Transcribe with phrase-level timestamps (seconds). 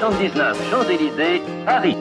[0.00, 1.94] 79 Champs-Élysées, Paris.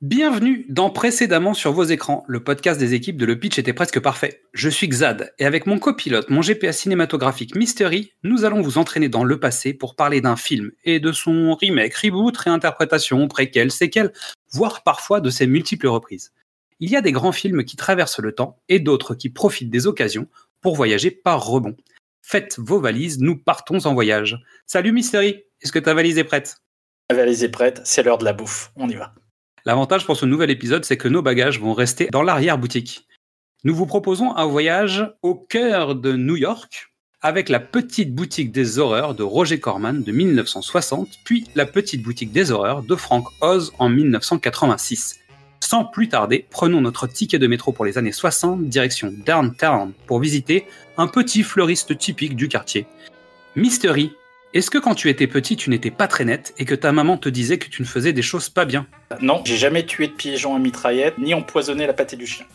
[0.00, 4.00] Bienvenue dans Précédemment sur vos écrans, le podcast des équipes de Le Pitch était presque
[4.00, 4.40] parfait.
[4.54, 9.10] Je suis Xad, et avec mon copilote, mon GPA cinématographique Mystery, nous allons vous entraîner
[9.10, 14.14] dans le passé pour parler d'un film et de son remake, reboot, réinterprétation, préquel, séquel,
[14.50, 16.32] voire parfois de ses multiples reprises.
[16.80, 19.88] Il y a des grands films qui traversent le temps et d'autres qui profitent des
[19.88, 20.28] occasions
[20.60, 21.76] pour voyager par rebond.
[22.22, 24.38] Faites vos valises, nous partons en voyage.
[24.64, 26.58] Salut Mystery, est-ce que ta valise est prête?
[27.10, 29.12] La valise est prête, c'est l'heure de la bouffe, on y va.
[29.64, 33.08] L'avantage pour ce nouvel épisode, c'est que nos bagages vont rester dans l'arrière-boutique.
[33.64, 38.78] Nous vous proposons un voyage au cœur de New York, avec la petite boutique des
[38.78, 43.72] horreurs de Roger Corman de 1960, puis la petite boutique des horreurs de Frank Oz
[43.80, 45.18] en 1986.
[45.68, 50.18] Sans plus tarder, prenons notre ticket de métro pour les années 60, direction Downtown, pour
[50.18, 50.66] visiter
[50.96, 52.86] un petit fleuriste typique du quartier.
[53.54, 54.14] Mystery,
[54.54, 57.18] est-ce que quand tu étais petit, tu n'étais pas très net et que ta maman
[57.18, 58.86] te disait que tu ne faisais des choses pas bien?
[59.20, 62.46] Non, j'ai jamais tué de pigeon à mitraillette, ni empoisonné la pâtée du chien.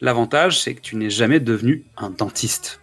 [0.00, 2.80] L'avantage, c'est que tu n'es jamais devenu un dentiste.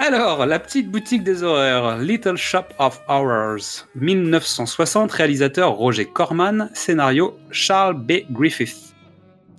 [0.00, 7.38] Alors, la petite boutique des horreurs, Little Shop of Horrors, 1960, réalisateur Roger Corman, scénario
[7.52, 8.22] Charles B.
[8.32, 8.87] Griffith.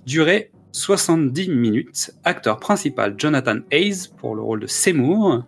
[0.06, 5.44] Durée 70 minutes, acteur principal Jonathan Hayes pour le rôle de Seymour,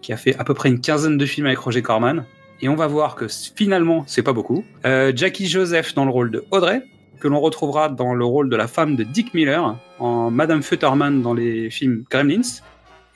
[0.00, 2.24] qui a fait à peu près une quinzaine de films avec Roger Corman.
[2.62, 4.64] Et on va voir que finalement, c'est pas beaucoup.
[4.84, 6.82] Euh, Jackie Joseph dans le rôle de Audrey,
[7.18, 11.22] que l'on retrouvera dans le rôle de la femme de Dick Miller, en Madame Futterman
[11.22, 12.62] dans les films Gremlins.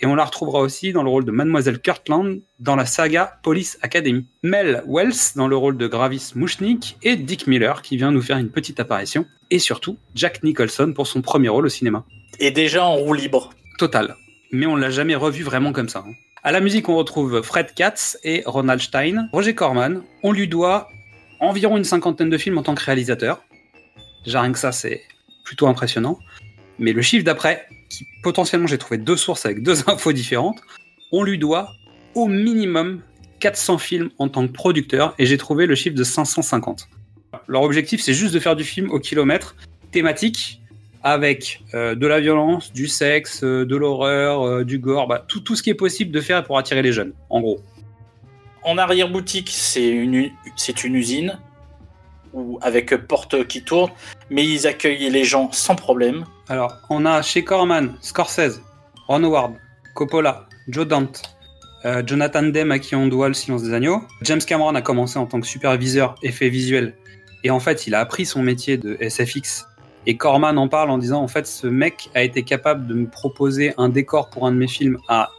[0.04, 3.78] Et on la retrouvera aussi dans le rôle de Mademoiselle Kirtland dans la saga Police
[3.80, 4.26] Academy.
[4.42, 8.36] Mel Wells dans le rôle de Gravis Mouchnik et Dick Miller qui vient nous faire
[8.36, 9.24] une petite apparition.
[9.50, 12.04] Et surtout, Jack Nicholson pour son premier rôle au cinéma.
[12.38, 13.54] Et déjà en roue libre.
[13.78, 14.14] Total.
[14.52, 16.04] Mais on l'a jamais revu vraiment comme ça.
[16.06, 16.12] hein.
[16.42, 19.30] À la musique, on retrouve Fred Katz et Ronald Stein.
[19.32, 20.86] Roger Corman, on lui doit
[21.40, 23.42] environ une cinquantaine de films en tant que réalisateur.
[24.26, 25.00] Déjà rien que ça, c'est
[25.46, 26.18] plutôt impressionnant.
[26.78, 27.66] Mais le chiffre d'après,
[28.22, 30.60] potentiellement j'ai trouvé deux sources avec deux infos différentes,
[31.12, 31.72] on lui doit
[32.14, 33.00] au minimum
[33.40, 36.88] 400 films en tant que producteur et j'ai trouvé le chiffre de 550.
[37.48, 39.56] Leur objectif, c'est juste de faire du film au kilomètre
[39.90, 40.60] thématique
[41.04, 45.54] avec euh, de la violence, du sexe, euh, de l'horreur, euh, du gore, bah, tout,
[45.54, 47.60] ce qui est possible de faire pour attirer les jeunes, en gros.
[48.62, 50.30] En arrière-boutique, c'est une,
[50.84, 51.38] usine
[52.62, 53.90] avec porte qui tourne,
[54.30, 56.24] mais ils accueillent les gens sans problème.
[56.48, 58.60] Alors, on a chez Corman, Scorsese,
[59.08, 59.54] Ron Howard,
[59.94, 61.22] Coppola, Joe Dante,
[61.86, 64.02] euh, Jonathan Demme à qui on doit le silence des agneaux.
[64.22, 66.94] James Cameron a commencé en tant que superviseur effets visuels
[67.44, 69.66] et en fait il a appris son métier de SFX.
[70.06, 73.06] Et Corman en parle en disant en fait ce mec a été capable de me
[73.06, 75.30] proposer un décor pour un de mes films à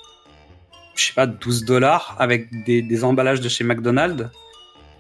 [0.95, 4.29] je sais pas 12 dollars avec des, des emballages de chez McDonald's.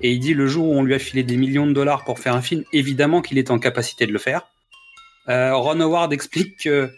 [0.01, 2.19] Et il dit le jour où on lui a filé des millions de dollars pour
[2.19, 4.45] faire un film, évidemment qu'il est en capacité de le faire.
[5.29, 6.91] Euh, Ron Howard explique que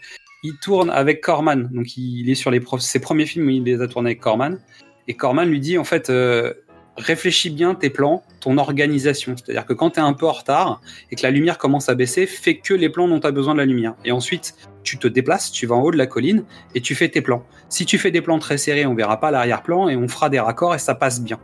[0.44, 3.88] il tourne avec Corman, donc il est sur les ses premiers films, il les a
[3.88, 4.60] tournés avec Corman,
[5.08, 6.54] et Corman lui dit en fait euh,
[6.96, 10.80] réfléchis bien tes plans, ton organisation, c'est-à-dire que quand tu es un peu en retard
[11.10, 13.54] et que la lumière commence à baisser, fais que les plans dont tu as besoin
[13.54, 16.44] de la lumière, et ensuite tu te déplaces, tu vas en haut de la colline
[16.74, 17.44] et tu fais tes plans.
[17.68, 20.40] Si tu fais des plans très serrés, on verra pas l'arrière-plan et on fera des
[20.40, 21.38] raccords et ça passe bien.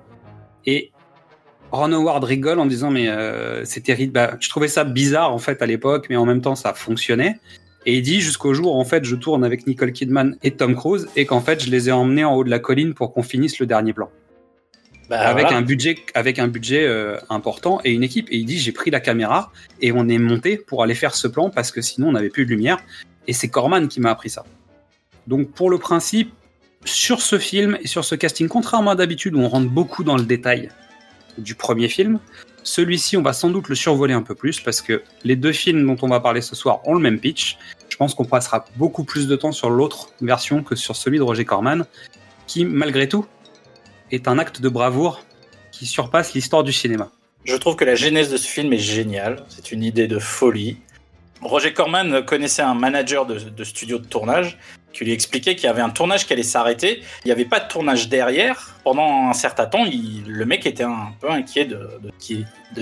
[0.67, 0.93] Et
[1.75, 4.13] Ron Howard rigole en disant mais euh, c'est terrible.
[4.13, 7.39] Bah, je trouvais ça bizarre en fait à l'époque, mais en même temps ça fonctionnait.
[7.87, 10.75] Et il dit jusqu'au jour où en fait je tourne avec Nicole Kidman et Tom
[10.75, 13.23] Cruise et qu'en fait je les ai emmenés en haut de la colline pour qu'on
[13.23, 14.09] finisse le dernier plan
[15.11, 15.59] Bah, avec voilà.
[15.59, 18.29] un budget avec un budget euh, important et une équipe.
[18.31, 21.29] Et il dit j'ai pris la caméra et on est monté pour aller faire ce
[21.29, 22.79] plan parce que sinon on n'avait plus de lumière.
[23.27, 24.45] Et c'est Corman qui m'a appris ça.
[25.27, 26.33] Donc pour le principe,
[26.85, 30.17] sur ce film et sur ce casting, contrairement à d'habitude où on rentre beaucoup dans
[30.17, 30.69] le détail
[31.39, 32.19] du premier film,
[32.63, 35.87] celui-ci on va sans doute le survoler un peu plus parce que les deux films
[35.87, 37.59] dont on va parler ce soir ont le même pitch.
[37.89, 41.23] Je pense qu'on passera beaucoup plus de temps sur l'autre version que sur celui de
[41.23, 41.85] Roger Corman,
[42.47, 43.27] qui malgré tout
[44.11, 45.23] est un acte de bravoure
[45.71, 47.11] qui surpasse l'histoire du cinéma.
[47.45, 49.45] Je trouve que la genèse de ce film est géniale.
[49.49, 50.79] C'est une idée de folie.
[51.43, 54.59] Roger Corman connaissait un manager de, de studio de tournage
[54.95, 57.03] qui lui expliquait qu'il y avait un tournage qui allait s'arrêter.
[57.25, 58.75] Il n'y avait pas de tournage derrière.
[58.85, 62.01] Pendant un certain temps, le mec était un peu inquiet de,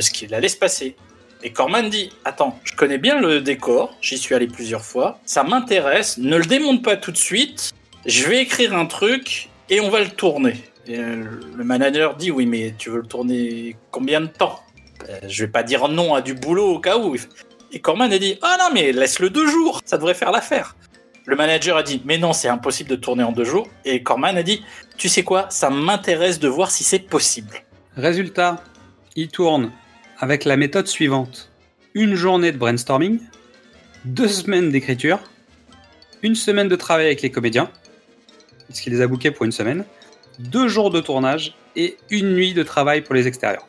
[0.01, 0.95] ce qu'il allait se passer.
[1.43, 5.43] Et Corman dit Attends, je connais bien le décor, j'y suis allé plusieurs fois, ça
[5.43, 7.73] m'intéresse, ne le démonte pas tout de suite,
[8.07, 10.55] je vais écrire un truc et on va le tourner.
[10.89, 11.25] Euh,
[11.57, 14.61] le manager dit Oui, mais tu veux le tourner combien de temps?
[15.09, 17.17] Euh, Je vais pas dire non à du boulot au cas où.
[17.73, 20.77] Et Corman dit Ah non, mais laisse-le deux jours, ça devrait faire l'affaire.
[21.25, 23.69] Le manager a dit Mais non, c'est impossible de tourner en deux jours.
[23.85, 24.65] Et Corman a dit
[24.97, 27.63] Tu sais quoi, ça m'intéresse de voir si c'est possible.
[27.97, 28.63] Résultat,
[29.15, 29.73] il tourne
[30.19, 31.51] avec la méthode suivante.
[31.95, 33.21] Une journée de brainstorming,
[34.05, 35.21] deux semaines d'écriture,
[36.23, 37.71] une semaine de travail avec les comédiens,
[38.67, 39.85] parce qu'il les a bookés pour une semaine,
[40.39, 43.67] deux jours de tournage et une nuit de travail pour les extérieurs.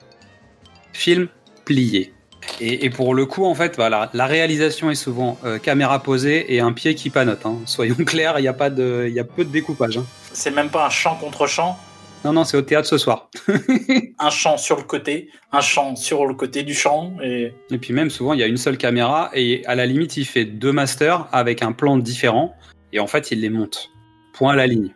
[0.94, 1.28] Film
[1.66, 2.14] plié.
[2.62, 6.54] Et, et pour le coup, en fait, voilà, la réalisation est souvent euh, caméra posée
[6.54, 7.46] et un pied qui panote.
[7.46, 7.58] hein.
[7.66, 9.98] Soyons clairs, il y a pas de, il y a peu de découpage.
[9.98, 10.06] hein.
[10.34, 11.78] C'est même pas un chant contre chant,
[12.26, 13.30] Non, non, c'est au théâtre ce soir.
[14.20, 17.14] un chant sur le côté, un chant sur le côté du chant.
[17.24, 20.18] Et Et puis même souvent il y a une seule caméra et à la limite
[20.18, 22.56] il fait deux masters avec un plan différent
[22.94, 23.90] et en fait il les monte.
[24.34, 24.92] Point à la ligne.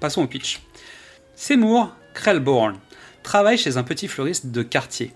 [0.00, 0.60] Passons au pitch.
[1.34, 2.76] Seymour Krellborn
[3.22, 5.12] travaille chez un petit fleuriste de quartier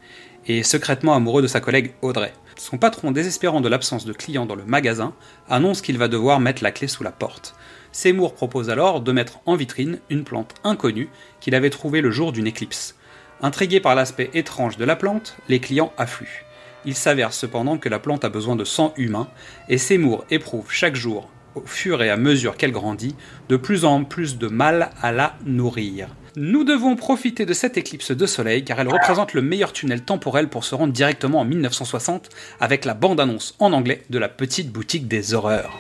[0.49, 2.33] et secrètement amoureux de sa collègue Audrey.
[2.57, 5.15] Son patron, désespérant de l'absence de clients dans le magasin,
[5.49, 7.55] annonce qu'il va devoir mettre la clé sous la porte.
[7.93, 11.09] Seymour propose alors de mettre en vitrine une plante inconnue
[11.41, 12.97] qu'il avait trouvée le jour d'une éclipse.
[13.43, 16.45] Intrigués par l'aspect étrange de la plante, les clients affluent.
[16.85, 19.29] Il s'avère cependant que la plante a besoin de sang humain,
[19.69, 23.15] et Seymour éprouve chaque jour, au fur et à mesure qu'elle grandit,
[23.49, 26.09] de plus en plus de mal à la nourrir.
[26.41, 30.49] Nous devons profiter de cette éclipse de soleil car elle représente le meilleur tunnel temporel
[30.49, 32.29] pour se rendre directement en 1960
[32.61, 35.77] avec la bande-annonce en anglais de la petite boutique des horreurs.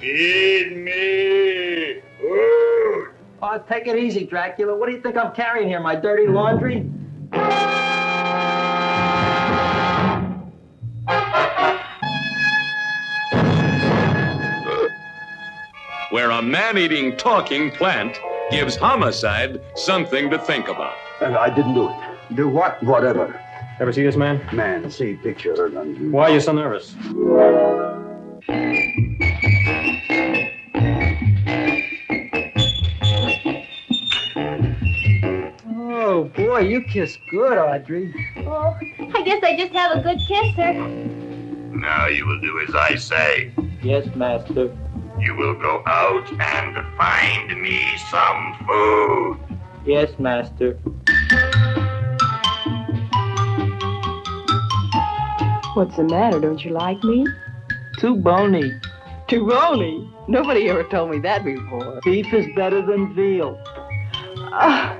[0.00, 3.08] Feed me food.
[3.42, 4.76] Oh, take it easy, Dracula.
[4.76, 5.80] What do you think I'm carrying here?
[5.80, 6.84] My dirty laundry?
[16.12, 18.20] Where a man eating talking plant
[18.50, 20.94] gives homicide something to think about.
[21.20, 21.96] And I didn't do it.
[22.34, 22.82] Do what?
[22.82, 23.40] Whatever.
[23.80, 24.40] Ever see this man?
[24.52, 25.66] Man, see picture.
[25.66, 26.94] and- Why are you so nervous?
[35.68, 38.14] Oh, boy, you kiss good, Audrey.
[38.38, 38.76] Oh,
[39.14, 40.72] I guess I just have a good kisser.
[40.74, 43.52] Now you will do as I say.
[43.82, 44.74] Yes, master.
[45.18, 49.38] You will go out and find me some food.
[49.84, 50.78] Yes, master.
[55.74, 56.40] What's the matter?
[56.40, 57.26] Don't you like me?
[57.98, 58.72] Too bony.
[59.28, 60.10] Too bony.
[60.28, 62.00] Nobody ever told me that before.
[62.04, 63.58] Beef is better than veal.
[64.52, 64.98] Ah,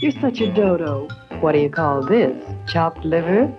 [0.00, 1.08] you're such a dodo.
[1.40, 2.36] What do you call this?
[2.66, 3.52] Chopped liver?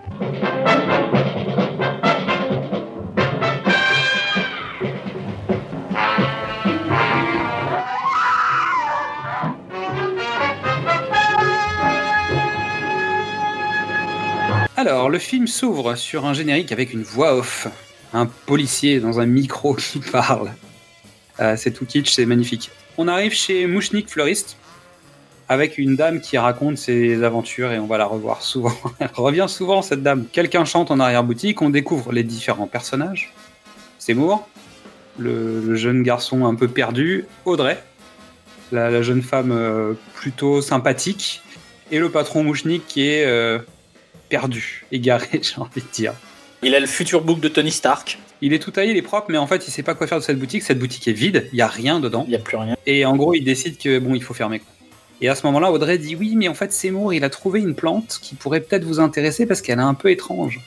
[14.88, 17.68] Alors, le film s'ouvre sur un générique avec une voix off.
[18.14, 20.54] Un policier dans un micro qui parle.
[21.42, 22.72] Euh, c'est tout kitsch, c'est magnifique.
[22.98, 24.56] On arrive chez Mouchnik Fleuriste
[25.50, 28.72] avec une dame qui raconte ses aventures et on va la revoir souvent.
[29.00, 30.26] Elle revient souvent, cette dame.
[30.32, 33.34] Quelqu'un chante en arrière-boutique, on découvre les différents personnages.
[34.00, 34.48] Seymour,
[35.18, 37.84] le, jeune garçon un peu perdu, Audrey,
[38.72, 41.42] la, la jeune femme euh, plutôt sympathique,
[41.92, 43.60] et le patron Mouchnik qui est euh,
[44.30, 46.14] perdu, égaré, j'ai envie de dire.
[46.64, 48.20] il a le futur book de Tony Stark.
[48.42, 50.20] Il est tout taillé, il est propre, mais en fait, il sait pas quoi faire
[50.20, 50.62] de cette boutique.
[50.62, 52.24] Cette boutique est vide, il y a rien dedans.
[52.28, 52.78] Il n'y a plus rien.
[52.86, 54.62] Et en gros, il décide que bon, il faut fermer.
[55.22, 57.74] Et à ce moment-là, Audrey dit oui, mais en fait, Seymour, il a trouvé une
[57.74, 60.60] plante qui pourrait peut-être vous intéresser parce qu'elle est un peu étrange.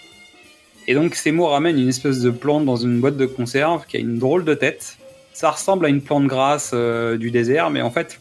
[0.88, 4.00] Et donc, Seymour ramène une espèce de plante dans une boîte de conserve qui a
[4.00, 4.96] une drôle de tête.
[5.32, 8.18] Ça ressemble à une plante grasse euh, du désert, mais en fait,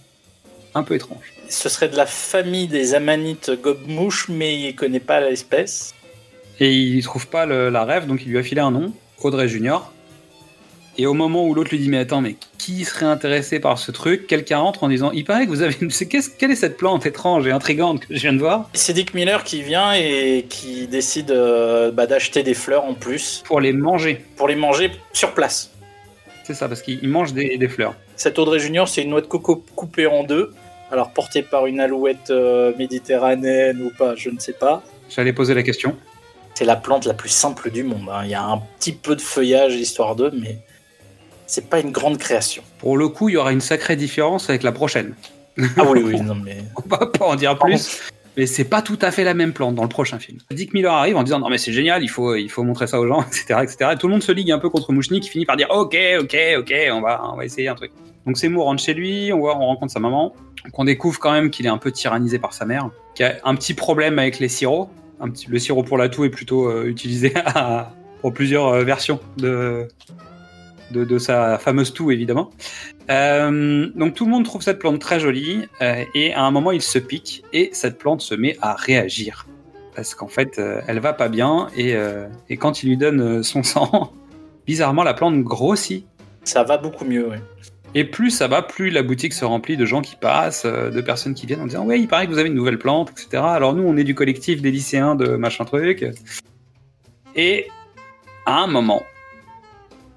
[0.76, 1.34] un peu étrange.
[1.50, 5.94] Ce serait de la famille des amanites gobe-mouche, mais il connaît pas l'espèce.
[6.60, 9.48] Et il trouve pas le- la rêve, donc il lui a filé un nom, Audrey
[9.48, 9.92] Junior.
[10.98, 13.90] Et au moment où l'autre lui dit mais attends mais qui serait intéressé par ce
[13.92, 15.88] truc, quelqu'un rentre en disant il paraît que vous avez une...
[15.90, 18.70] qu'est-ce- quelle est cette plante étrange et intrigante que je viens de voir?
[18.74, 23.42] C'est Dick Miller qui vient et qui décide euh, bah, d'acheter des fleurs en plus
[23.46, 24.26] pour les manger.
[24.36, 25.72] pour les manger sur place.
[26.44, 27.96] C'est ça parce qu'il il mange des, des fleurs.
[28.18, 30.52] Cette Audrey Junior, c'est une noix de coco coupée en deux.
[30.92, 34.84] Alors portée par une alouette euh, méditerranéenne ou pas, je ne sais pas.
[35.10, 35.96] J'allais poser la question.
[36.56, 38.08] C'est la plante la plus simple du monde.
[38.12, 38.22] hein.
[38.26, 40.58] Il y a un petit peu de feuillage histoire d'eux, mais
[41.48, 42.64] c'est pas une grande création.
[42.80, 45.16] Pour le coup, il y aura une sacrée différence avec la prochaine.
[45.78, 46.58] Ah oui, oui, non, mais.
[46.84, 48.02] On va pas en dire plus.
[48.38, 50.40] Mais c'est pas tout à fait la même plante dans le prochain film.
[50.52, 53.00] Dick Miller arrive en disant non mais c'est génial, il faut il faut montrer ça
[53.00, 53.92] aux gens, etc., etc.
[53.94, 55.98] Et tout le monde se ligue un peu contre Mouchnik, qui finit par dire ok
[56.22, 57.92] ok ok on va on va essayer un truc.
[58.26, 60.34] Donc Seymour rentre chez lui, on voit on rencontre sa maman,
[60.64, 63.36] donc on découvre quand même qu'il est un peu tyrannisé par sa mère, qui a
[63.44, 64.90] un petit problème avec les sirops.
[65.48, 67.34] Le sirop pour la toux est plutôt euh, utilisé
[68.22, 69.90] pour plusieurs euh, versions de,
[70.92, 72.52] de sa fameuse toux évidemment.
[73.10, 76.82] Euh, donc tout le monde trouve cette plante très jolie et à un moment il
[76.82, 79.48] se pique et cette plante se met à réagir
[79.96, 81.96] parce qu'en fait elle va pas bien et,
[82.50, 84.14] et quand il lui donne son sang,
[84.66, 86.06] bizarrement la plante grossit
[86.44, 87.42] Ça va beaucoup mieux, ouais.
[87.96, 91.02] Et plus ça va, plus la boutique se remplit de gens qui passent, euh, de
[91.02, 93.44] personnes qui viennent en disant ouais il paraît que vous avez une nouvelle plante, etc.
[93.44, 96.06] Alors nous on est du collectif des lycéens de machin truc
[97.36, 97.68] et
[98.46, 99.04] à un moment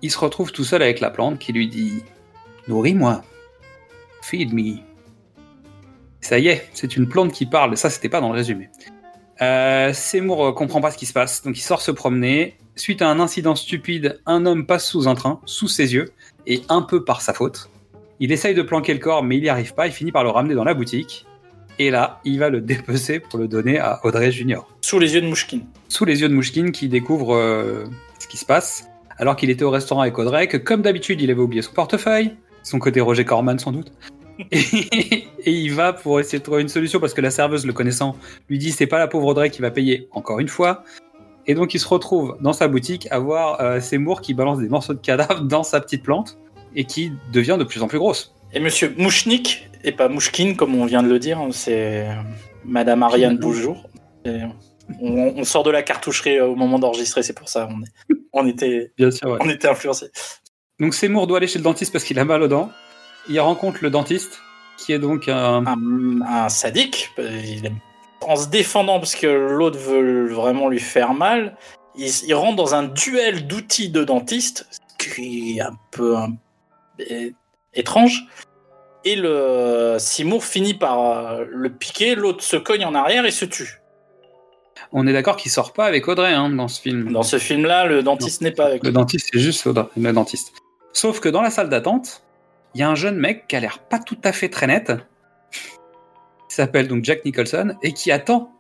[0.03, 2.03] il se retrouve tout seul avec la plante qui lui dit
[2.69, 3.23] Nourris-moi.
[4.23, 4.79] Feed me.
[6.21, 7.77] Ça y est, c'est une plante qui parle.
[7.77, 8.71] Ça, c'était pas dans le résumé.
[9.41, 12.57] Euh, Seymour euh, comprend pas ce qui se passe, donc il sort se promener.
[12.77, 16.13] Suite à un incident stupide, un homme passe sous un train, sous ses yeux,
[16.47, 17.71] et un peu par sa faute.
[18.21, 19.87] Il essaye de planquer le corps, mais il n'y arrive pas.
[19.87, 21.27] Il finit par le ramener dans la boutique.
[21.79, 25.21] Et là, il va le dépecer pour le donner à Audrey Junior Sous les yeux
[25.21, 25.61] de Mouchkin.
[25.89, 27.85] sous les yeux de Mouchkine qui découvre euh,
[28.19, 31.31] ce qui se passe, alors qu'il était au restaurant avec Audrey, que comme d'habitude il
[31.31, 33.91] avait oublié son portefeuille, son côté Roger Corman sans doute,
[34.53, 37.73] et, et il va pour essayer de trouver une solution parce que la serveuse le
[37.73, 38.17] connaissant
[38.49, 40.85] lui dit c'est pas la pauvre Audrey qui va payer encore une fois,
[41.47, 44.69] et donc il se retrouve dans sa boutique à voir euh, Seymour qui balance des
[44.69, 46.39] morceaux de cadavre dans sa petite plante
[46.75, 48.35] et qui devient de plus en plus grosse.
[48.55, 52.07] Et monsieur Mouchnik, et pas Mouchkin, comme on vient de le dire, hein, c'est
[52.65, 53.89] Madame Ariane Boujour.
[54.25, 54.41] Et
[55.01, 57.69] On, on sort de la cartoucherie euh, au moment d'enregistrer, c'est pour ça.
[57.71, 59.39] On, est- on était, Bien sûr, ouais.
[59.41, 60.11] on était influencés.
[60.81, 62.71] Donc Seymour doit aller chez le dentiste parce qu'il a mal aux dents.
[63.29, 64.41] Il rencontre le dentiste
[64.79, 67.73] qui est donc un, Un, un sadique, euh, il est-
[68.29, 71.57] en se défendant parce que l'autre veut vraiment lui faire mal,
[71.97, 76.35] il, il rentre dans un duel d'outils de dentiste, ce qui est un peu un-
[76.99, 77.35] é-
[77.75, 78.25] étrange.
[79.05, 83.45] Et le Seymour finit par euh, le piquer, l'autre se cogne en arrière et se
[83.45, 83.81] tue.
[84.93, 87.13] On est d'accord qu'il sort pas avec Audrey hein, dans ce film.
[87.13, 90.53] Dans ce film-là, le dentiste n'est pas avec Le dentiste, c'est juste Audrey, le dentiste.
[90.93, 92.23] Sauf que dans la salle d'attente,
[92.75, 94.93] il y a un jeune mec qui a l'air pas tout à fait très net,
[96.53, 98.53] s'appelle donc Jack Nicholson, et qui attend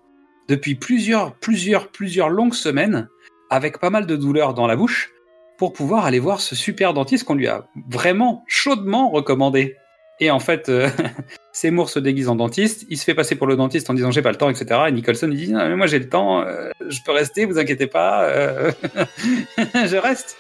[0.48, 3.08] depuis plusieurs, plusieurs, plusieurs longues semaines,
[3.50, 5.10] avec pas mal de douleurs dans la bouche,
[5.58, 9.76] pour pouvoir aller voir ce super dentiste qu'on lui a vraiment chaudement recommandé.
[10.18, 10.88] Et en fait, euh,
[11.52, 14.22] Seymour se déguise en dentiste, il se fait passer pour le dentiste en disant j'ai
[14.22, 14.80] pas le temps, etc.
[14.88, 17.58] Et Nicholson il dit Non, mais moi j'ai le temps, euh, je peux rester, vous
[17.58, 18.72] inquiétez pas, euh,
[19.58, 20.36] je reste.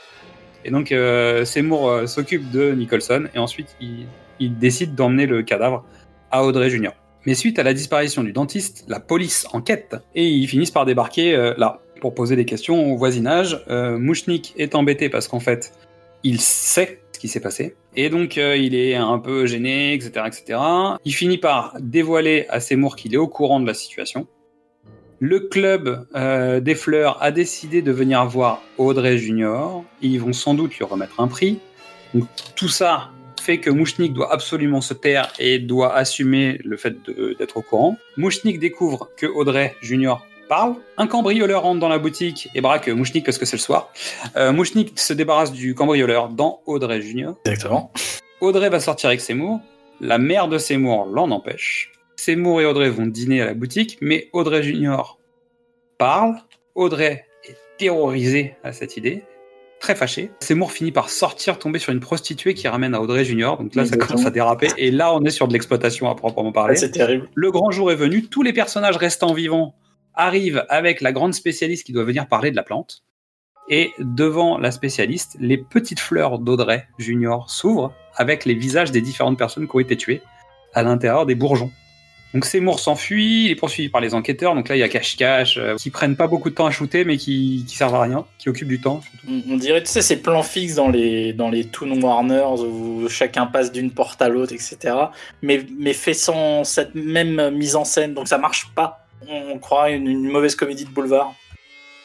[0.64, 0.94] Et donc
[1.44, 4.06] Seymour s'occupe de Nicholson et ensuite il,
[4.38, 5.84] il décide d'emmener le cadavre
[6.30, 6.94] à Audrey Junior.
[7.26, 11.34] Mais suite à la disparition du dentiste, la police enquête et ils finissent par débarquer
[11.34, 13.62] euh, là pour poser des questions au voisinage.
[13.68, 15.72] Euh, Mouchnik est embêté parce qu'en fait
[16.24, 20.26] il sait ce qui s'est passé et donc euh, il est un peu gêné, etc.,
[20.26, 20.58] etc.
[21.04, 24.26] Il finit par dévoiler à Seymour qu'il est au courant de la situation.
[25.20, 26.08] Le club
[26.64, 29.84] des fleurs a décidé de venir voir Audrey Junior.
[30.00, 31.60] Ils vont sans doute lui remettre un prix.
[32.12, 32.24] Donc,
[32.56, 33.10] tout ça
[33.42, 37.62] fait que Mouchnik doit absolument se taire et doit assumer le fait de- d'être au
[37.62, 37.96] courant.
[38.16, 40.76] Mouchnik découvre que Audrey Junior parle.
[40.96, 43.92] Un cambrioleur rentre dans la boutique et braque Mouchnik parce que c'est le soir.
[44.36, 47.36] Euh, Mouchnik se débarrasse du cambrioleur dans Audrey Junior.
[47.44, 47.92] Exactement.
[48.40, 49.60] Audrey va sortir avec Seymour.
[50.00, 51.92] La mère de Seymour l'en empêche.
[52.16, 55.18] Seymour et Audrey vont dîner à la boutique, mais Audrey Junior
[55.98, 56.36] parle.
[56.74, 59.22] Audrey est terrorisée à cette idée,
[59.82, 60.30] très fâchée.
[60.40, 63.58] Seymour finit par sortir, tomber sur une prostituée qui ramène à Audrey Junior.
[63.58, 64.68] Donc là, ça commence à déraper.
[64.78, 66.74] Et là, on est sur de l'exploitation à proprement parler.
[66.76, 67.28] Ah, c'est terrible.
[67.34, 69.74] Le grand jour est venu, tous les personnages restants vivants
[70.14, 73.02] arrivent avec la grande spécialiste qui doit venir parler de la plante.
[73.68, 79.38] Et devant la spécialiste, les petites fleurs d'Audrey Junior s'ouvrent avec les visages des différentes
[79.38, 80.22] personnes qui ont été tuées
[80.74, 81.70] à l'intérieur des bourgeons.
[82.34, 84.54] Donc Seymour s'enfuit, il est poursuivi par les enquêteurs.
[84.54, 87.04] Donc là, il y a cache-cache, euh, qui prennent pas beaucoup de temps à shooter,
[87.04, 89.02] mais qui, qui servent à rien, qui occupent du temps.
[89.02, 89.26] surtout.
[89.28, 93.06] On, on dirait, tu sais, ces plans fixes dans les, dans les Toon Warners où
[93.08, 94.94] chacun passe d'une porte à l'autre, etc.
[95.42, 99.06] Mais, mais fait sans cette même mise en scène, donc ça marche pas.
[99.28, 101.34] On croirait une, une mauvaise comédie de boulevard.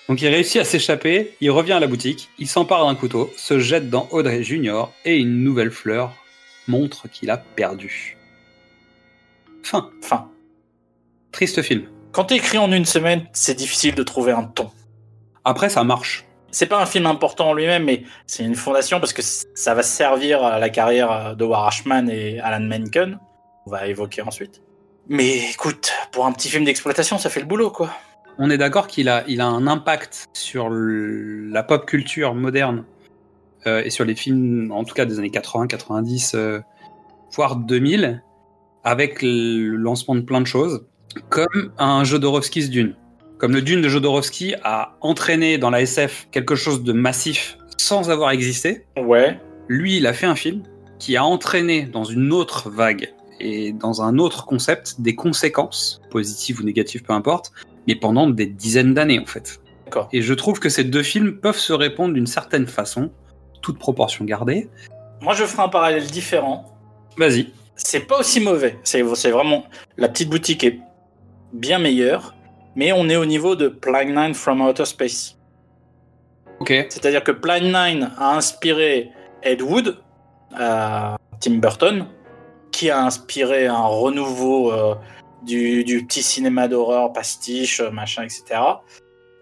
[0.09, 3.59] Donc il réussit à s'échapper, il revient à la boutique, il s'empare d'un couteau, se
[3.59, 6.13] jette dans Audrey Junior et une nouvelle fleur
[6.67, 8.16] montre qu'il a perdu.
[9.63, 9.89] Fin.
[10.03, 10.29] Enfin,
[11.31, 11.83] Triste film.
[12.11, 14.69] quand t'écris en une semaine, c'est difficile de trouver un ton.
[15.43, 16.25] Après, ça marche.
[16.51, 19.83] C'est pas un film important en lui-même, mais c'est une fondation parce que ça va
[19.83, 23.19] servir à la carrière de War Ashman et Alan Menken.
[23.65, 24.61] On va évoquer ensuite.
[25.09, 27.91] Mais écoute, pour un petit film d'exploitation, ça fait le boulot, quoi.
[28.39, 32.85] On est d'accord qu'il a, il a un impact sur le- la pop culture moderne
[33.67, 36.59] euh, et sur les films, en tout cas des années 80, 90, euh,
[37.33, 38.23] voire 2000,
[38.87, 40.85] avec le lancement de plein de choses,
[41.27, 42.95] comme un Jodorowsky's Dune.
[43.37, 48.09] Comme le Dune de Jodorowsky a entraîné dans la SF quelque chose de massif sans
[48.09, 49.41] avoir existé, Ouais.
[49.67, 50.63] lui, il a fait un film
[50.99, 56.61] qui a entraîné dans une autre vague et dans un autre concept des conséquences, positives
[56.61, 57.51] ou négatives, peu importe,
[57.87, 59.59] mais pendant des dizaines d'années en fait.
[59.83, 60.07] D'accord.
[60.13, 63.11] Et je trouve que ces deux films peuvent se répondre d'une certaine façon,
[63.61, 64.69] toute proportion gardée.
[65.21, 66.73] Moi, je ferai un parallèle différent.
[67.17, 67.49] Vas-y.
[67.77, 68.77] C'est pas aussi mauvais.
[68.83, 69.65] C'est vraiment.
[69.97, 70.79] La petite boutique est
[71.53, 72.35] bien meilleure,
[72.75, 75.37] mais on est au niveau de Plan 9 from Outer Space.
[76.59, 76.69] Ok.
[76.89, 79.11] C'est-à-dire que Plan 9 a inspiré
[79.43, 79.97] Ed Wood,
[80.59, 82.07] euh, Tim Burton,
[82.71, 84.95] qui a inspiré un renouveau euh,
[85.43, 88.59] du, du petit cinéma d'horreur, pastiche, machin, etc.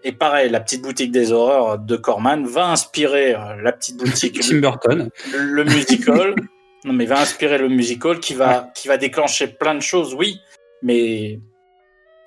[0.04, 4.40] Et pareil, la petite boutique des horreurs de Corman va inspirer euh, la petite boutique,
[4.48, 5.08] Tim Burton.
[5.32, 6.34] le, le musical.
[6.86, 10.40] non, mais va inspirer le musical qui va, qui va déclencher plein de choses, oui.
[10.82, 11.40] Mais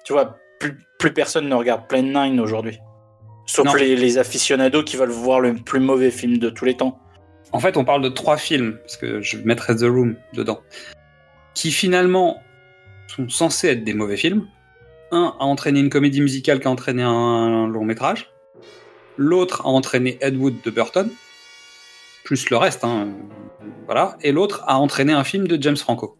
[0.03, 2.77] tu vois, plus, plus personne ne regarde Plan 9 aujourd'hui.
[3.45, 6.99] Sauf les, les aficionados qui veulent voir le plus mauvais film de tous les temps.
[7.53, 10.61] En fait, on parle de trois films, parce que je mettrai The Room dedans,
[11.55, 12.43] qui finalement
[13.07, 14.45] sont censés être des mauvais films.
[15.11, 18.29] Un a entraîné une comédie musicale qui a entraîné un long métrage.
[19.17, 21.09] L'autre a entraîné Ed Wood de Burton,
[22.23, 23.07] plus le reste, hein,
[23.85, 24.17] voilà.
[24.21, 26.17] Et l'autre a entraîné un film de James Franco.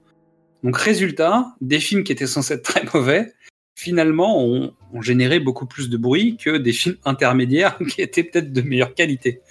[0.64, 3.34] Donc résultat, des films qui étaient censés être très mauvais,
[3.76, 8.52] finalement ont, ont généré beaucoup plus de bruit que des films intermédiaires qui étaient peut-être
[8.52, 9.42] de meilleure qualité.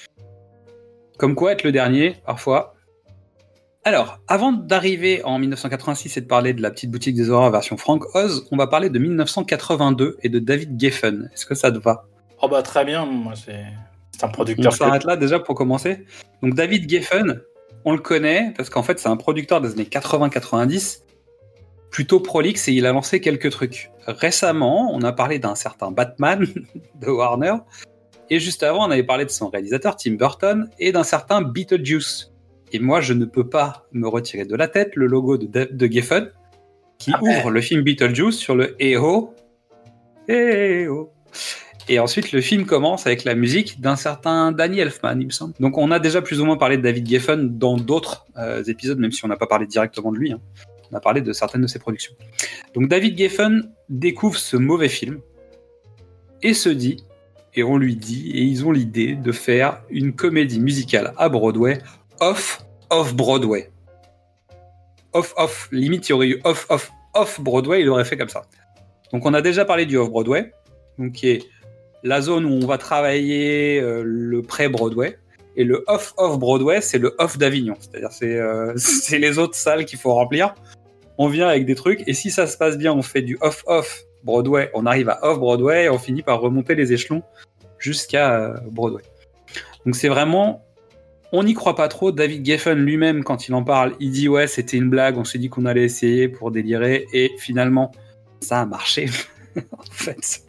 [1.17, 2.75] Comme quoi être le dernier, parfois.
[3.85, 7.77] Alors, avant d'arriver en 1986 et de parler de la petite boutique des horreurs version
[7.77, 11.31] Frank Oz, on va parler de 1982 et de David Geffen.
[11.33, 12.05] Est-ce que ça te va?
[12.43, 13.55] Oh bah très bien, moi c'est
[14.23, 14.73] un On producteur.
[14.73, 16.05] s'arrête là déjà pour commencer.
[16.43, 17.41] Donc David Geffen,
[17.85, 21.03] on le connaît parce qu'en fait c'est un producteur des années 80-90,
[21.91, 23.91] plutôt prolixe et il a lancé quelques trucs.
[24.07, 26.47] Récemment, on a parlé d'un certain Batman
[27.01, 27.55] de Warner
[28.31, 32.33] et juste avant on avait parlé de son réalisateur Tim Burton et d'un certain Beetlejuice.
[32.73, 35.65] Et moi je ne peux pas me retirer de la tête le logo de, Da-
[35.71, 36.31] de Geffen
[36.99, 37.39] qui Ah ouais.
[37.39, 39.33] ouvre le film Beetlejuice sur le Eh-oh,
[40.29, 41.11] Eh-oh.
[41.91, 45.55] Et ensuite, le film commence avec la musique d'un certain Danny Elfman, il me semble.
[45.59, 48.99] Donc, on a déjà plus ou moins parlé de David Geffen dans d'autres euh, épisodes,
[48.99, 50.33] même si on n'a pas parlé directement de lui.
[50.33, 50.41] hein.
[50.93, 52.13] On a parlé de certaines de ses productions.
[52.75, 55.21] Donc, David Geffen découvre ce mauvais film
[56.43, 57.05] et se dit,
[57.55, 61.79] et on lui dit, et ils ont l'idée de faire une comédie musicale à Broadway,
[62.21, 63.71] off, off Broadway.
[65.15, 65.69] Off, off.
[65.73, 68.43] Limite, il y aurait eu off, off, off Broadway, il aurait fait comme ça.
[69.11, 70.53] Donc, on a déjà parlé du off Broadway,
[70.99, 71.43] donc qui est
[72.03, 75.19] la zone où on va travailler euh, le pré-Broadway.
[75.57, 77.75] Et le off-off Broadway, c'est le off d'Avignon.
[77.81, 80.55] C'est-à-dire, c'est euh, c'est les autres salles qu'il faut remplir.
[81.19, 84.05] On vient avec des trucs, et si ça se passe bien, on fait du off-off
[84.23, 87.23] Broadway, on arrive à off Broadway, et on finit par remonter les échelons
[87.79, 89.03] jusqu'à euh, Broadway.
[89.85, 90.65] Donc c'est vraiment,
[91.33, 92.13] on n'y croit pas trop.
[92.13, 95.39] David Geffen lui-même, quand il en parle, il dit ouais, c'était une blague, on s'est
[95.39, 97.91] dit qu'on allait essayer pour délirer, et finalement,
[98.41, 99.09] ça a marché,
[99.57, 100.48] en fait.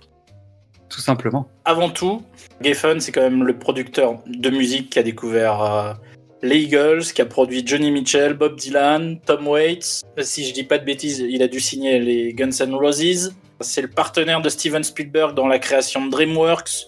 [0.89, 1.47] Tout simplement.
[1.65, 2.23] Avant tout,
[2.61, 5.93] Geffen, c'est quand même le producteur de musique qui a découvert euh,
[6.41, 10.03] les Eagles, qui a produit Johnny Mitchell, Bob Dylan, Tom Waits.
[10.19, 13.33] Si je dis pas de bêtises, il a dû signer les Guns N' Roses.
[13.61, 16.87] C'est le partenaire de Steven Spielberg dans la création de DreamWorks.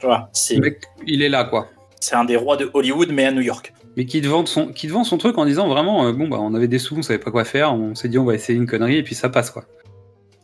[0.00, 1.68] Voilà, c'est Le mec, il est là, quoi.
[2.00, 3.72] c'est un des rois de Hollywood, mais à New York.
[3.96, 6.28] Mais qui te vend son, qui te vend son truc en disant vraiment, euh, bon,
[6.28, 8.34] bah, on avait des sous, on savait pas quoi faire, on s'est dit, on va
[8.34, 9.64] essayer une connerie, et puis ça passe, quoi.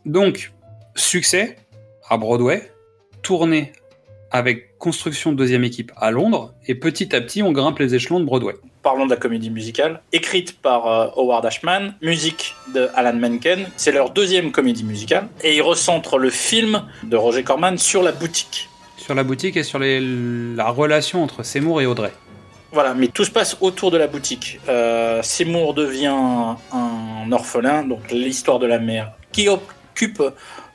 [0.05, 0.53] Donc,
[0.95, 1.57] succès
[2.09, 2.71] à Broadway,
[3.21, 3.73] tourné
[4.31, 8.19] avec construction de deuxième équipe à Londres, et petit à petit, on grimpe les échelons
[8.19, 8.55] de Broadway.
[8.81, 13.69] Parlons de la comédie musicale, écrite par euh, Howard Ashman, musique de Alan Menken.
[13.77, 18.11] C'est leur deuxième comédie musicale, et ils recentrent le film de Roger Corman sur la
[18.11, 18.69] boutique.
[18.97, 22.11] Sur la boutique et sur les, la relation entre Seymour et Audrey.
[22.71, 24.59] Voilà, mais tout se passe autour de la boutique.
[24.67, 30.23] Euh, Seymour devient un orphelin, donc l'histoire de la mère, qui occupe,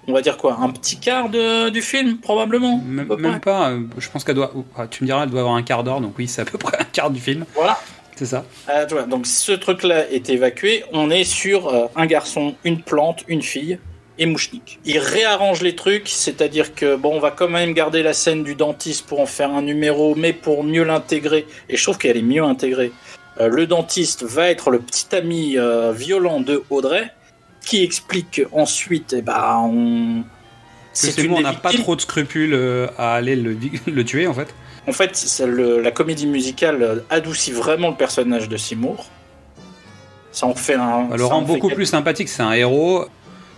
[0.09, 2.83] on va dire quoi, un petit quart de- du film, probablement.
[2.85, 5.63] Même, pas, euh, je pense qu'elle doit, ah, tu me diras, elle doit avoir un
[5.63, 7.79] quart d'heure, donc oui, c'est à peu près un quart du film, Voilà.
[8.17, 8.45] c'est ça.
[8.71, 10.85] Euh, tu vois, donc ce truc-là est évacué.
[10.93, 13.79] On est sur euh, un garçon, une plante, une fille,
[14.21, 14.81] et Mouchnik.
[14.85, 18.55] Il réarrange les trucs, c'est-à-dire que bon, on va quand même garder la scène du
[18.57, 21.47] dentiste pour en faire un numéro, mais pour mieux l'intégrer.
[21.69, 22.91] Et je trouve qu'elle est mieux intégrée.
[23.41, 25.57] Euh, le dentiste va être le petit ami
[25.95, 27.13] violent de Audrey,
[27.65, 30.25] qui explique ensuite, eh ben, on.
[30.93, 34.35] C'est une on n'a pas trop de scrupules euh, à aller le, le tuer en
[34.35, 34.53] fait.
[34.89, 39.07] En fait, c'est le- la comédie musicale adoucit vraiment le personnage de Seymour.
[40.33, 41.09] Ça en fait un.
[41.11, 42.29] Ça le rend beaucoup plus sympathique.
[42.29, 43.07] C'est un héros.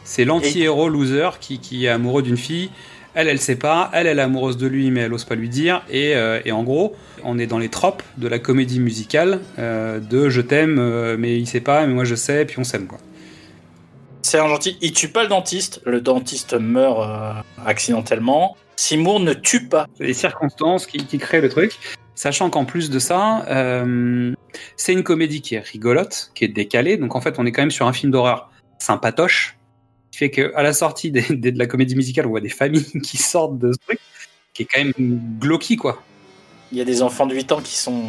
[0.05, 2.71] C'est l'anti-héros loser qui, qui est amoureux d'une fille.
[3.15, 3.91] Elle, elle sait pas.
[3.93, 5.83] Elle, elle est amoureuse de lui, mais elle ose pas lui dire.
[5.91, 9.99] Et, euh, et en gros, on est dans les tropes de la comédie musicale euh,
[9.99, 12.99] de je t'aime, mais il sait pas, mais moi je sais, puis on s'aime quoi.
[14.23, 14.77] C'est un gentil.
[14.81, 15.81] Il tue pas le dentiste.
[15.85, 17.33] Le dentiste meurt euh,
[17.65, 18.57] accidentellement.
[18.77, 19.87] Seymour ne tue pas.
[19.99, 21.79] C'est les circonstances qui, qui créent le truc.
[22.15, 24.35] Sachant qu'en plus de ça, euh,
[24.77, 26.97] c'est une comédie qui est rigolote, qui est décalée.
[26.97, 29.57] Donc en fait, on est quand même sur un film d'horreur sympatoche,
[30.11, 32.49] qui fait que à la sortie des- des- de la comédie musicale, on voit des
[32.51, 33.99] familles qui sortent de ce truc,
[34.53, 36.03] qui est quand même glauqui quoi.
[36.73, 38.03] Il y a des enfants de 8 ans qui sont,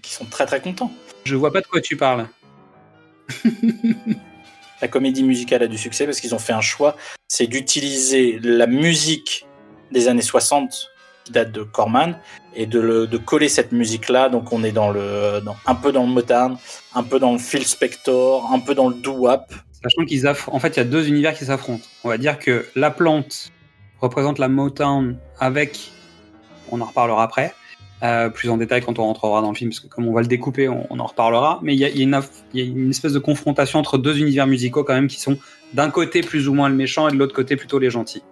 [0.00, 0.90] qui sont très très contents.
[1.24, 2.28] Je vois pas de quoi tu parles.
[4.82, 6.96] La comédie musicale a du succès parce qu'ils ont fait un choix,
[7.28, 9.46] c'est d'utiliser la musique
[9.92, 10.88] des années 60
[11.24, 12.16] qui date de Corman
[12.54, 14.28] et de, le- de coller cette musique-là.
[14.28, 16.56] Donc on est dans le, un peu dans le Motown,
[16.94, 19.42] un peu dans le Phil Spector, un peu dans le doo-wop.
[19.82, 21.84] Sachant qu'ils en fait, il y a deux univers qui s'affrontent.
[22.04, 23.50] On va dire que la plante
[24.00, 25.90] représente la Motown avec,
[26.70, 27.54] on en reparlera après,
[28.02, 30.22] euh, plus en détail quand on rentrera dans le film, parce que comme on va
[30.22, 31.60] le découper, on, en reparlera.
[31.62, 35.20] Mais il y a, une espèce de confrontation entre deux univers musicaux quand même qui
[35.20, 35.36] sont
[35.74, 38.22] d'un côté plus ou moins le méchant et de l'autre côté plutôt les gentils.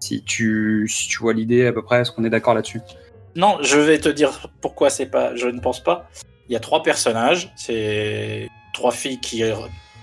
[0.00, 2.80] Si tu, tu vois l'idée à peu près, est-ce qu'on est d'accord là-dessus?
[3.36, 5.36] Non, je vais te dire pourquoi c'est pas.
[5.36, 6.08] Je ne pense pas.
[6.48, 7.52] Il y a trois personnages.
[7.56, 9.42] C'est trois filles qui,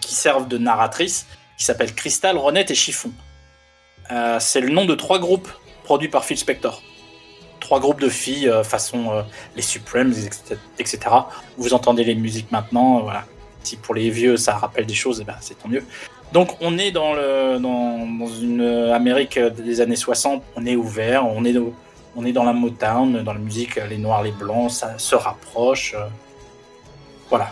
[0.01, 1.27] servent de narratrices,
[1.57, 3.11] qui s'appellent Crystal, Ronette et Chiffon.
[4.11, 5.49] Euh, c'est le nom de trois groupes
[5.83, 6.81] produits par Phil Spector.
[7.67, 9.23] Trois groupes de filles euh, façon euh,
[9.57, 10.13] les Supremes,
[10.79, 10.99] etc..
[11.57, 13.25] Vous entendez les musiques maintenant, euh, voilà.
[13.61, 15.83] Si pour les vieux ça rappelle des choses, eh ben, c'est tant mieux.
[16.31, 21.43] Donc on est dans, le, dans, une Amérique des années 60, on est ouvert, on
[21.43, 25.93] est, dans la Motown, dans la musique, les noirs, les blancs, ça se rapproche.
[27.29, 27.49] voilà.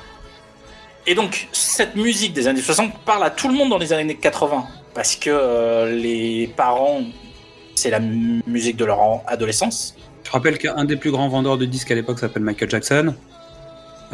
[1.05, 4.15] Et donc, cette musique des années 60 parle à tout le monde dans les années
[4.15, 4.65] 80.
[4.93, 7.01] Parce que les parents,
[7.75, 9.95] c'est la mu- musique de leur en- adolescence.
[10.23, 13.13] Je rappelle qu'un des plus grands vendeurs de disques à l'époque s'appelle Michael Jackson.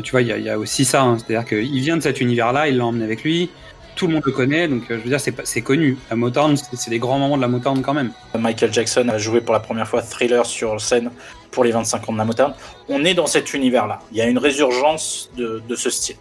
[0.03, 1.01] Tu vois, il y, a- il y a aussi ça.
[1.03, 1.17] hein.
[1.17, 3.49] C'est-à-dire qu'il vient de cet univers-là, il l'a emmené avec lui.
[3.95, 5.97] Tout le monde le connaît, donc euh, je veux dire, c'est connu.
[6.09, 8.11] La Motown, c'est c'est des grands moments de la Motown quand même.
[8.37, 11.11] Michael Jackson a joué pour la première fois Thriller sur scène
[11.51, 12.53] pour les 25 ans de la Motown.
[12.87, 13.99] On est dans cet univers-là.
[14.11, 16.15] Il y a une résurgence de, de ce style.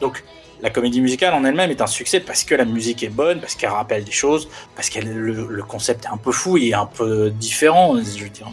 [0.00, 0.22] Donc,
[0.60, 3.54] la comédie musicale en elle-même est un succès parce que la musique est bonne, parce
[3.54, 6.86] qu'elle rappelle des choses, parce que le, le concept est un peu fou et un
[6.86, 7.96] peu différent.
[7.96, 8.50] Je veux dire.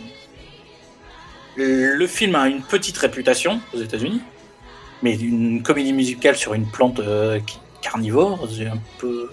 [1.57, 4.21] Le film a une petite réputation aux États-Unis,
[5.01, 7.39] mais une comédie musicale sur une plante euh,
[7.81, 9.29] carnivore, c'est un peu,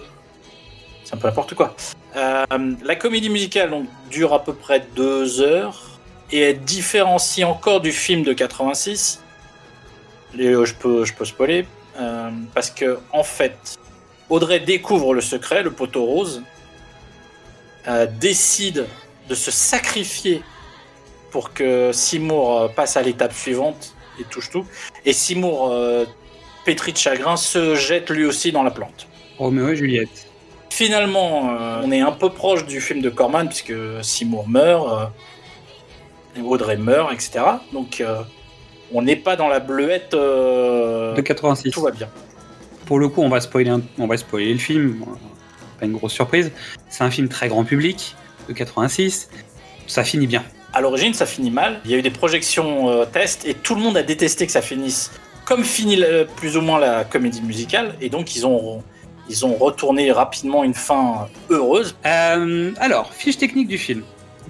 [1.03, 1.75] c'est un peu n'importe quoi.
[2.15, 2.45] Euh,
[2.83, 3.73] la comédie musicale
[4.09, 5.99] dure à peu près deux heures
[6.31, 9.21] et elle différencie encore du film de 86.
[10.37, 11.65] Et, euh, je peux, je peux spoiler
[11.99, 13.77] euh, parce que en fait,
[14.29, 16.43] Audrey découvre le secret, le poteau rose,
[17.87, 18.87] euh, décide
[19.27, 20.41] de se sacrifier
[21.31, 24.65] pour que Seymour euh, passe à l'étape suivante et touche tout.
[25.05, 26.05] Et Seymour, euh,
[26.65, 29.07] pétri de chagrin, se jette lui aussi dans la plante.
[29.37, 30.27] Roméo et Juliette.
[30.69, 35.11] Finalement, on est un peu proche du film de Corman puisque Seymour meurt,
[36.43, 37.41] Audrey meurt, etc.
[37.73, 38.03] Donc
[38.93, 40.13] on n'est pas dans la bleuette.
[40.13, 41.71] euh, De 86.
[41.71, 42.07] tout va bien.
[42.85, 44.93] Pour le coup, on va spoiler, un- on va spoiler le film.
[44.99, 45.07] Bon,
[45.79, 46.51] Pas une grosse surprise.
[46.89, 48.15] C'est un film très grand public
[48.47, 49.29] de 86.
[49.87, 50.43] Ça finit bien.
[50.73, 51.79] À l'origine, ça finit mal.
[51.85, 54.51] Il y a eu des projections euh, tests et tout le monde a détesté que
[54.51, 55.11] ça finisse
[55.45, 56.01] comme finit
[56.37, 57.95] plus ou moins la comédie musicale.
[58.01, 58.81] Et donc ils ont
[59.29, 61.95] ils ont retourné rapidement une fin heureuse.
[62.05, 64.03] Euh, alors, fiche technique du film.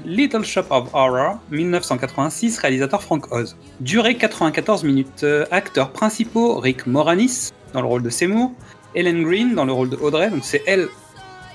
[0.05, 3.55] Little Shop of Horror, 1986, réalisateur Frank Oz.
[3.79, 5.23] Durée 94 minutes.
[5.23, 8.51] Euh, acteurs principaux Rick Moranis dans le rôle de Seymour,
[8.95, 10.29] Ellen Green dans le rôle de Audrey.
[10.29, 10.89] Donc c'est elle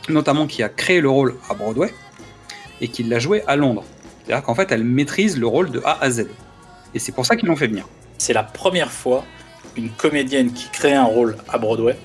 [0.09, 1.93] notamment qui a créé le rôle à Broadway
[2.81, 3.85] et qui l'a joué à Londres.
[4.25, 6.29] C'est-à-dire qu'en fait elle maîtrise le rôle de A à Z.
[6.95, 7.87] Et c'est pour ça qu'ils l'ont fait venir.
[8.17, 9.25] C'est la première fois
[9.75, 11.99] qu'une comédienne qui crée un rôle à Broadway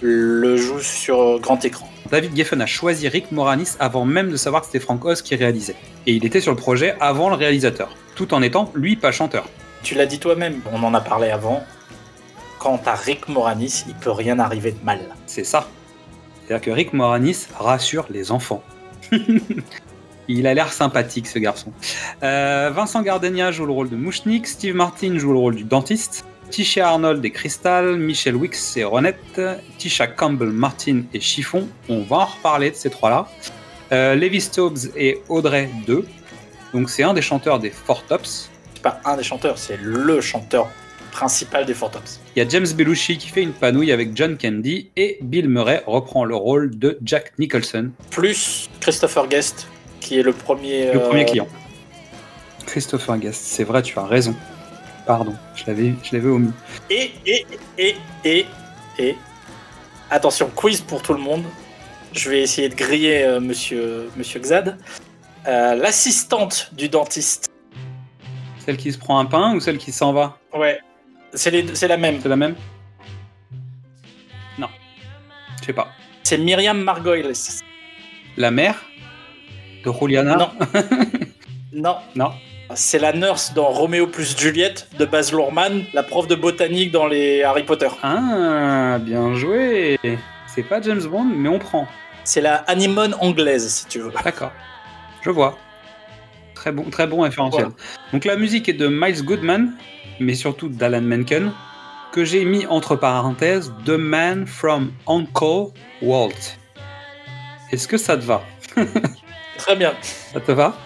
[0.00, 1.91] le joue sur grand écran.
[2.10, 5.34] David Geffen a choisi Rick Moranis avant même de savoir que c'était Frank Oz qui
[5.36, 5.76] réalisait.
[6.06, 9.48] Et il était sur le projet avant le réalisateur, tout en étant lui pas chanteur.
[9.82, 11.64] Tu l'as dit toi-même, on en a parlé avant.
[12.58, 15.00] Quand t'as Rick Moranis, il peut rien arriver de mal.
[15.26, 15.68] C'est ça.
[16.44, 18.62] C'est-à-dire que Rick Moranis rassure les enfants.
[20.28, 21.72] Il a l'air sympathique ce garçon.
[22.22, 26.24] Euh, Vincent Gardenia joue le rôle de Mouchnik, Steve Martin joue le rôle du dentiste,
[26.52, 29.40] Tisha Arnold et Crystal, Michelle Wicks et Ronette,
[29.78, 31.66] Tisha Campbell, Martin et Chiffon.
[31.88, 33.26] On va en reparler de ces trois-là.
[33.90, 34.50] Euh, Levi
[34.94, 36.06] et Audrey 2.
[36.74, 38.50] Donc c'est un des chanteurs des Four Tops.
[38.74, 40.68] C'est pas un des chanteurs, c'est le chanteur
[41.10, 42.20] principal des Four Tops.
[42.36, 45.82] Il y a James Belushi qui fait une panouille avec John Candy et Bill Murray
[45.86, 49.66] reprend le rôle de Jack Nicholson, Plus Christopher Guest,
[50.00, 50.92] qui est le premier.
[50.92, 51.48] le euh, premier client.
[52.66, 54.34] Christopher Guest, c'est vrai, tu as raison.
[55.06, 56.52] Pardon, je l'avais, je l'avais omis.
[56.90, 57.46] Et, et,
[57.78, 58.46] et, et,
[58.98, 59.16] et.
[60.10, 61.44] Attention, quiz pour tout le monde.
[62.12, 64.78] Je vais essayer de griller euh, monsieur, monsieur Xad.
[65.48, 67.50] Euh, L'assistante du dentiste.
[68.64, 70.38] Celle qui se prend un pain ou celle qui s'en va?
[70.54, 70.78] Ouais.
[71.34, 71.50] C'est
[71.88, 72.20] la même.
[72.20, 72.54] C'est la même?
[74.58, 74.68] Non.
[75.60, 75.88] Je sais pas.
[76.22, 77.60] C'est Myriam Margolyes.
[78.36, 78.76] La mère
[79.84, 80.36] de Juliana?
[80.36, 80.50] Non.
[81.74, 81.96] Non.
[82.14, 82.32] Non.
[82.74, 87.06] C'est la nurse dans Roméo plus Juliette de Baz Luhrmann, la prof de botanique dans
[87.06, 87.88] les Harry Potter.
[88.02, 89.98] Ah, bien joué.
[90.46, 91.86] C'est pas James Bond, mais on prend.
[92.24, 94.12] C'est la anemone anglaise, si tu veux.
[94.24, 94.52] D'accord.
[95.22, 95.58] Je vois.
[96.54, 97.68] Très bon, très bon référentiel.
[98.12, 99.72] Donc la musique est de Miles Goodman,
[100.20, 101.52] mais surtout d'Alan Menken,
[102.12, 106.56] que j'ai mis entre parenthèses The Man from Uncle Walt.
[107.70, 108.42] Est-ce que ça te va?
[109.58, 109.94] Très bien.
[110.32, 110.76] Ça te va?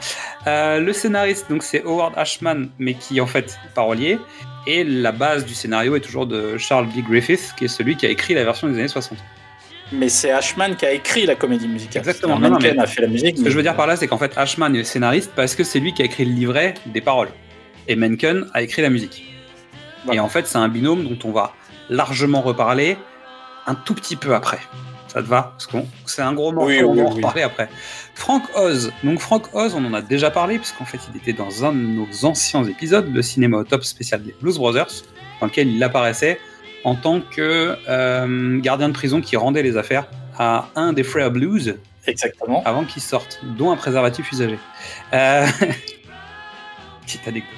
[0.46, 4.18] Euh, Le scénariste, donc c'est Howard Ashman, mais qui en fait parolier.
[4.66, 7.02] Et la base du scénario est toujours de Charles B.
[7.08, 9.18] Griffith, qui est celui qui a écrit la version des années 60.
[9.92, 12.00] Mais c'est Ashman qui a écrit la comédie musicale.
[12.00, 12.38] Exactement.
[12.38, 13.38] Non, non, Menken mais a fait la musique.
[13.38, 15.62] Ce que je veux dire par là, c'est qu'en fait, Ashman est scénariste parce que
[15.62, 17.28] c'est lui qui a écrit le livret des paroles.
[17.86, 19.24] Et Menken a écrit la musique.
[20.04, 20.16] Voilà.
[20.16, 21.52] Et en fait, c'est un binôme dont on va
[21.88, 22.96] largement reparler
[23.66, 24.58] un tout petit peu après.
[25.16, 27.14] Ça te va Parce que c'est un gros morceau, Oui, on oui, va en oui.
[27.16, 27.70] reparler après.
[28.14, 28.92] Frank Oz.
[29.02, 31.78] Donc Frank Oz, on en a déjà parlé, puisqu'en fait, il était dans un de
[31.78, 34.90] nos anciens épisodes, le cinéma au top spécial des Blues Brothers,
[35.40, 36.38] dans lequel il apparaissait
[36.84, 40.06] en tant que euh, gardien de prison qui rendait les affaires
[40.38, 42.62] à un des frères Blues, Exactement.
[42.66, 44.58] avant qu'ils sortent, dont un préservatif usagé.
[45.14, 45.46] Euh...
[47.06, 47.54] Petite anecdote.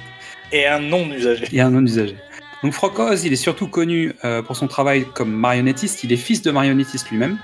[0.53, 1.49] Et un non-usager.
[1.51, 2.15] Il y a un non-usagé.
[2.63, 6.03] Donc Frank Oz, il est surtout connu euh, pour son travail comme marionnettiste.
[6.03, 7.37] Il est fils de marionnettiste lui-même.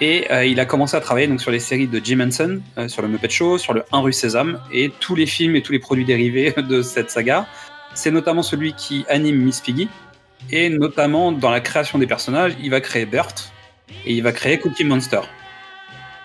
[0.00, 2.88] Et euh, il a commencé à travailler donc, sur les séries de Jim Henson, euh,
[2.88, 5.72] sur le Muppet Show, sur le 1 rue Sésame, et tous les films et tous
[5.72, 7.46] les produits dérivés de cette saga.
[7.94, 9.88] C'est notamment celui qui anime Miss Piggy.
[10.50, 13.34] Et notamment dans la création des personnages, il va créer Bert
[14.04, 15.20] et il va créer Cookie Monster.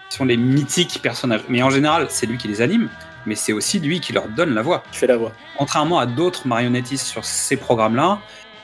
[0.10, 1.41] Ce sont les mythiques personnages.
[1.50, 2.89] Mais en général, c'est lui qui les anime,
[3.28, 5.34] mais c'est aussi lui qui leur donne la voix Qui fait la voix.
[5.58, 8.20] contrairement à d'autres marionnettistes sur ces programmes-là,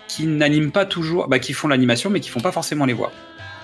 [0.08, 3.12] qui n'animent pas toujours, bah, qui font l'animation, mais qui font pas forcément les voix.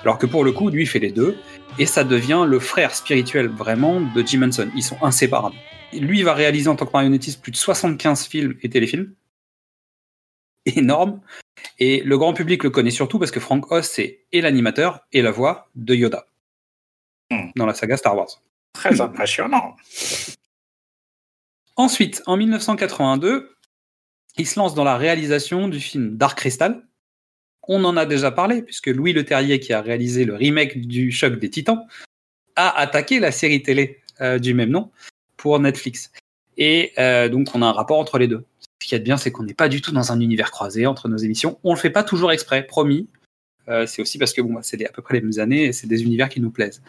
[0.04, 1.38] Alors que pour le coup, lui, il fait les deux,
[1.78, 4.70] et ça devient le frère spirituel vraiment de Jim Henson.
[4.76, 5.56] Ils sont inséparables.
[5.94, 9.14] Lui, il va réaliser en tant que marionnettiste plus de 75 films et téléfilms.
[10.66, 11.22] Énorme.
[11.80, 15.22] Et le grand public le connaît surtout parce que Frank Oz, c'est et l'animateur et
[15.22, 16.26] la voix de Yoda
[17.32, 17.52] Hmm.
[17.56, 18.42] dans la saga Star Wars.
[18.74, 19.76] Très impressionnant.
[21.80, 23.56] Ensuite, en 1982,
[24.38, 26.86] il se lance dans la réalisation du film Dark Crystal.
[27.70, 31.40] On en a déjà parlé, puisque Louis Leterrier, qui a réalisé le remake du Choc
[31.40, 31.88] des Titans,
[32.58, 34.92] a attaqué la série télé euh, du même nom
[35.38, 36.12] pour Netflix.
[36.58, 38.44] Et euh, donc, on a un rapport entre les deux.
[38.84, 41.08] Ce qui est bien, c'est qu'on n'est pas du tout dans un univers croisé entre
[41.08, 41.60] nos émissions.
[41.64, 43.08] On le fait pas toujours exprès, promis.
[43.70, 45.72] Euh, c'est aussi parce que bon, bah, c'est à peu près les mêmes années et
[45.72, 46.82] c'est des univers qui nous plaisent.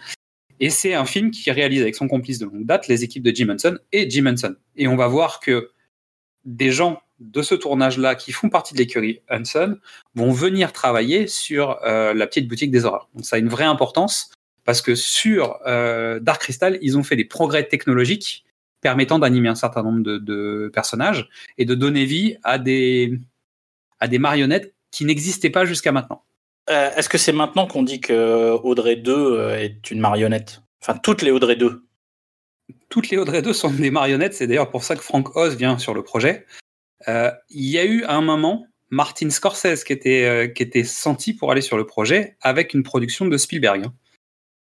[0.61, 3.35] Et c'est un film qui réalise avec son complice de longue date les équipes de
[3.35, 4.55] Jim Henson et Jim Henson.
[4.77, 5.71] Et on va voir que
[6.45, 9.79] des gens de ce tournage-là qui font partie de l'écurie Henson
[10.15, 13.09] vont venir travailler sur euh, la petite boutique des horreurs.
[13.15, 14.31] Donc ça a une vraie importance
[14.65, 18.45] parce que sur euh, Dark Crystal, ils ont fait des progrès technologiques
[18.81, 23.19] permettant d'animer un certain nombre de, personnages et de donner vie à des
[24.19, 26.23] marionnettes qui n'existaient pas jusqu'à maintenant.
[26.71, 30.63] Euh, Est-ce que c'est maintenant qu'on dit que Audrey 2 euh, est une marionnette?
[30.83, 31.85] Enfin, toutes les Audrey 2.
[32.89, 34.35] toutes les Audrey 2 sont des marionnettes.
[34.35, 36.47] C'est d'ailleurs pour ça que Frank Oz vient sur le projet.
[37.09, 40.85] Euh, Il y a eu à un moment Martin Scorsese qui était, euh, qui était
[40.85, 43.85] senti pour aller sur le projet avec une production de Spielberg.
[43.87, 43.95] hein.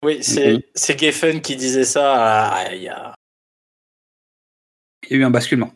[0.03, 0.61] Oui, c'est Mhm.
[0.75, 3.15] c'est Geffen qui disait ça il y a...
[5.09, 5.71] Il y a eu un basculement.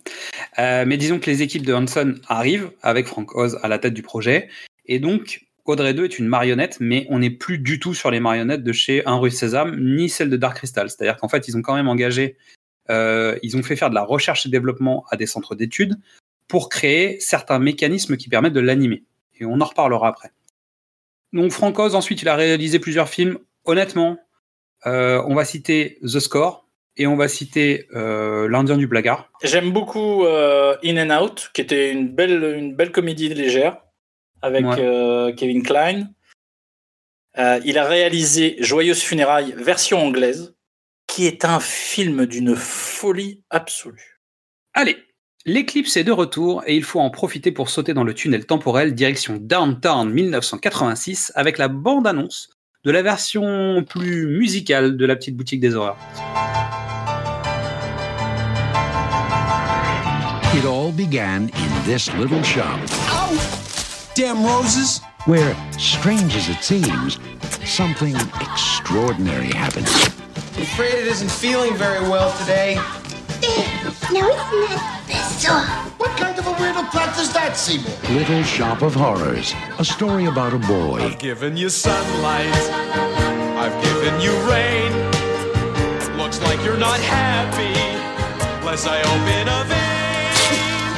[0.60, 3.94] Euh, mais disons que les équipes de Hanson arrivent avec Frank Oz à la tête
[3.94, 4.50] du projet.
[4.86, 8.20] Et donc, Audrey 2 est une marionnette, mais on n'est plus du tout sur les
[8.20, 10.90] marionnettes de chez Un rue Sésame, ni celle de Dark Crystal.
[10.90, 12.36] C'est-à-dire qu'en fait, ils ont quand même engagé,
[12.90, 15.96] euh, ils ont fait faire de la recherche et développement à des centres d'études
[16.48, 19.04] pour créer certains mécanismes qui permettent de l'animer.
[19.40, 20.32] Et on en reparlera après.
[21.32, 24.18] Donc, Frank Oz, ensuite, il a réalisé plusieurs films honnêtement,
[24.86, 29.32] euh, on va citer The Score et on va citer euh, L'Indien du Blaguard.
[29.44, 33.78] J'aime beaucoup In and Out, qui était une belle comédie légère
[34.42, 34.76] avec Ouais.
[34.80, 36.08] euh, Kevin Klein.
[37.38, 40.54] Euh, il a réalisé Joyeuse Funérailles, version anglaise,
[41.08, 44.20] qui est un film d'une folie absolue.
[44.74, 44.98] Allez,
[45.46, 48.94] l'éclipse est de retour et il faut en profiter pour sauter dans le tunnel temporel
[48.96, 52.50] direction Downtown 1986 avec la bande-annonce
[52.84, 55.98] de la version plus musicale de la petite boutique des horreurs.
[60.54, 62.78] It all began in this little shop
[64.22, 65.02] Damn roses.
[65.26, 67.18] where, strange as it seems,
[67.66, 69.88] something extraordinary happened.
[69.88, 72.76] I'm afraid it isn't feeling very well today.
[73.42, 75.66] Eh, now isn't that bizarre?
[75.98, 77.92] What kind of a weirdo plant is that, Seymour?
[78.16, 82.54] Little Shop of Horrors, a story about a boy I've given you sunlight.
[83.58, 84.92] I've given you rain.
[86.16, 87.74] Looks like you're not happy.
[88.60, 90.22] Unless I open a vein.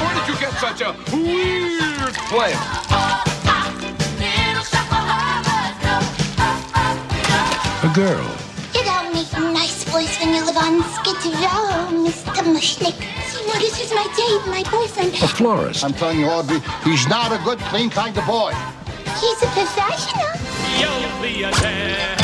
[0.04, 1.83] Where did you get such a weird
[2.30, 2.60] plant?
[7.84, 8.26] a girl
[8.74, 12.42] You don't make a nice voice when you live on Skid Row, Mr.
[12.54, 12.96] Mushnick.
[13.28, 15.14] Seymour, this is my Dave, my boyfriend.
[15.22, 18.54] a florist I'm telling you, Audrey, he's not a good, clean kind of boy.
[19.20, 20.32] He's a professional.
[20.80, 22.22] You'll be a dad.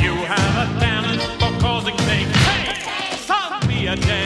[0.00, 2.30] You have a talent for causing things.
[2.36, 4.21] Hey, son, be a dad.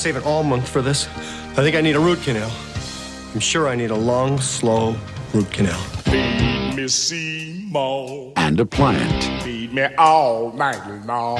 [0.00, 1.06] Saving all month for this.
[1.58, 2.50] I think I need a root canal.
[3.34, 4.96] I'm sure I need a long, slow
[5.34, 5.78] root canal.
[6.08, 8.32] Feed me Seymour.
[8.36, 9.42] and a plant.
[9.42, 11.38] Feed me all night long.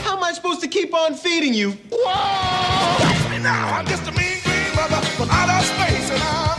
[0.00, 1.70] How am I supposed to keep on feeding you?
[1.92, 3.04] Whoa!
[3.04, 3.68] Watch me now.
[3.78, 6.53] I'm just a mean green mother from outer space, and I'm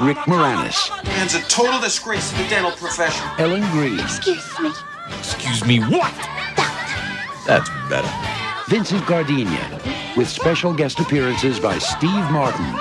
[0.00, 3.24] Rick Moranis, Man's a total disgrace to the dental profession.
[3.38, 4.70] Ellen Green, Excuse me.
[5.18, 6.12] Excuse me, what?
[7.46, 8.10] That's better.
[8.68, 9.80] Vincent Gardenia,
[10.16, 12.74] with special guest appearances by Steve Martin,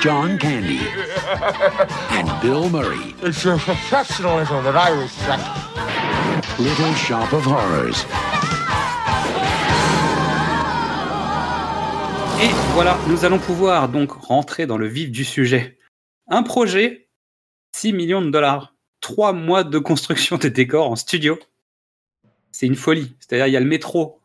[0.00, 0.78] John Candy,
[2.10, 3.14] and Bill Murray.
[3.22, 5.42] It's your professionalism that I respect.
[6.60, 8.04] Little Shop of Horrors.
[12.40, 15.75] Et voilà, nous allons pouvoir donc rentrer dans le vif du sujet.
[16.28, 17.08] Un projet,
[17.72, 21.38] 6 millions de dollars, 3 mois de construction des décors en studio.
[22.52, 23.14] C'est une folie.
[23.20, 24.20] C'est-à-dire, il y a le métro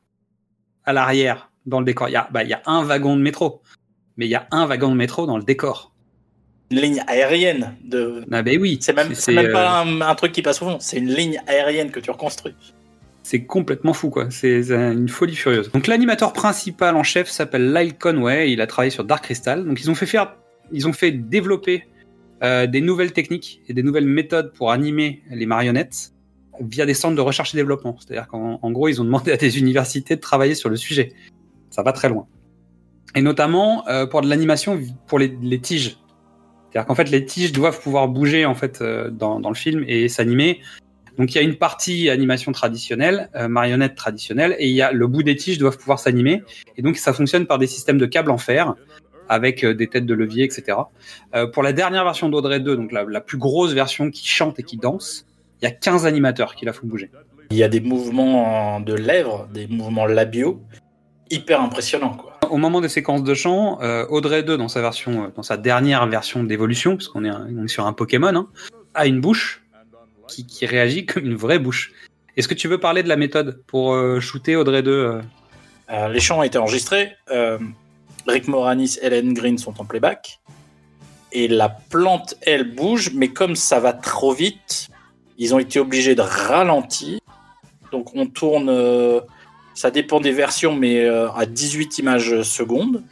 [0.86, 2.10] à l'arrière dans le décor.
[2.10, 3.62] Il y, a, bah, il y a un wagon de métro,
[4.18, 5.92] mais il y a un wagon de métro dans le décor.
[6.72, 8.24] Une ligne aérienne de.
[8.32, 8.78] Ah ben oui.
[8.82, 11.14] C'est même, c'est- même euh, pas un, un truc qui passe au fond, c'est une
[11.14, 12.56] ligne aérienne que tu reconstruis.
[13.24, 14.32] C'est complètement fou, quoi.
[14.32, 15.70] C'est c'est une folie furieuse.
[15.74, 18.52] Donc l'animateur principal en chef s'appelle Lyle Conway.
[18.54, 19.66] Il a travaillé sur Dark Crystal.
[19.66, 20.34] Donc ils ont fait faire,
[20.72, 21.84] ils ont fait développer
[22.44, 26.12] euh, des nouvelles techniques et des nouvelles méthodes pour animer les marionnettes
[26.60, 27.96] via des centres de recherche et développement.
[28.00, 31.14] C'est-à-dire qu'en en gros, ils ont demandé à des universités de travailler sur le sujet.
[31.70, 32.28] Ça va très loin.
[33.16, 35.98] Et notamment euh, pour de l'animation pour les, tiges.
[36.72, 40.10] C'est-à-dire qu'en fait, les tiges doivent pouvoir bouger en fait euh, dans, le film et
[40.10, 40.62] s'animer.
[41.20, 45.08] Donc il y a une partie animation traditionnelle, marionnette traditionnelle, et il y a le
[45.08, 46.42] bout des tiges doivent pouvoir s'animer.
[46.78, 48.76] Et donc ça fonctionne par des systèmes de câbles en fer
[49.32, 50.78] avec euh, des têtes de levier, etc.
[51.36, 54.60] Euh, pour la dernière version d'Audrey 2, donc la, la plus grosse version qui chante
[54.60, 55.26] et qui danse,
[55.62, 57.10] il y a 15 animateurs qui la font bouger.
[57.50, 60.62] Il y a des mouvements de lèvres, des mouvements labiaux,
[61.30, 62.38] hyper impressionnants, quoi.
[62.50, 66.06] Au moment des séquences de chant, euh, Audrey 2 dans sa version, dans sa dernière
[66.08, 68.48] version d'évolution, parce qu'on est, un- on est sur un Pokémon, hein,
[68.94, 69.64] a une bouche
[70.28, 71.94] qui, qui réagit comme une vraie bouche.
[72.36, 75.22] Est-ce que tu veux parler de la méthode pour shooter Audrey 2 euh?
[75.92, 77.12] Euh, les chants ont été enregistrés.
[77.32, 77.58] euh,
[78.28, 80.40] Rick Moranis et Ellen Green sont en playback.
[81.32, 84.90] Et la plante, elle bouge, mais comme ça va trop vite,
[85.38, 87.20] ils ont été obligés de ralentir.
[87.92, 89.22] Donc on tourne, euh,
[89.74, 93.04] ça dépend des versions, mais euh, à 18 images secondes.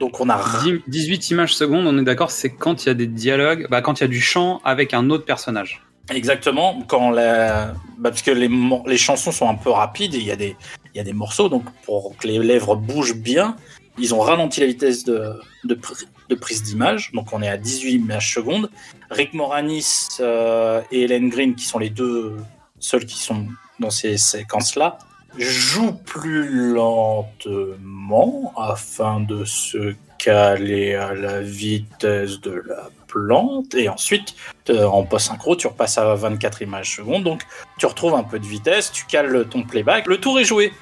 [0.00, 2.94] Donc on a 10 18 images secondes, on est d'accord, c'est quand il y a
[2.94, 5.82] des dialogues, bah, quand il y a du chant avec un autre personnage.
[6.10, 7.74] Exactement, quand la...
[7.98, 10.56] bah, parce que les, chansons sont un peu rapides et il y, a des-
[10.94, 13.56] il y a des morceaux, donc pour que les lèvres bougent bien,
[13.98, 15.32] ils ont ralenti la vitesse de,
[15.64, 18.70] de, pr- de prise d'image, donc on est à 18 images secondes.
[19.10, 22.36] Rick Moranis euh, et Helen Green, qui sont les deux
[22.78, 23.46] seuls qui sont
[23.80, 24.98] dans ces séquences-là,
[25.38, 34.34] jouent plus lentement afin de se caler à la vitesse de la plante et ensuite
[34.70, 37.42] euh, en post-synchro, tu repasses à 24 images secondes, donc
[37.78, 40.72] tu retrouves un peu de vitesse, tu cales ton playback, le tour est joué.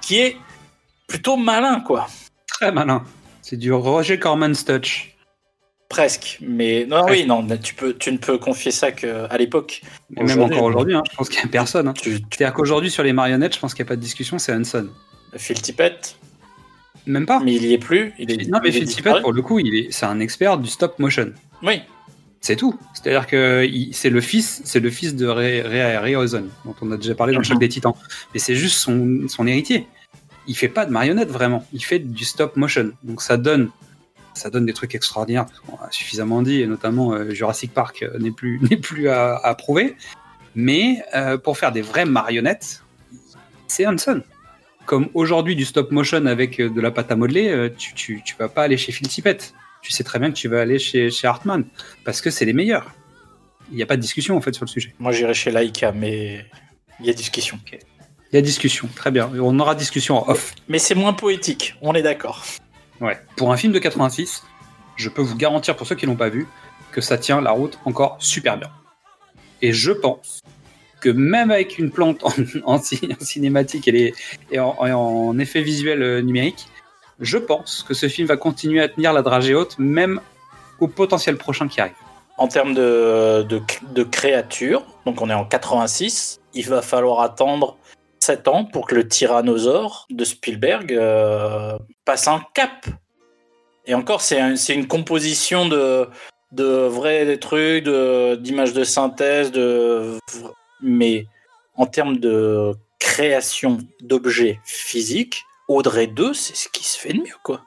[0.00, 0.36] qui est
[1.06, 2.06] plutôt malin, quoi.
[2.60, 3.04] Très malin.
[3.42, 5.10] C'est du Roger Corman's touch.
[5.88, 7.20] Presque, mais non, Presque.
[7.20, 9.82] oui, non, tu peux, tu ne peux confier ça qu'à l'époque.
[10.16, 11.88] Et même encore aujourd'hui, hein, je pense qu'il n'y a personne.
[11.88, 11.94] hein.
[12.02, 14.88] C'est-à-dire qu'aujourd'hui, sur les marionnettes, je pense qu'il n'y a pas de discussion, c'est Hanson.
[15.36, 16.16] Phil Tippett,
[17.06, 17.40] Même pas.
[17.40, 18.12] mais il y est plus.
[18.18, 18.86] Il est, Non, mais il Phil.
[18.86, 21.32] Tippett, pour le coup, il est, c'est un expert du stop motion.
[21.62, 21.82] Oui,
[22.40, 22.78] C'est tout.
[22.94, 26.96] C'est-à-dire que c'est le fils, c'est le fils de Ray, Ray Harryhausen, dont on a
[26.96, 27.94] déjà parlé dans le choc des Titans.
[28.32, 29.86] Mais c'est juste son, son héritier.
[30.46, 31.66] Il fait pas de marionnettes vraiment.
[31.72, 32.92] Il fait du stop motion.
[33.02, 33.70] Donc ça donne,
[34.34, 35.46] ça donne des trucs extraordinaires.
[35.46, 39.08] parce qu'on a suffisamment dit, et notamment euh, Jurassic Park euh, n'est plus n'est plus
[39.08, 39.96] à, à prouver.
[40.54, 42.82] Mais euh, pour faire des vraies marionnettes,
[43.66, 44.22] c'est Hanson.
[44.86, 48.50] Comme aujourd'hui du stop motion avec de la pâte à modeler, tu, tu, tu vas
[48.50, 49.54] pas aller chez Phil Tippett.
[49.80, 51.64] Tu sais très bien que tu vas aller chez, chez Hartman
[52.04, 52.94] parce que c'est les meilleurs.
[53.70, 54.94] Il n'y a pas de discussion en fait sur le sujet.
[54.98, 56.44] moi j'irai chez Laika, mais
[57.00, 57.58] il y a discussion.
[58.34, 59.30] Il y a discussion, très bien.
[59.40, 60.56] On aura discussion en off.
[60.66, 62.42] Mais c'est moins poétique, on est d'accord.
[63.00, 63.16] Ouais.
[63.36, 64.42] Pour un film de 86,
[64.96, 66.48] je peux vous garantir pour ceux qui l'ont pas vu
[66.90, 68.70] que ça tient la route encore super bien.
[69.62, 70.42] Et je pense
[71.00, 72.32] que même avec une plante en,
[72.74, 74.14] en ci- en cinématique et, les-
[74.50, 76.66] et en, et en effet visuel euh, numérique,
[77.20, 80.20] je pense que ce film va continuer à tenir la dragée haute, même
[80.80, 81.94] au potentiel prochain qui arrive.
[82.36, 83.62] En termes de, de,
[83.92, 87.76] de créatures, donc on est en 86, il va falloir attendre
[88.24, 92.86] 7 ans pour que le tyrannosaure de Spielberg euh, passe un cap.
[93.86, 96.08] Et encore, c'est un- une composition de,
[96.52, 100.18] de vrais trucs, de- d'images de, synthèse, de,
[100.80, 101.26] mais
[101.76, 107.36] en termes de création d'objets physiques, Audrey 2, c'est ce qui se fait de mieux,
[107.42, 107.62] quoi.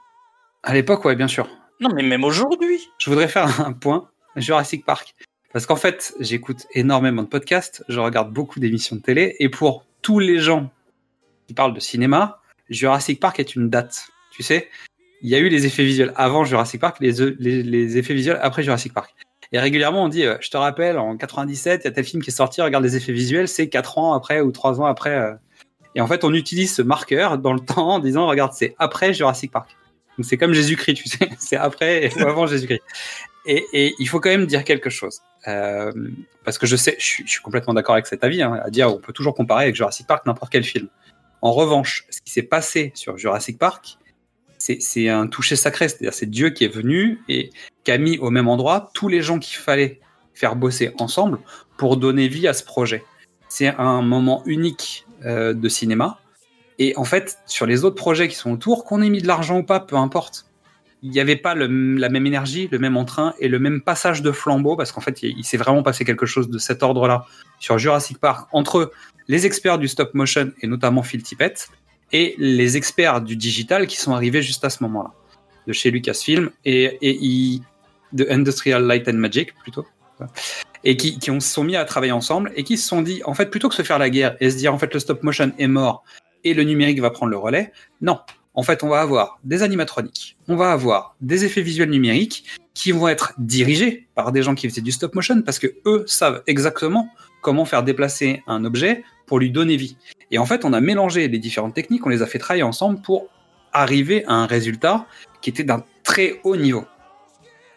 [0.64, 1.48] À l'époque, ouais, bien sûr.
[1.80, 2.90] Non, mais même aujourd'hui.
[2.98, 5.14] Je voudrais faire un point Jurassic Park.
[5.54, 9.86] Parce qu'en fait, j'écoute énormément de podcasts, je regarde beaucoup d'émissions de télé, et pour
[10.08, 10.72] tous les gens
[11.48, 12.40] qui parlent de cinéma,
[12.70, 14.08] Jurassic Park est une date.
[14.32, 14.70] Tu sais,
[15.22, 18.64] il y a eu les effets visuels avant Jurassic Park, les, les effets visuels après
[18.64, 19.14] Jurassic Park.
[19.52, 22.24] Et régulièrement, on dit, euh, je te rappelle, en 97, il y a tel film
[22.24, 25.14] qui est sorti, regarde les effets visuels, c'est 4 ans après ou 3 ans après.
[25.14, 25.34] euh.
[25.94, 29.14] Et en fait, on utilise ce marqueur dans le temps en disant, regarde, c'est après
[29.14, 29.76] Jurassic Park.
[30.18, 32.82] Donc c'est comme Jésus-Christ, tu sais, c'est après ou avant Jésus-Christ.
[33.48, 35.22] Et, il faut quand même dire quelque chose.
[35.48, 35.92] Euh,
[36.44, 39.00] parce que je sais, je suis, complètement d'accord avec cet avis, hein, à dire on
[39.00, 40.90] peut toujours comparer avec Jurassic Park n'importe quel film.
[41.42, 43.98] En revanche, ce qui s'est passé sur Jurassic Park,
[44.58, 47.52] c'est c'est un toucher sacré, c'est-à-dire c'est Dieu qui est venu et
[47.84, 50.02] qui a mis au même endroit tous les gens qu'il fallait
[50.34, 51.40] faire bosser ensemble
[51.78, 53.06] pour donner vie à ce projet.
[53.48, 56.20] C'est un moment unique euh, de cinéma.
[56.80, 59.60] Et en fait, sur les autres projets qui sont autour, qu'on ait mis de l'argent
[59.60, 60.47] ou pas, peu importe
[61.04, 64.32] il n'y avait pas la même énergie, le même entrain et le même passage de
[64.32, 67.26] flambeau, parce qu'en fait, il, s'est vraiment passé quelque chose de cet ordre-là
[67.60, 68.92] sur Jurassic Park entre
[69.28, 71.70] les experts du stop motion et notamment Phil Tippett
[72.12, 75.12] et les experts du digital qui sont arrivés juste à ce moment-là,
[75.68, 77.62] de chez Lucasfilm et,
[78.14, 79.86] de Industrial Light and Magic plutôt,
[80.84, 83.22] et qui, qui ont, se sont mis à travailler ensemble et qui se sont dit,
[83.26, 85.22] en fait, plutôt que se faire la guerre et se dire, en fait, le stop
[85.22, 86.04] motion est mort
[86.44, 87.72] et le numérique va prendre le relais,
[88.02, 88.20] non,
[88.58, 92.44] en fait, on va avoir des animatroniques, on va avoir des effets visuels numériques
[92.74, 96.04] qui vont être dirigés par des gens qui faisaient du stop motion parce que eux
[96.08, 97.08] savent exactement
[97.42, 99.96] comment faire déplacer un objet pour lui donner vie.
[100.32, 103.00] Et en fait, on a mélangé les différentes techniques, on les a fait travailler ensemble
[103.04, 103.28] pour
[103.74, 105.06] arriver à un résultat
[105.42, 106.86] qui était d'un très haut niveau.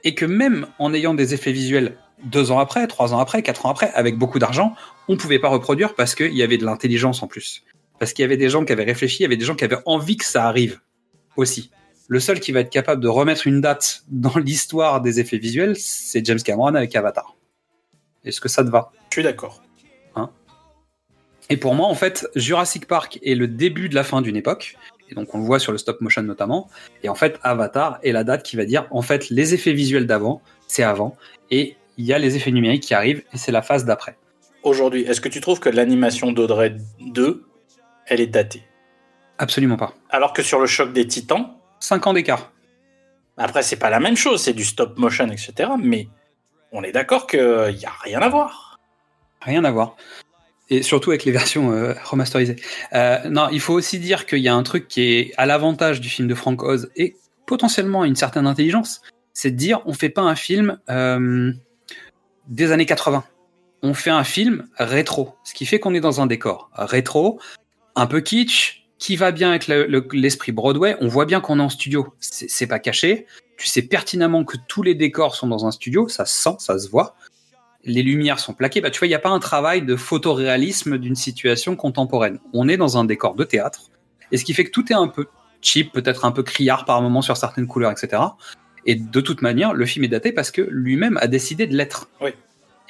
[0.03, 3.67] Et que même en ayant des effets visuels deux ans après, trois ans après, quatre
[3.67, 4.75] ans après, avec beaucoup d'argent,
[5.09, 7.65] on pouvait pas reproduire parce qu'il y avait de l'intelligence en plus.
[8.01, 9.63] Parce qu'il y avait des gens qui avaient réfléchi, il y avait des gens qui
[9.63, 10.81] avaient envie que ça arrive
[11.37, 11.71] aussi.
[12.09, 15.77] Le seul qui va être capable de remettre une date dans l'histoire des effets visuels,
[15.77, 17.37] c'est James Cameron avec Avatar.
[18.25, 18.91] Est-ce que ça te va?
[19.11, 19.63] Je suis d'accord.
[20.17, 20.31] Hein?
[21.51, 24.77] Et pour moi, en fait, Jurassic Park est le début de la fin d'une époque.
[25.11, 26.71] Et donc, on le voit sur le stop motion notamment.
[27.03, 30.07] Et en fait, Avatar est la date qui va dire, en fait, les effets visuels
[30.07, 31.17] d'avant, c'est avant.
[31.51, 34.17] Et il y a les effets numériques qui arrivent, et c'est la phase d'après.
[34.63, 37.45] Aujourd'hui, est-ce que tu trouves que l'animation d'Audrey 2,
[38.11, 38.63] elle est datée
[39.39, 39.95] Absolument pas.
[40.11, 42.53] Alors que sur le choc des titans, 5 ans d'écart.
[43.39, 45.71] après, c'est pas la même chose, c'est du stop motion, etc.
[45.83, 46.09] Mais
[46.73, 48.79] on est d'accord qu'il n'y a rien à voir.
[49.41, 49.97] Rien à voir.
[50.69, 52.57] Et surtout avec les versions euh, remasterisées.
[52.93, 56.03] Euh, non, il faut aussi dire qu'il y a un truc qui est à l'avantage
[56.03, 59.01] du film de Frank Oz et potentiellement une certaine intelligence,
[59.33, 61.51] c'est de dire on fait pas un film euh,
[62.47, 63.25] des années 80.
[63.83, 67.41] On fait un film rétro, ce qui fait qu'on est dans un décor rétro,
[67.97, 70.97] un peu kitsch, qui va bien avec le- le- l'esprit Broadway.
[71.01, 73.27] On voit bien qu'on est en studio, c'est c'est pas caché.
[73.57, 76.79] Tu sais pertinemment que tous les décors sont dans un studio, ça se sent, ça
[76.79, 77.15] se voit
[77.85, 78.83] les lumières sont plaquées.
[78.83, 82.39] Bah, tu vois, il n'y a pas un travail de photoréalisme d'une situation contemporaine.
[82.53, 83.85] On est dans un décor de théâtre
[84.33, 85.29] Et ce qui fait que tout est un peu
[85.63, 88.23] cheap, peut-être un peu criard par moment sur certaines couleurs, etc.
[88.85, 92.11] Et de toute manière, le film est daté parce que lui-même a décidé de l'être.
[92.21, 92.31] Oui.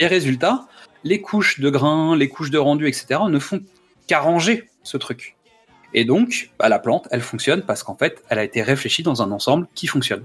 [0.01, 0.67] Et résultat,
[1.05, 3.21] les couches de grains, les couches de rendu, etc.
[3.29, 3.61] ne font
[4.09, 5.37] qu'arranger ce truc.
[5.93, 9.22] Et donc, bah, la plante, elle fonctionne parce qu'en fait, elle a été réfléchie dans
[9.22, 10.24] un ensemble qui fonctionne.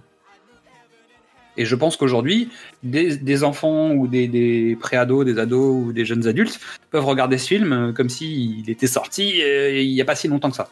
[1.58, 2.50] Et je pense qu'aujourd'hui,
[2.84, 6.60] des, des enfants ou des, des préados, des ados ou des jeunes adultes
[6.92, 10.28] peuvent regarder ce film euh, comme s'il était sorti euh, il n'y a pas si
[10.28, 10.70] longtemps que ça.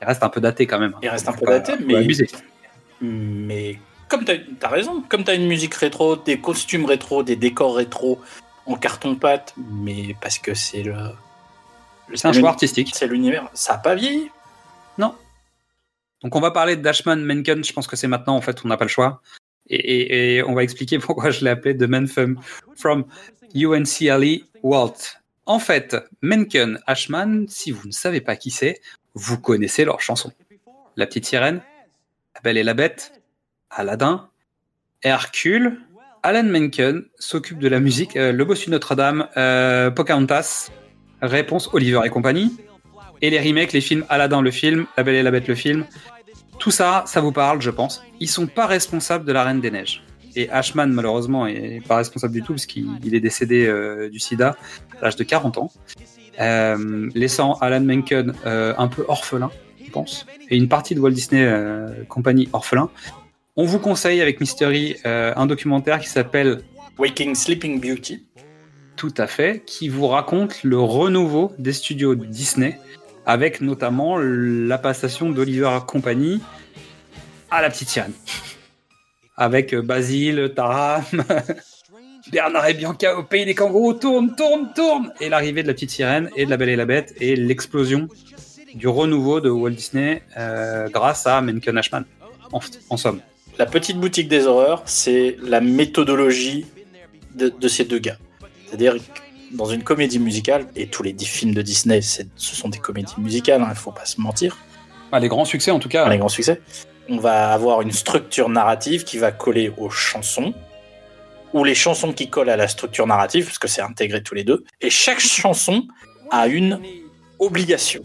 [0.00, 0.94] Il reste un peu daté quand même.
[1.02, 2.06] Il reste un peu pas- daté, mais-.
[3.00, 3.78] Mais
[4.08, 8.20] comme t'as as raison, comme t'as une musique rétro, des costumes rétro, des décors rétro
[8.66, 10.94] en carton-pâte, mais parce que c'est le.
[12.14, 12.90] C'est un choix artistique.
[12.94, 13.48] C'est l'univers.
[13.54, 14.30] Ça a pas vieilli.
[14.96, 15.14] Non.
[16.22, 18.68] Donc on va parler de Dashman Menken, je pense que c'est maintenant en fait, on
[18.68, 19.22] n'a pas le choix.
[19.70, 22.40] Et, et- et on va expliquer pourquoi je l'ai appelé The Man from,
[22.76, 23.04] from
[23.54, 24.94] UNCLE Walt.
[25.46, 28.80] En fait, Menken, Ashman, si vous ne savez pas qui c'est,
[29.14, 30.32] vous connaissez leurs chansons.
[30.96, 31.60] La petite sirène,
[32.34, 33.12] La Belle et la Bête,
[33.70, 34.28] Aladdin,
[35.02, 35.80] Hercule,
[36.22, 40.70] Alan Menken s'occupe de la musique, euh, Le Bossu Notre-Dame, euh, Pocahontas,
[41.22, 42.56] Réponse Oliver et compagnie,
[43.20, 45.84] et les remakes, les films Aladdin le film, La Belle et la Bête le film.
[46.58, 48.02] Tout ça, ça vous parle, je pense.
[48.20, 50.04] Ils sont pas responsables de la Reine des Neiges.
[50.36, 54.18] Et Ashman, malheureusement, est pas responsable du tout parce qu'il il est décédé euh, du
[54.18, 54.56] sida
[55.00, 55.70] à l'âge de 40 ans,
[56.40, 59.50] euh, laissant Alan Menken euh, un peu orphelin,
[59.84, 61.50] je pense, et une partie de Walt Disney
[62.08, 62.90] Company orphelin.
[63.56, 66.60] On vous conseille avec Mystery un documentaire qui s'appelle
[66.98, 68.24] Waking Sleeping Beauty.
[68.98, 72.80] Tout à fait, qui vous raconte le renouveau des studios Disney,
[73.26, 76.40] avec notamment la passation d'Oliver Company
[77.48, 78.12] à la petite sirène.
[79.36, 81.04] Avec euh, Basile, Taram,
[82.32, 85.92] Bernard et Bianca au pays des kangourous, tourne, tourne, tourne Et l'arrivée de la petite
[85.92, 88.08] sirène et de la Belle et la Bête et l'explosion
[88.74, 92.04] du renouveau de Walt Disney euh, grâce à Menken Ashman,
[92.90, 93.20] en, somme.
[93.58, 96.66] La petite boutique des horreurs, c'est la méthodologie
[97.36, 98.18] de ces deux gars.
[98.68, 102.68] C'est-à-dire que dans une comédie musicale, et tous les dix films de Disney, ce sont
[102.68, 104.56] des comédies musicales, il ne faut pas se mentir,
[105.10, 106.06] Ah, les grands succès en tout cas.
[106.08, 106.60] les grands succès,
[107.08, 110.52] on va avoir une structure narrative qui va coller aux chansons,
[111.54, 114.44] ou les chansons qui collent à la structure narrative, parce que c'est intégré tous les
[114.44, 115.86] deux, et chaque chanson
[116.30, 116.78] a une
[117.38, 118.02] obligation,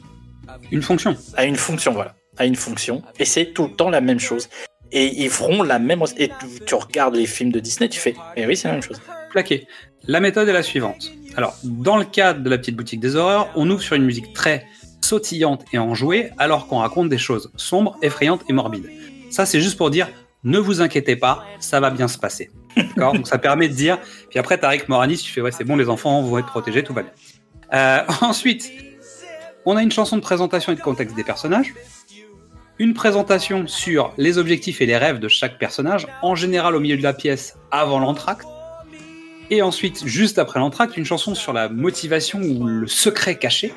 [0.72, 1.18] Une fonction.
[1.36, 4.48] a une fonction, voilà, a une fonction, et c'est tout le temps la même chose.
[4.96, 6.04] Et ils feront la même.
[6.18, 8.14] Et tu, tu regardes les films de Disney, tu fais.
[8.36, 9.02] Mais oui, c'est la même chose.
[9.32, 9.66] plaqué.
[10.06, 11.14] La méthode est la suivante.
[11.38, 14.34] Alors, dans le cadre de la petite boutique des horreurs, on ouvre sur une musique
[14.34, 14.66] très
[15.00, 18.90] sautillante et enjouée, alors qu'on raconte des choses sombres, effrayantes et morbides.
[19.30, 20.10] Ça, c'est juste pour dire,
[20.44, 22.52] ne vous inquiétez pas, ça va bien se passer.
[22.76, 23.14] D'accord?
[23.14, 23.98] Donc, ça permet de dire.
[24.30, 26.94] Puis après, Tariq Moranis, tu fais, ouais, c'est bon, les enfants vont être protégés, tout
[26.94, 27.12] va bien.
[27.74, 28.70] Euh, ensuite,
[29.66, 31.74] on a une chanson de présentation et de contexte des personnages.
[32.78, 36.98] Une présentation sur les objectifs et les rêves de chaque personnage, en général au milieu
[36.98, 38.48] de la pièce avant l'entracte.
[39.54, 43.72] Et ensuite, juste après l'entracte, une chanson sur la motivation ou le secret caché.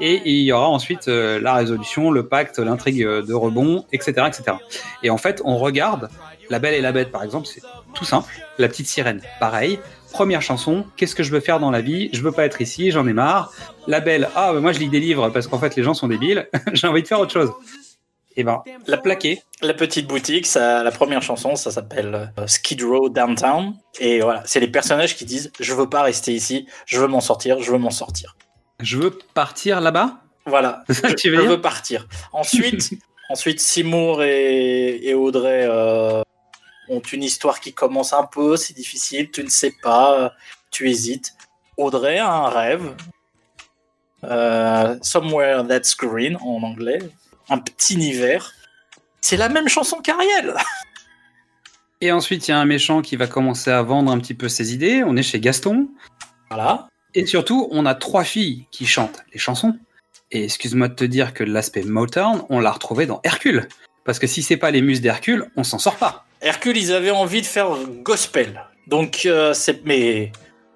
[0.00, 4.26] Et il y aura ensuite euh, la résolution, le pacte, l'intrigue euh, de rebond, etc.,
[4.26, 4.56] etc.
[5.04, 6.08] Et en fait, on regarde
[6.50, 7.62] La Belle et la Bête, par exemple, c'est
[7.94, 8.28] tout simple.
[8.58, 9.78] La Petite Sirène, pareil.
[10.10, 12.10] Première chanson, qu'est-ce que je veux faire dans la vie?
[12.12, 13.52] Je veux pas être ici, j'en ai marre.
[13.86, 16.48] La Belle, ah, moi je lis des livres parce qu'en fait les gens sont débiles,
[16.72, 17.52] j'ai envie de faire autre chose.
[18.38, 22.80] Et ben, la plaquer, La petite boutique, ça, la première chanson, ça s'appelle euh, Skid
[22.84, 23.74] Row Downtown.
[23.98, 27.20] Et voilà, c'est les personnages qui disent Je veux pas rester ici, je veux m'en
[27.20, 28.36] sortir, je veux m'en sortir.
[28.78, 30.20] je veux partir là-bas?
[30.46, 31.50] Voilà, je, tu veux je dire?
[31.50, 32.06] veux partir.
[32.32, 32.90] Ensuite,
[33.28, 36.22] ensuite Seymour et, et Audrey euh,
[36.88, 40.28] ont une histoire qui commence un peu, c'est difficile, tu ne sais pas, euh,
[40.70, 41.32] tu hésites.
[41.76, 42.94] Audrey a un rêve.
[44.22, 47.00] Euh, Somewhere That's Green en anglais.
[47.48, 48.52] Un petit hiver.
[49.20, 50.54] C'est la même chanson qu'Ariel.
[52.00, 54.48] Et ensuite, il y a un méchant qui va commencer à vendre un petit peu
[54.48, 55.02] ses idées.
[55.04, 55.88] On est chez Gaston.
[56.48, 56.86] Voilà.
[57.14, 59.76] Et surtout, on a trois filles qui chantent les chansons.
[60.30, 63.66] Et excuse-moi de te dire que l'aspect Motown, on l'a retrouvé dans Hercule.
[64.04, 66.26] Parce que si c'est pas les muses d'Hercule, on s'en sort pas.
[66.40, 68.62] Hercule, ils avaient envie de faire gospel.
[68.86, 70.30] Donc, euh, c'est mais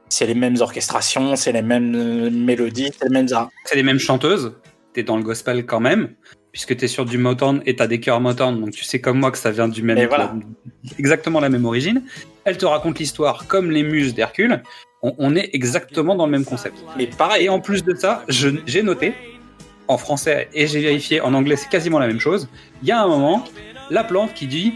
[0.09, 3.29] c'est les mêmes orchestrations, c'est les mêmes mélodies, c'est les mêmes.
[3.65, 4.55] C'est les mêmes chanteuses.
[4.93, 6.15] T'es dans le gospel quand même,
[6.53, 9.31] puisque t'es sur du Motown et t'as des chœurs Motown, donc tu sais comme moi
[9.31, 10.35] que ça vient du même, voilà.
[10.99, 12.03] exactement la même origine.
[12.45, 14.63] Elle te raconte l'histoire comme les muses d'Hercule.
[15.03, 16.77] On, on est exactement dans le même concept.
[16.97, 17.47] Mais pareil.
[17.47, 19.15] Et en plus de ça, j'ai noté
[19.89, 22.49] en français et j'ai vérifié en anglais, c'est quasiment la même chose.
[22.83, 23.45] Il y a un moment,
[23.91, 24.75] la plante qui dit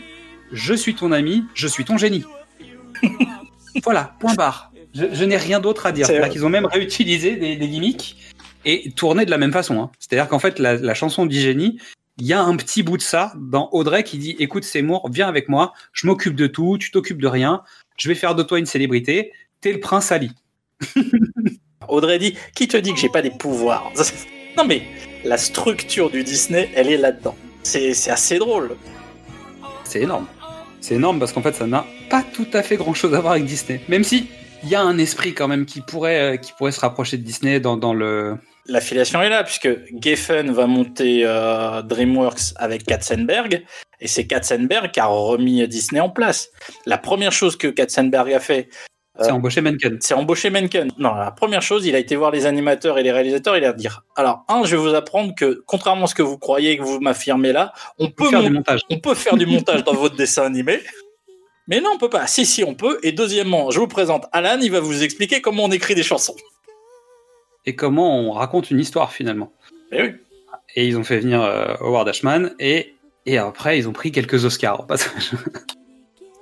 [0.52, 2.24] Je suis ton ami, je suis ton génie.
[3.84, 4.72] voilà, point barre.
[4.94, 6.06] Je, je n'ai rien d'autre à dire.
[6.06, 6.30] Vrai.
[6.30, 8.16] qu'ils ont même réutilisé des, des gimmicks
[8.66, 9.80] et tourné de la même façon.
[9.80, 9.90] hein.
[9.98, 11.78] C'est-à-dire qu'en fait, la, la chanson d'Hygiénie,
[12.18, 15.28] il y a un petit bout de ça dans Audrey qui dit Écoute, Seymour, viens
[15.28, 17.62] avec moi, je m'occupe de tout, tu t'occupes de rien,
[17.96, 20.32] je vais faire de toi une célébrité, t'es le prince Ali.
[21.88, 23.90] Audrey dit Qui te dit que j'ai pas des pouvoirs?
[24.56, 24.80] Non, mais
[25.22, 27.36] la structure du Disney, elle est là-dedans.
[27.62, 28.74] C'est assez drôle.
[29.84, 30.26] C'est énorme.
[30.80, 33.44] C'est énorme parce qu'en fait, ça n'a pas tout à fait grand-chose à voir avec
[33.44, 33.82] Disney.
[33.88, 34.28] Même si
[34.62, 37.22] il y a un esprit quand même qui pourrait, euh, qui pourrait se rapprocher de
[37.22, 38.38] Disney dans, dans le.
[38.68, 39.68] L'affiliation est là, puisque
[40.00, 43.64] Geffen va monter euh, DreamWorks avec Katzenberg,
[44.00, 46.50] et c'est Katzenberg qui a remis Disney en place.
[46.84, 48.68] La première chose que Katzenberg a fait,
[49.20, 49.98] C'est embauché Menken.
[50.00, 50.90] c'est embaucher Menken.
[50.98, 53.72] Non, la première chose, il a été voir les animateurs et les réalisateurs, il a
[53.72, 56.76] dit alors un, je vais vous apprendre que contrairement à ce que vous croyez et
[56.78, 58.80] que vous m'affirmez là, on peut faire du mon- montage.
[58.90, 60.80] on peut faire du montage dans votre dessin animé.
[61.68, 62.26] Mais non, on peut pas.
[62.28, 62.98] Si, si, on peut.
[63.02, 66.36] Et deuxièmement, je vous présente Alan, il va vous expliquer comment on écrit des chansons.
[67.66, 69.52] Et comment on raconte une histoire finalement.
[69.92, 70.14] Eh oui.
[70.74, 72.94] Et ils ont fait venir euh, Howard Ashman et,
[73.26, 75.32] et après ils ont pris quelques Oscars au passage.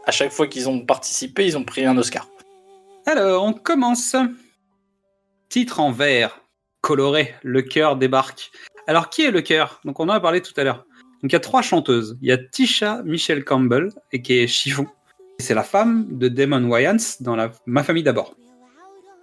[0.07, 2.29] À chaque fois qu'ils ont participé, ils ont pris un Oscar.
[3.07, 4.16] Alors, on commence.
[5.49, 6.41] Titre en vert,
[6.81, 8.51] coloré, le cœur débarque.
[8.87, 9.81] Alors, qui est le cœur?
[9.85, 10.85] Donc, on en a parlé tout à l'heure.
[11.22, 12.18] Donc, il y a trois chanteuses.
[12.20, 14.87] Il y a Tisha Michelle Campbell, et qui est Chiffon.
[15.39, 18.37] C'est la femme de Damon Wayans dans la Ma famille d'abord.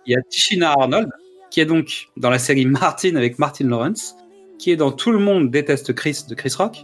[0.05, 1.09] Il y a Tishina Arnold,
[1.51, 4.15] qui est donc dans la série Martin avec Martin Lawrence,
[4.57, 6.77] qui est dans Tout le monde déteste Chris de Chris Rock,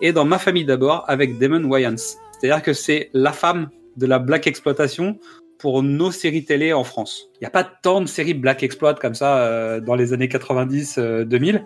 [0.00, 1.96] et dans Ma famille d'abord avec Damon Wayans.
[1.96, 5.18] C'est-à-dire que c'est la femme de la black exploitation
[5.58, 7.28] pour nos séries télé en France.
[7.36, 10.26] Il n'y a pas tant de séries Black Exploit comme ça euh, dans les années
[10.26, 11.62] 90-2000.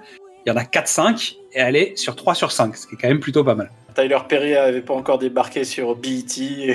[0.46, 2.98] Il y en a 4-5 et elle est sur 3 sur 5, ce qui est
[2.98, 3.70] quand même plutôt pas mal.
[3.94, 6.38] Tyler Perry avait pas encore débarqué sur BET.
[6.38, 6.74] Et...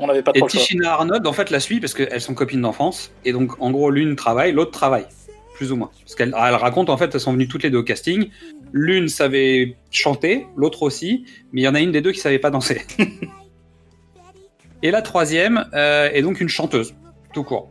[0.00, 0.60] on n'avait pas Et trop le choix.
[0.60, 3.12] Tishina Arnold, en fait, la suit parce qu'elles sont copines d'enfance.
[3.24, 5.06] Et donc, en gros, l'une travaille, l'autre travaille.
[5.54, 5.90] Plus ou moins.
[6.00, 8.30] Parce qu'elle elle raconte, en fait, elles sont venues toutes les deux au casting.
[8.72, 11.24] L'une savait chanter, l'autre aussi.
[11.52, 12.80] Mais il y en a une des deux qui savait pas danser.
[14.82, 16.94] et la troisième euh, est donc une chanteuse,
[17.34, 17.70] tout court.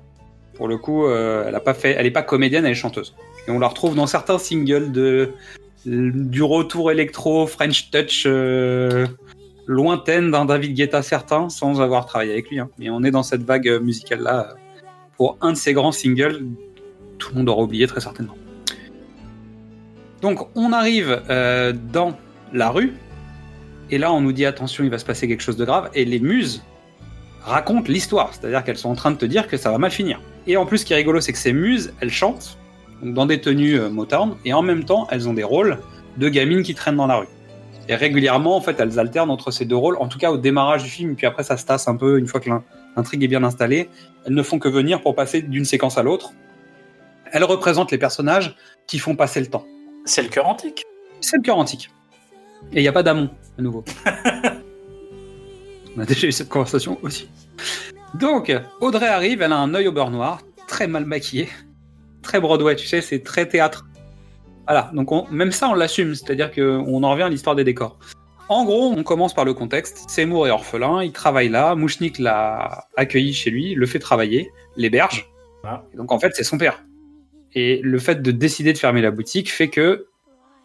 [0.54, 3.16] Pour le coup, euh, elle a pas fait, elle est pas comédienne, elle est chanteuse.
[3.48, 5.32] Et on la retrouve dans certains singles de
[5.86, 9.08] du retour électro, French touch euh,
[9.70, 12.60] lointaine d'un David Guetta certain, sans avoir travaillé avec lui.
[12.60, 12.70] hein.
[12.80, 14.56] Mais on est dans cette vague euh, musicale là
[15.16, 16.44] pour un de ses grands singles,
[17.20, 18.36] tout le monde aura oublié très certainement.
[20.22, 22.18] Donc on arrive euh, dans
[22.52, 22.94] la rue
[23.92, 26.04] et là on nous dit attention, il va se passer quelque chose de grave et
[26.04, 26.64] les muses
[27.44, 30.20] racontent l'histoire, c'est-à-dire qu'elles sont en train de te dire que ça va mal finir.
[30.48, 32.58] Et en plus, ce qui est rigolo, c'est que ces muses, elles chantent
[33.04, 35.78] dans des tenues euh, et en même temps, elles ont des rôles
[36.18, 37.28] de gamines qui traînent dans la rue.
[37.90, 40.84] Et régulièrement, en fait, elles alternent entre ces deux rôles, en tout cas au démarrage
[40.84, 42.64] du film, puis après ça se tasse un peu une fois que l'in-
[42.96, 43.90] l'intrigue est bien installée.
[44.26, 46.32] Elles ne font que venir pour passer d'une séquence à l'autre.
[47.32, 49.66] Elles représentent les personnages qui font passer le temps.
[50.06, 50.86] C'est le cœur antique.
[51.20, 51.90] C'est le cœur antique.
[52.74, 53.84] Et il n'y a pas d'amont, à nouveau.
[55.98, 57.28] On a déjà eu cette conversation aussi.
[58.14, 61.50] Donc, Audrey arrive, elle a un œil au beurre noir, très mal maquillé,
[62.22, 63.88] très Broadway, tu sais, c'est très théâtre.
[64.70, 67.98] Voilà, donc on- même ça, on l'assume, c'est-à-dire qu'on en revient à l'histoire des décors.
[68.50, 70.08] En gros, on commence par le contexte.
[70.08, 75.28] Seymour est orphelin, il travaille là, Mouchnik l'a accueilli chez lui, le fait travailler, l'héberge.
[75.64, 75.84] Ah.
[75.96, 76.84] Donc en fait, c'est son père.
[77.56, 80.06] Et le fait de décider de fermer la boutique fait que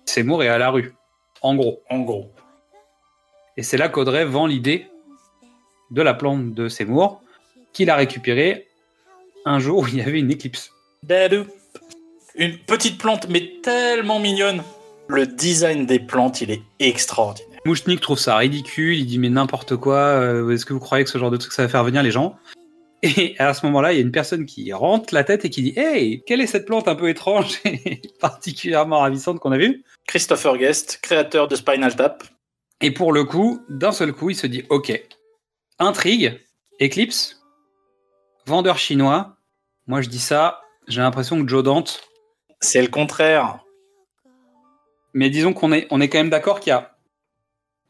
[0.05, 0.93] Seymour est à la rue.
[1.41, 1.83] En gros.
[1.89, 2.31] En gros.
[3.57, 4.87] Et c'est là qu'Audrey vend l'idée
[5.91, 7.23] de la plante de Seymour,
[7.73, 8.67] qu'il a récupérée
[9.47, 10.71] un jour où il y avait une éclipse.
[11.03, 11.45] Dadou.
[12.37, 14.63] Une petite plante, mais tellement mignonne.
[15.07, 17.61] Le design des plantes, il est extraordinaire.
[17.65, 21.11] Mouchnik trouve ça ridicule, il dit mais n'importe quoi, euh, est-ce que vous croyez que
[21.11, 22.37] ce genre de truc ça va faire venir les gens?
[23.03, 25.63] Et à ce moment-là, il y a une personne qui rentre la tête et qui
[25.63, 29.85] dit Hey, quelle est cette plante un peu étrange et particulièrement ravissante qu'on a vue?
[30.07, 32.25] Christopher Guest, créateur de Spinal Tap.
[32.81, 34.93] Et pour le coup, d'un seul coup, il se dit Ok,
[35.79, 36.41] intrigue,
[36.81, 37.43] éclipse,
[38.47, 39.37] vendeur chinois.
[39.87, 42.09] Moi, je dis ça, j'ai l'impression que Joe Dante.
[42.65, 43.59] C'est le contraire.
[45.13, 46.97] Mais disons qu'on est, quand même d'accord qu'il y a,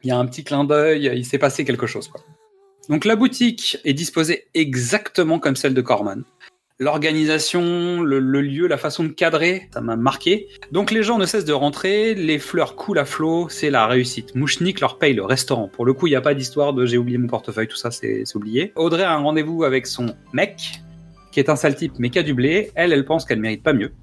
[0.03, 2.11] il y a un petit clin d'œil, il s'est passé quelque chose.
[2.89, 6.23] Donc la boutique est disposée exactement comme celle de Corman.
[6.77, 10.49] L'organisation, le, lieu, la façon de cadrer, ça m'a marqué.
[10.73, 14.35] Donc les gens ne cessent de rentrer, les fleurs coulent à flot, c'est la réussite.
[14.35, 15.69] Mouchnik leur paye le restaurant.
[15.69, 17.91] Pour le coup, il n'y a pas d'histoire de j'ai oublié mon portefeuille, tout ça
[17.91, 18.73] c'est oublié.
[18.75, 20.81] Audrey a un rendez-vous avec son mec,
[21.31, 22.71] qui est un sale type mais qui a du blé.
[22.75, 23.93] Elle, elle pense qu'elle mérite pas mieux.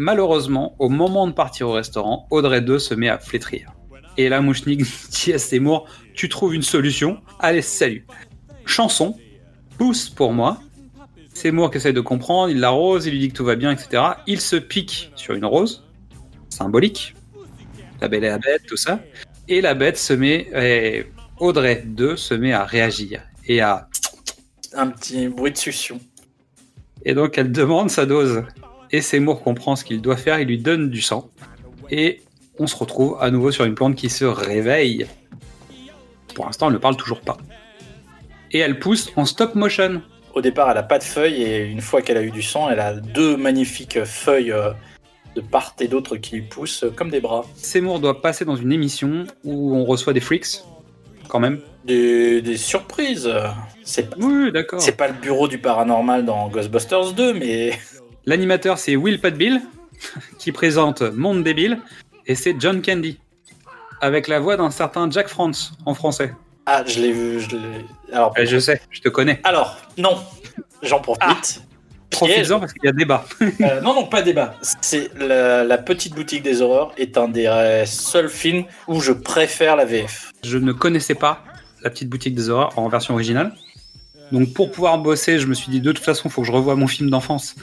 [0.00, 3.72] Malheureusement, au moment de partir au restaurant, Audrey 2 se met à flétrir.
[4.16, 7.18] Et là, Mouchnik dit à Seymour, tu trouves une solution?
[7.40, 8.06] Allez, salut.
[8.64, 9.18] Chanson,
[9.76, 10.62] pousse pour moi.
[11.34, 14.04] Seymour qui essaye de comprendre, il l'arrose, il lui dit que tout va bien, etc.
[14.28, 15.84] Il se pique sur une rose,
[16.48, 17.16] symbolique.
[18.00, 19.00] La belle et la bête, tout ça.
[19.48, 21.06] Et la bête se met, et
[21.38, 23.88] Audrey 2 se met à réagir et à
[24.74, 25.98] Un petit bruit de succion.
[27.04, 28.44] Et donc elle demande sa dose.
[28.90, 31.30] Et Seymour comprend ce qu'il doit faire, il lui donne du sang.
[31.90, 32.22] Et
[32.58, 35.06] on se retrouve à nouveau sur une plante qui se réveille.
[36.34, 37.36] Pour l'instant, elle ne parle toujours pas.
[38.52, 40.00] Et elle pousse en stop motion.
[40.34, 42.70] Au départ, elle a pas de feuilles et une fois qu'elle a eu du sang,
[42.70, 44.70] elle a deux magnifiques feuilles euh,
[45.34, 47.44] de part et d'autre qui lui poussent euh, comme des bras.
[47.56, 50.62] Seymour doit passer dans une émission où on reçoit des freaks,
[51.28, 51.60] quand même.
[51.84, 53.30] Des, des surprises.
[53.82, 54.80] C'est pas, Oui, d'accord.
[54.80, 57.72] c'est pas le bureau du paranormal dans Ghostbusters 2, mais
[58.32, 59.62] L'animateur, c'est Will Padbill,
[60.38, 61.78] qui présente Monde débile,
[62.26, 63.18] et c'est John Candy,
[64.02, 66.34] avec la voix d'un certain Jack France en français.
[66.66, 67.40] ah, je l'ai vu.
[67.40, 67.86] Je l'ai...
[68.12, 69.40] Alors, Eh, je sais, je te connais.
[69.44, 70.18] alors, non,
[70.82, 71.22] j'en profite.
[71.22, 71.62] Piège.
[72.10, 73.24] Profites-en parce qu'il y a débat.
[73.62, 74.56] Euh, non, non, pas débat.
[74.82, 79.12] C'est la, la petite boutique des horreurs est un des euh, seuls films où je
[79.12, 80.32] préfère la VF.
[80.44, 81.44] Je ne connaissais pas
[81.82, 83.54] la petite boutique des horreurs en version originale.
[84.32, 86.52] Donc pour pouvoir bosser, je me suis dit de toute façon, il faut que je
[86.52, 87.54] revoie mon film d'enfance.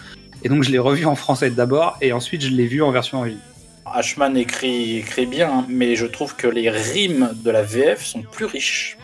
[0.45, 3.17] Et donc je l'ai revu en français d'abord, et ensuite je l'ai vu en version
[3.17, 3.43] originale.
[3.83, 8.21] Ashman écrit, écrit bien, hein, mais je trouve que les rimes de la VF sont
[8.21, 8.97] plus riches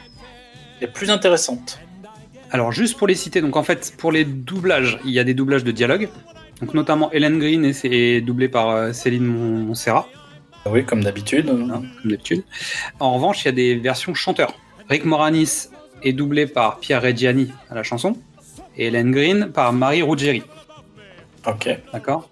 [0.82, 1.80] et plus intéressantes.
[2.52, 5.34] Alors juste pour les citer, donc en fait pour les doublages, il y a des
[5.34, 6.10] doublages de dialogue.
[6.60, 10.08] Donc notamment Helen Green et c'est doublé par euh, Céline Montserrat,
[10.68, 11.50] Oui, comme d'habitude.
[11.50, 12.44] hein, comme d'habitude.
[13.00, 14.54] En revanche, il y a des versions chanteurs.
[14.90, 15.70] Rick Moranis
[16.04, 18.16] est doublé par Pierre Reggiani à la chanson,
[18.78, 20.44] et Helen Green par Marie Ruggieri.
[21.48, 22.30] Ok, D'accord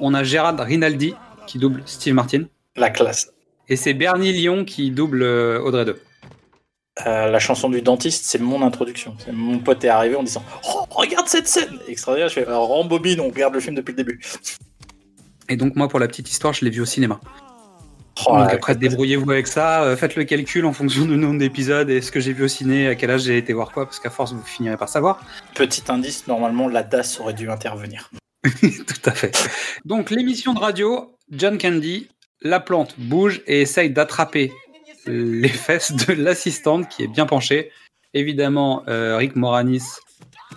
[0.00, 1.14] On a Gérard Rinaldi
[1.46, 2.44] qui double Steve Martin.
[2.76, 3.30] la classe.
[3.68, 6.00] Et c'est Bernie Lyon qui double euh, Audrey 2.
[7.06, 9.14] Euh, la chanson du dentiste, c'est mon introduction.
[9.32, 10.42] Mon pote est arrivé en disant
[10.74, 12.28] Oh, regarde cette scène Extraordinaire.
[12.28, 14.20] Je fais Alors, rembobine, on regarde le film depuis le début.
[15.48, 17.20] Et donc moi, pour la petite histoire, je l'ai vu au cinéma.
[18.26, 19.82] Oh, donc après, débrouillez-vous avec ça.
[19.82, 22.48] euh, faites le calcul en fonction du nombre d'épisodes et ce que j'ai vu au
[22.48, 25.20] ciné, à quel âge j'ai été voir quoi, parce qu'à force, vous finirez par savoir.
[25.54, 28.10] Petit indice, normalement, la DAS aurait dû intervenir.
[28.60, 29.48] Tout à fait.
[29.84, 32.08] Donc l'émission de radio, John Candy,
[32.42, 34.52] la plante bouge et essaye d'attraper
[35.06, 37.70] les fesses de l'assistante qui est bien penchée.
[38.14, 39.82] Évidemment, euh, Rick Moranis,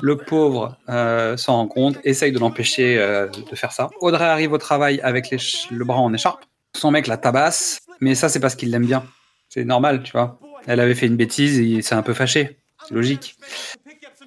[0.02, 3.90] le pauvre, euh, s'en rend compte, essaye de l'empêcher euh, de faire ça.
[4.00, 5.36] Audrey arrive au travail avec
[5.72, 6.46] le bras en écharpe.
[6.76, 9.04] Son mec la tabasse, mais ça c'est parce qu'il l'aime bien.
[9.50, 10.40] C'est normal, tu vois.
[10.68, 12.60] Elle avait fait une bêtise et s'est un peu fâché.
[12.88, 13.36] C'est logique.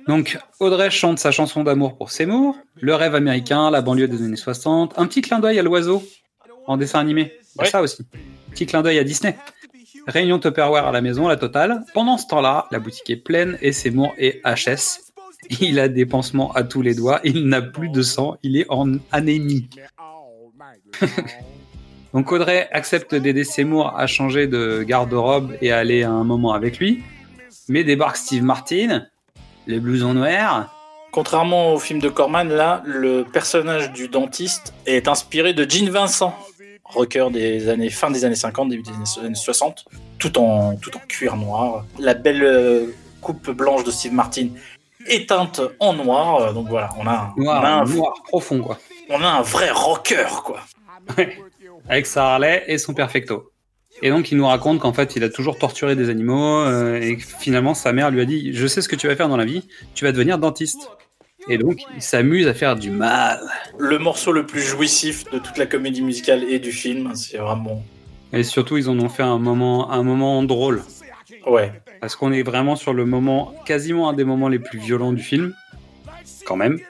[0.08, 4.36] Donc, Audrey chante sa chanson d'amour pour Seymour, le rêve américain, la banlieue des années
[4.36, 6.02] 60, un petit clin d'œil à l'oiseau
[6.66, 7.32] en dessin animé.
[7.58, 7.66] Ouais.
[7.66, 8.06] ça aussi.
[8.50, 9.36] Petit clin d'œil à Disney.
[10.06, 11.84] Réunion Tupperware à la maison, la totale.
[11.94, 15.12] Pendant ce temps-là, la boutique est pleine et Seymour est HS.
[15.60, 18.66] Il a des pansements à tous les doigts, il n'a plus de sang, il est
[18.68, 19.68] en anémie.
[22.12, 26.52] Donc Audrey accepte d'aider Seymour à changer de garde-robe et à aller à un moment
[26.52, 27.02] avec lui.
[27.68, 29.06] Mais débarque Steve Martin,
[29.66, 30.68] les blousons noirs.
[31.12, 36.34] Contrairement au film de Corman, là, le personnage du dentiste est inspiré de Gene Vincent,
[36.84, 39.84] rocker des années fin des années 50, début des années 60,
[40.18, 41.84] tout en tout en cuir noir.
[41.98, 42.86] La belle euh,
[43.20, 44.48] coupe blanche de Steve Martin
[45.06, 48.62] est teinte en noir, donc voilà, on a, un- on a Noir, un, noir profond,
[48.62, 48.78] quoi.
[49.10, 50.60] on a un vrai rocker, quoi.
[51.88, 53.51] Avec sa Harley et son perfecto.
[54.02, 57.16] Et donc il nous raconte qu'en fait il a toujours torturé des animaux euh, et
[57.16, 59.36] que finalement sa mère lui a dit Je sais ce que tu vas faire dans
[59.36, 60.90] la vie, tu vas devenir dentiste.
[61.48, 63.40] Et donc il s'amuse à faire du mal.
[63.78, 67.82] Le morceau le plus jouissif de toute la comédie musicale et du film, c'est vraiment
[68.32, 70.82] Et surtout ils en ont fait un moment, un moment drôle.
[71.46, 71.72] ouais.
[72.00, 75.22] Parce qu'on est vraiment sur le moment, quasiment un des moments les plus violents du
[75.22, 75.54] film,
[76.44, 76.80] quand même.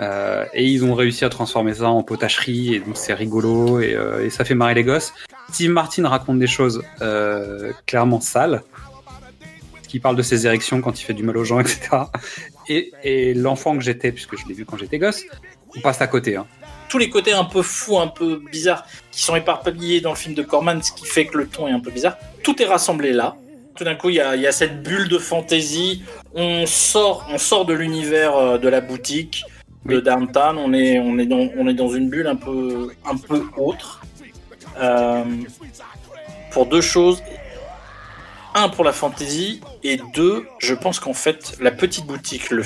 [0.00, 3.94] Euh, et ils ont réussi à transformer ça en potacherie, et donc c'est rigolo, et,
[3.94, 5.12] euh, ça fait marrer les gosses.
[5.50, 8.62] Steve Martin raconte des choses euh, clairement sales,
[9.88, 11.80] qui parle de ses érections quand il fait du mal aux gens, etc.
[12.68, 15.22] Et, l'enfant que j'étais, puisque je l'ai vu quand j'étais gosse,
[15.76, 16.36] on passe à côté.
[16.36, 16.46] Hein.
[16.88, 20.34] tous les côtés un peu fous, un peu bizarres, qui sont éparpillés dans le film
[20.34, 22.16] de Corman, ce qui fait que le ton est un peu bizarre.
[22.42, 23.36] Tout est rassemblé là.
[23.76, 26.04] Tout d'un coup, il y a, y a cette bulle de fantaisie.
[26.32, 29.44] On sort, on sort de l'univers de la boutique,
[29.86, 30.58] de downtown.
[30.58, 34.02] On est, on est dans, on est dans une bulle un peu, un peu autre.
[34.78, 35.24] Euh,
[36.50, 37.22] pour deux choses.
[38.54, 42.62] Un pour la fantaisie et deux, je pense qu'en fait, la petite boutique, le,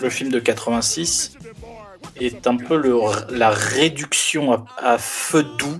[0.00, 1.38] le film de 86,
[2.20, 2.98] est un peu le,
[3.30, 5.78] la réduction à, à feu doux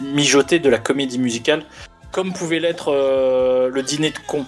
[0.00, 1.64] mijoté de la comédie musicale,
[2.10, 4.44] comme pouvait l'être euh, le dîner de con.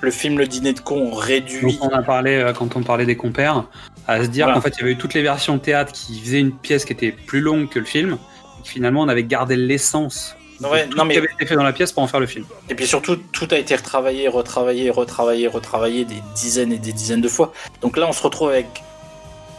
[0.00, 1.78] le film Le Dîner de con réduit.
[1.78, 3.64] Donc on a parlé, euh, quand on parlait des compères,
[4.08, 4.58] à se dire Voilà.
[4.58, 6.92] qu'en fait il y avait eu toutes les versions théâtre qui faisaient une pièce qui
[6.92, 8.18] était plus longue que le film.
[8.58, 11.54] Et que finalement on avait gardé l'essence de tout non, mais- qui avait été fait
[11.56, 12.44] dans la pièce pour en faire le film.
[12.68, 17.20] Et puis surtout, tout a été retravaillé, retravaillé, retravaillé, retravaillé des dizaines et des dizaines
[17.20, 17.52] de fois.
[17.80, 18.66] Donc là, on se retrouve avec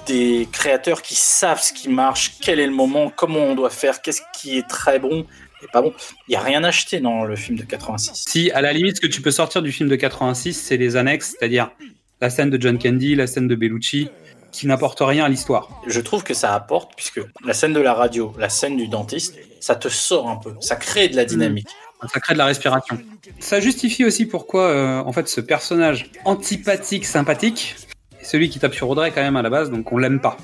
[0.05, 4.01] des créateurs qui savent ce qui marche, quel est le moment, comment on doit faire,
[4.01, 5.25] qu'est-ce qui est très bon
[5.63, 5.93] et pas bon.
[6.27, 8.25] Il n'y a rien acheté dans le film de 86.
[8.27, 10.97] Si, à la limite, ce que tu peux sortir du film de 86, c'est les
[10.97, 11.71] annexes, c'est-à-dire
[12.19, 14.09] la scène de John Candy, la scène de Bellucci,
[14.53, 15.67] qui n'apportent rien à l'histoire.
[15.87, 19.35] Je trouve que ça apporte, puisque la scène de la radio, la scène du dentiste,
[19.59, 21.67] ça te sort un peu, ça crée de la dynamique.
[22.13, 22.97] Ça crée de la respiration.
[23.39, 27.75] Ça justifie aussi pourquoi, euh, en fait, ce personnage antipathique, sympathique,
[28.21, 30.37] est celui qui tape sur Audrey quand même à la base, donc on l'aime pas.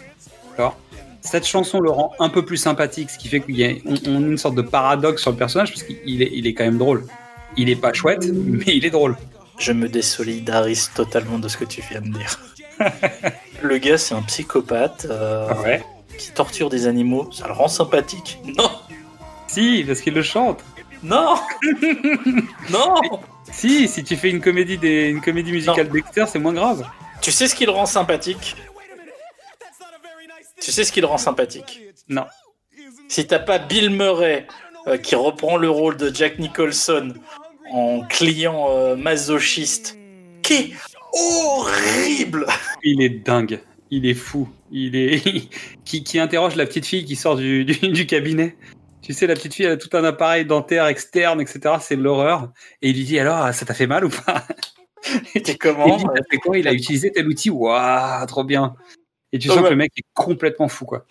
[0.52, 0.78] D'accord?
[1.22, 3.54] Cette chanson le rend un peu plus sympathique, ce qui fait qu'on
[4.08, 6.64] on a une sorte de paradoxe sur le personnage, parce qu'il est, il est quand
[6.64, 7.06] même drôle.
[7.58, 9.18] Il est pas chouette, mais il est drôle.
[9.58, 12.40] Je me désolidarise totalement de ce que tu viens de dire.
[13.62, 15.84] le gars, c'est un psychopathe euh, Ouais.
[16.18, 17.30] qui torture des animaux.
[17.32, 18.40] Ça le rend sympathique.
[18.58, 18.70] Non,
[19.48, 20.64] Si, parce qu'il le chante.
[21.04, 21.36] non,
[22.70, 22.96] non.
[23.52, 26.86] Si, si tu fais une comédie, des, une comédie musicale Dexter, c'est moins grave.
[27.22, 28.56] Tu sais ce qui le rend sympathique?
[30.62, 31.82] Tu sais ce qui le rend sympathique?
[32.10, 32.26] Non.
[33.08, 34.46] Si t'as pas Bill Murray
[34.88, 37.14] euh, qui reprend le rôle de Jack Nicholson
[37.72, 39.98] en client euh, masochiste,
[40.44, 40.76] qui
[41.14, 42.46] horrible
[42.84, 43.60] Il est dingue.
[43.92, 44.48] Il est fou.
[44.72, 45.50] Il est
[45.86, 48.56] qui, qui interroge la petite fille qui sort du, du, du cabinet.
[49.02, 51.76] Tu sais, la petite fille elle a tout un appareil dentaire externe, etc.
[51.82, 52.52] C'est l'horreur.
[52.82, 54.46] Et il lui dit alors, ça t'a fait mal ou pas?
[55.36, 56.58] Et Il comment dit, T'as fait quoi?
[56.58, 57.50] Il a utilisé tel outil.
[57.50, 58.76] Waouh, trop bien.
[59.32, 61.06] Et tu sens que le mec est complètement fou, quoi.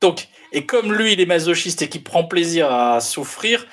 [0.00, 3.66] Donc, et comme lui, il est masochiste et qui prend plaisir à souffrir,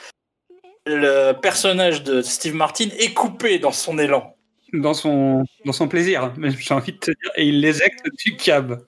[0.86, 4.35] le personnage de Steve Martin est coupé dans son élan.
[4.74, 7.32] Dans son, dans son plaisir, j'ai envie de te dire.
[7.38, 8.84] Et il l'éjecte du cab.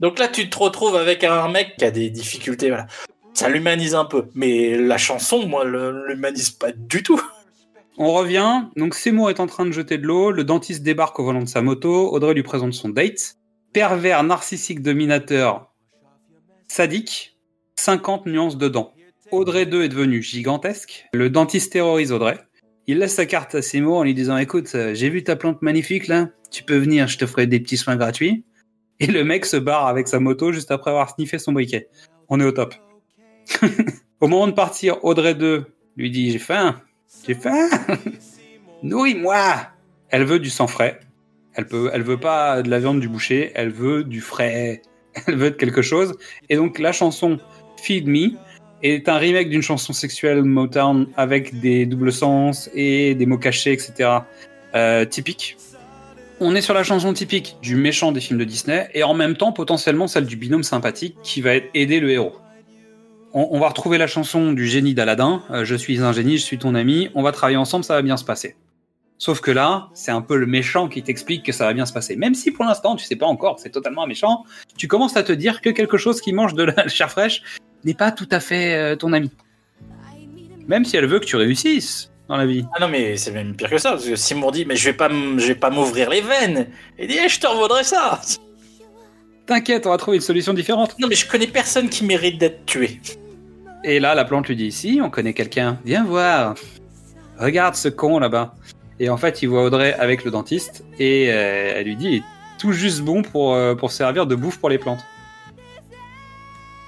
[0.00, 2.68] Donc là, tu te retrouves avec un mec qui a des difficultés.
[2.68, 2.86] Voilà.
[3.34, 4.26] Ça l'humanise un peu.
[4.34, 7.20] Mais la chanson, moi, le- l'humanise pas du tout.
[7.98, 8.62] On revient.
[8.76, 10.30] Donc Seymour est en train de jeter de l'eau.
[10.32, 12.12] Le dentiste débarque au volant de sa moto.
[12.12, 13.36] Audrey lui présente son date.
[13.72, 15.70] Pervers, narcissique, dominateur,
[16.68, 17.36] sadique.
[17.76, 18.92] 50 nuances de dents.
[19.30, 21.06] Audrey 2 est devenue gigantesque.
[21.12, 22.38] Le dentiste terrorise Audrey.
[22.86, 25.62] Il laisse sa carte à Seymour en lui disant Écoute, euh, j'ai vu ta plante
[25.62, 26.28] magnifique là.
[26.50, 28.44] Tu peux venir, je te ferai des petits soins gratuits.
[28.98, 31.88] Et le mec se barre avec sa moto juste après avoir sniffé son briquet.
[32.28, 32.74] On est au top.
[34.20, 35.64] au moment de partir, Audrey 2
[35.96, 36.80] lui dit J'ai faim.
[37.26, 37.68] J'ai faim.
[38.82, 39.68] Nourris-moi.
[40.10, 41.00] Elle veut du sang frais.
[41.54, 43.52] Elle peut, elle veut pas de la viande du boucher.
[43.54, 44.82] Elle veut du frais.
[45.26, 46.16] Elle veut de quelque chose.
[46.48, 47.38] Et donc la chanson
[47.76, 48.30] Feed Me
[48.82, 53.72] est un remake d'une chanson sexuelle Motown avec des doubles sens et des mots cachés,
[53.72, 54.10] etc.
[54.74, 55.56] Euh, typique.
[56.40, 59.36] On est sur la chanson typique du méchant des films de Disney et en même
[59.36, 62.34] temps potentiellement celle du binôme sympathique qui va aider le héros.
[63.32, 66.58] On, va retrouver la chanson du génie d'Aladin, euh, je suis un génie, je suis
[66.58, 68.56] ton ami, on va travailler ensemble, ça va bien se passer.
[69.18, 71.92] Sauf que là, c'est un peu le méchant qui t'explique que ça va bien se
[71.92, 72.16] passer.
[72.16, 74.44] Même si pour l'instant, tu sais pas encore, c'est totalement un méchant,
[74.76, 77.42] tu commences à te dire que quelque chose qui mange de la chair fraîche
[77.84, 79.30] n'est pas tout à fait euh, ton ami.
[80.68, 82.64] Même si elle veut que tu réussisses dans la vie.
[82.76, 83.90] Ah non, mais c'est même pire que ça.
[83.92, 86.68] Parce que Seymour dit Mais je vais pas, m- je vais pas m'ouvrir les veines.
[86.98, 88.20] Il dit Eh, Je te revaudrai ça.
[89.46, 90.94] T'inquiète, on va trouver une solution différente.
[91.00, 93.00] Non, mais je connais personne qui mérite d'être tué.
[93.82, 96.54] Et là, la plante lui dit Si, on connaît quelqu'un, viens voir.
[97.38, 98.54] Regarde ce con là-bas.
[99.00, 102.14] Et en fait, il voit Audrey avec le dentiste et euh, elle lui dit Il
[102.18, 102.22] est
[102.58, 105.00] tout juste bon pour, euh, pour servir de bouffe pour les plantes.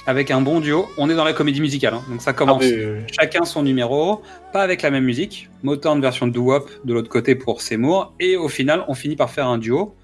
[0.07, 2.63] Avec un bon duo, on est dans la comédie musicale, hein, donc ça commence.
[2.65, 4.21] Ah, euh, Chacun son numéro,
[4.53, 5.49] pas avec la même musique.
[5.63, 8.13] Motown version doo-wop de l'autre côté pour Seymour.
[8.19, 9.95] Et au final, on finit par faire un duo.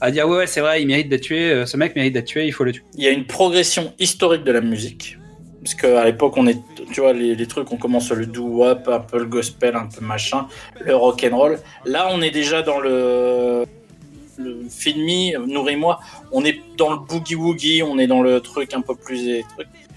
[0.00, 1.50] À dire ouais, ouais c'est vrai, il mérite d'être tué.
[1.50, 2.84] euh, Ce mec mérite d'être tué, il faut le tuer.
[2.94, 5.18] Il y a une progression historique de la musique.
[5.60, 6.58] Parce qu'à l'époque, on est,
[6.92, 10.04] tu vois, les, les trucs, on commence le doo-wop, un peu le gospel, un peu
[10.04, 10.46] machin,
[10.86, 11.58] le rock'n'roll.
[11.84, 13.64] Là, on est déjà dans le,
[14.38, 16.00] le Me, Nourris-moi.
[16.32, 19.42] On est dans le boogie-woogie, on est dans le truc un peu plus,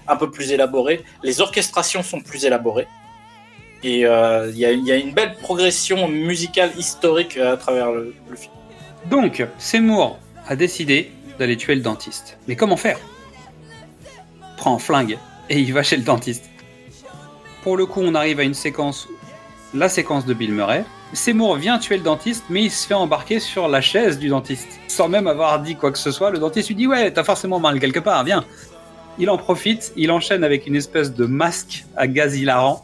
[0.08, 1.02] un peu plus élaboré.
[1.22, 2.86] Les orchestrations sont plus élaborées.
[3.84, 8.52] Et euh, il y, a, une belle progression musicale historique à travers le, le film.
[9.10, 12.38] Donc, Seymour a décidé d'aller tuer le dentiste.
[12.46, 12.98] Mais comment faire?
[14.56, 15.18] Prend un flingue
[15.50, 16.48] et il va chez le dentiste.
[17.62, 19.08] Pour le coup, on arrive à une séquence,
[19.74, 20.84] la séquence de Bill Murray.
[21.12, 24.80] Seymour vient tuer le dentiste, mais il se fait embarquer sur la chaise du dentiste.
[24.88, 27.60] Sans même avoir dit quoi que ce soit, le dentiste lui dit Ouais, t'as forcément
[27.60, 28.44] mal quelque part, viens.
[29.18, 32.82] Il en profite, il enchaîne avec une espèce de masque à gaz hilarant,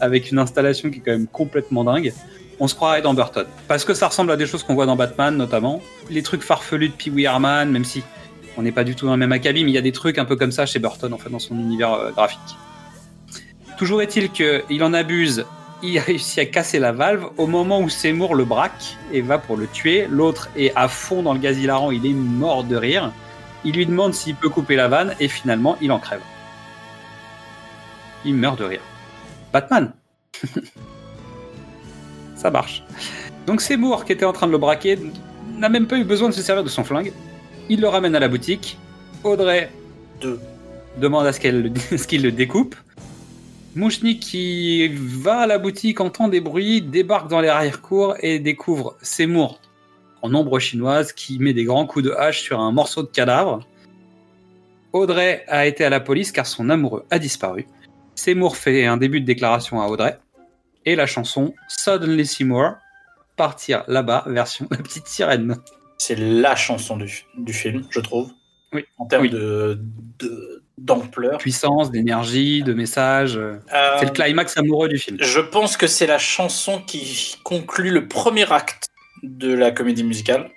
[0.00, 2.12] avec une installation qui est quand même complètement dingue.
[2.58, 3.46] on se croirait dans Burton.
[3.68, 5.80] Parce que ça ressemble à des choses qu'on voit dans Batman, notamment.
[6.10, 8.02] Les trucs farfelus de Pee Wee Herman, même si
[8.58, 10.18] on n'est pas du tout dans le même acabit, mais il y a des trucs
[10.18, 12.38] un peu comme ça chez Burton, en fait, dans son univers euh, graphique.
[13.78, 15.46] Toujours est-il qu'il en abuse,
[15.82, 17.26] il réussit à casser la valve.
[17.36, 21.22] Au moment où Seymour le braque et va pour le tuer, l'autre est à fond
[21.22, 23.12] dans le gaz hilarant, il est mort de rire.
[23.64, 26.20] Il lui demande s'il peut couper la vanne et finalement il en crève.
[28.24, 28.80] Il meurt de rire.
[29.52, 29.92] Batman
[32.36, 32.82] Ça marche.
[33.46, 34.98] Donc Seymour, qui était en train de le braquer,
[35.56, 37.12] n'a même pas eu besoin de se servir de son flingue.
[37.68, 38.78] Il le ramène à la boutique.
[39.24, 39.70] Audrey
[40.20, 40.40] Deux.
[40.98, 42.74] demande à ce qu'elle le- ce qu'il le découpe.
[43.76, 49.60] Mouchnik qui va à la boutique, entend des bruits, débarque dans l'arrière-cour et découvre Seymour
[50.22, 53.60] en ombre chinoise qui met des grands coups de hache sur un morceau de cadavre.
[54.92, 57.66] Audrey a été à la police car son amoureux a disparu.
[58.16, 60.18] Seymour fait un début de déclaration à Audrey.
[60.84, 62.72] Et la chanson Suddenly Seymour,
[63.36, 65.56] partir là-bas, version La Petite Sirène.
[65.98, 68.32] C'est la chanson du, du film, je trouve.
[68.72, 68.84] Oui.
[68.98, 69.30] En termes Oui.
[69.30, 69.80] de
[70.18, 71.38] de- d'ampleur.
[71.38, 73.36] Puissance, d'énergie, de message.
[73.36, 75.18] euh, Euh, C'est le climax amoureux du film.
[75.20, 78.86] Je pense que c'est la chanson qui conclut le premier acte
[79.22, 80.50] de la comédie musicale.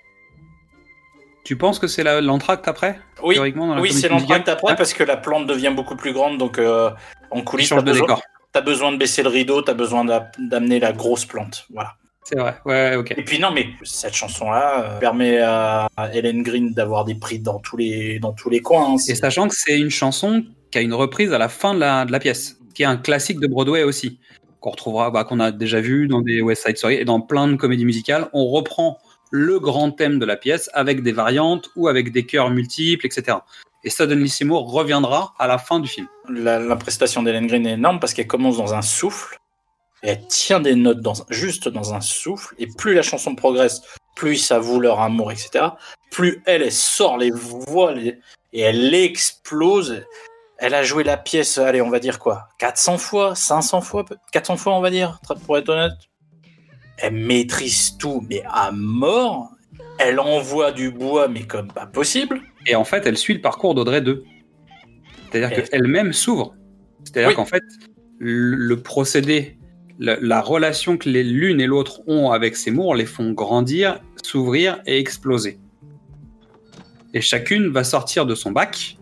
[1.44, 3.00] Tu penses que c'est l'entracte après?
[3.22, 4.78] Oui, oui c'est l'entracte après Ouais.
[4.78, 6.90] parce que la plante devient beaucoup plus grande, donc euh,
[7.32, 8.20] en coulisses, t'as de besoin,
[8.54, 11.66] t'as besoin de baisser le rideau, t'as besoin d'a- d'amener la grosse plante.
[11.74, 11.96] Voilà.
[12.24, 13.14] C'est vrai, ouais, ok.
[13.18, 17.60] Et puis non, mais cette chanson-là euh, permet à Helen Green d'avoir des prix dans
[17.60, 18.94] tous les dans tous les coins.
[18.94, 18.98] hein.
[19.08, 22.06] Et sachant que c'est une chanson qui a une reprise à la fin de la,
[22.06, 24.20] de la pièce, qui est un classique de Broadway aussi,
[24.62, 27.48] qu'on retrouvera, bah, qu'on a déjà vu dans des West Side Story et dans plein
[27.48, 28.30] de comédies musicales.
[28.34, 28.98] On reprend
[29.30, 33.38] le grand thème de la pièce avec des variantes ou avec des chœurs multiples, etc.
[33.84, 36.08] Et Suddenly Seymour reviendra à la fin du film.
[36.30, 39.36] La, la prestation d'Helen Green est énorme parce qu'elle commence dans un souffle
[40.04, 42.54] elle tient des notes dans, juste dans un souffle.
[42.60, 43.82] Et plus la chanson progresse,
[44.16, 45.66] plus ça voue leur amour, etc.
[46.12, 48.20] Plus elle, elle sort les voix les-
[48.52, 50.04] et elle explose.
[50.60, 54.18] Elle a joué la pièce, allez, on va dire quoi 400 fois 500 fois peut-
[54.32, 55.94] 400 fois, on va dire, pour être honnête.
[56.98, 59.50] Elle maîtrise tout, mais à mort.
[60.00, 62.42] Elle envoie du bois, mais comme pas possible.
[62.68, 64.24] Et en fait, elle suit le parcours d'Audrey 2.
[65.32, 66.56] C'est-à-dire qu'elle-même s'ouvre.
[67.04, 67.36] C'est-à-dire Oui.
[67.36, 67.64] qu'en fait,
[68.20, 69.58] le procédé,
[70.00, 74.82] la, la relation que les- l'une et l'autre ont avec Seymour les font grandir, s'ouvrir
[74.86, 75.58] et exploser.
[77.14, 78.98] Et chacune va sortir de son bac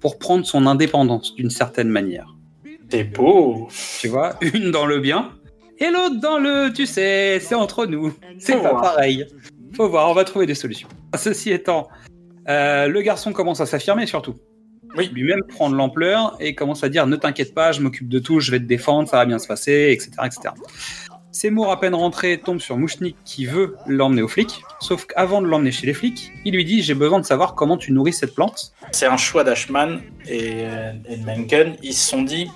[0.00, 2.34] pour prendre son indépendance d'une certaine manière.
[2.90, 3.68] C'est beau.
[4.00, 5.32] Tu vois, une dans le bien
[5.78, 8.12] et l'autre dans le, tu sais, c'est entre nous.
[8.38, 8.82] C'est pas voir.
[8.82, 9.26] pareil.
[9.74, 10.88] Faut voir, on va trouver des solutions.
[11.16, 11.88] Ceci étant,
[12.48, 14.34] euh, le garçon commence à s'affirmer surtout.
[14.96, 15.08] Oui.
[15.12, 18.40] Lui-même prend de l'ampleur et commence à dire ne t'inquiète pas, je m'occupe de tout,
[18.40, 20.10] je vais te défendre, ça va bien se passer, etc.
[20.24, 20.54] etc.
[21.32, 24.62] Seymour, à peine rentré, tombe sur Mouchnik qui veut l'emmener aux flics.
[24.80, 27.76] Sauf qu'avant de l'emmener chez les flics, il lui dit j'ai besoin de savoir comment
[27.76, 28.72] tu nourris cette plante.
[28.90, 31.76] C'est un choix d'Ashman et, euh, et de Mencken.
[31.82, 32.50] Ils se sont dit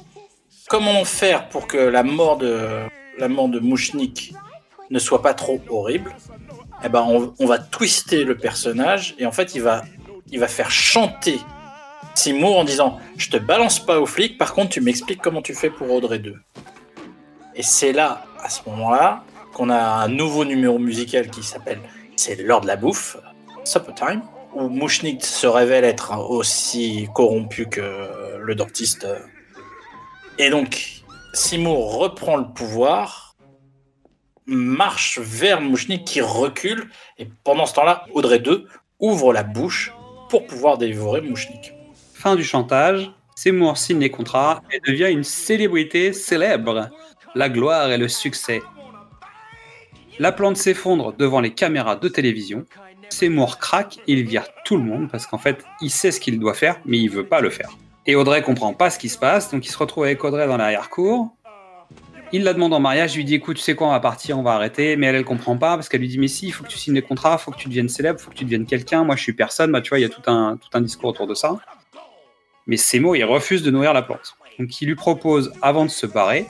[0.69, 2.81] comment faire pour que la mort de
[3.17, 4.35] la mort de Mouchnik
[4.91, 6.13] ne soit pas trop horrible?
[6.85, 9.85] Eh ben, on, on va twister le personnage et en fait, il va,
[10.33, 11.39] il va faire chanter
[12.15, 15.55] Seymour en disant Je te balance pas aux flics, par contre, tu m'expliques comment tu
[15.55, 16.35] fais pour Audrey 2.
[17.57, 21.81] Et c'est là, à ce moment-là, qu'on a un nouveau numéro musical qui s'appelle
[22.17, 23.17] C'est l'heure de la bouffe,
[23.65, 24.23] Supper Time,
[24.55, 29.07] où Mouchnik se révèle être aussi corrompu que le dentiste.
[30.39, 31.03] Et donc,
[31.33, 33.37] Seymour reprend le pouvoir,
[34.47, 38.67] marche vers Mouchnik qui recule, et pendant ce temps-là, Audrey 2
[39.01, 39.93] ouvre la bouche
[40.29, 41.75] pour pouvoir dévorer Mouchnik.
[42.25, 46.89] Fin du chantage, Seymour signe les contrats et devient une célébrité célèbre.
[47.35, 48.63] La gloire et le succès.
[50.19, 52.65] La plante s'effondre devant les caméras de télévision.
[53.11, 56.55] Seymour craque, il vire tout le monde parce qu'en fait, il sait ce qu'il doit
[56.55, 57.69] faire, mais il veut pas le faire.
[58.07, 60.57] Et Audrey comprend pas ce qui se passe, donc il se retrouve avec Audrey dans
[60.57, 61.37] l'arrière-cour.
[62.33, 64.39] Il la demande en mariage, il lui dit écoute, tu sais quoi, on va partir,
[64.39, 66.53] on va arrêter, mais elle, elle comprend pas parce qu'elle lui dit mais si, il
[66.53, 68.65] faut que tu signes les contrats, faut que tu deviennes célèbre, faut que tu deviennes
[68.65, 70.81] quelqu'un, moi je suis personne, bah tu vois, il y a tout un, tout un
[70.81, 71.59] discours autour de ça.
[72.67, 74.37] Mais Seymour, il refuse de nourrir la plante.
[74.59, 76.47] Donc il lui propose, avant de se barrer,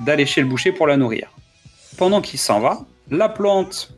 [0.00, 1.30] d'aller chez le boucher pour la nourrir.
[1.96, 3.92] Pendant qu'il s'en va, la plante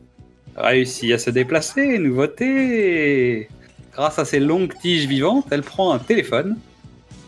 [0.56, 3.48] réussit à se déplacer, nouveauté.
[3.92, 6.58] Grâce à ses longues tiges vivantes, elle prend un téléphone.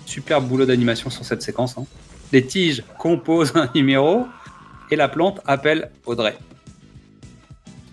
[0.06, 1.78] Superbe boulot d'animation sur cette séquence.
[1.78, 1.86] hein.
[2.32, 4.26] Les tiges composent un numéro
[4.90, 6.36] et la plante appelle Audrey.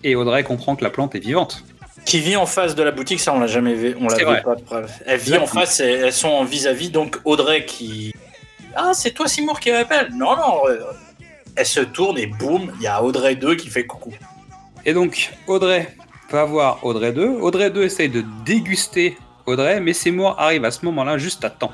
[0.02, 1.64] Et Audrey comprend que la plante est vivante.
[2.04, 4.24] Qui vit en face de la boutique, ça on l'a jamais vu, on l'a vu
[4.24, 4.42] vrai.
[4.42, 4.90] pas de preuve.
[5.06, 8.12] Elle vit en face, et elles sont en vis-à-vis, donc Audrey qui.
[8.74, 10.78] Ah, c'est toi Seymour qui m'appelle Non, non, euh,
[11.56, 14.12] Elle se tourne et boum, il y a Audrey 2 qui fait coucou.
[14.84, 15.94] Et donc, Audrey
[16.30, 17.26] va voir Audrey 2.
[17.40, 21.72] Audrey 2 essaye de déguster Audrey, mais Seymour arrive à ce moment-là juste à temps.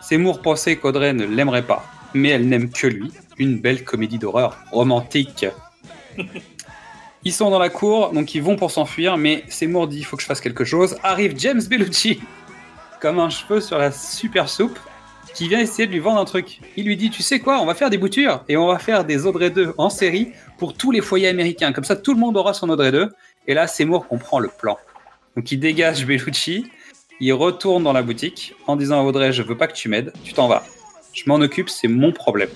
[0.00, 1.84] Seymour pensait qu'Audrey ne l'aimerait pas,
[2.14, 3.12] mais elle n'aime que lui.
[3.38, 5.46] Une belle comédie d'horreur romantique.
[7.26, 10.16] Ils sont dans la cour, donc ils vont pour s'enfuir, mais Seymour dit il faut
[10.16, 10.96] que je fasse quelque chose.
[11.02, 12.20] Arrive James Bellucci,
[13.00, 14.78] comme un cheveu sur la super soupe,
[15.34, 16.60] qui vient essayer de lui vendre un truc.
[16.76, 19.04] Il lui dit tu sais quoi, on va faire des boutures et on va faire
[19.04, 21.72] des Audrey 2 en série pour tous les foyers américains.
[21.72, 23.12] Comme ça, tout le monde aura son Audrey 2.
[23.48, 24.78] Et là, Seymour comprend le plan.
[25.34, 26.70] Donc il dégage Bellucci,
[27.18, 30.12] il retourne dans la boutique en disant à Audrey je veux pas que tu m'aides,
[30.22, 30.62] tu t'en vas.
[31.12, 32.50] Je m'en occupe, c'est mon problème.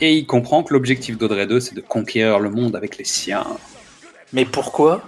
[0.00, 3.46] Et il comprend que l'objectif d'Audrey 2, c'est de conquérir le monde avec les siens.
[4.32, 5.02] Mais pourquoi?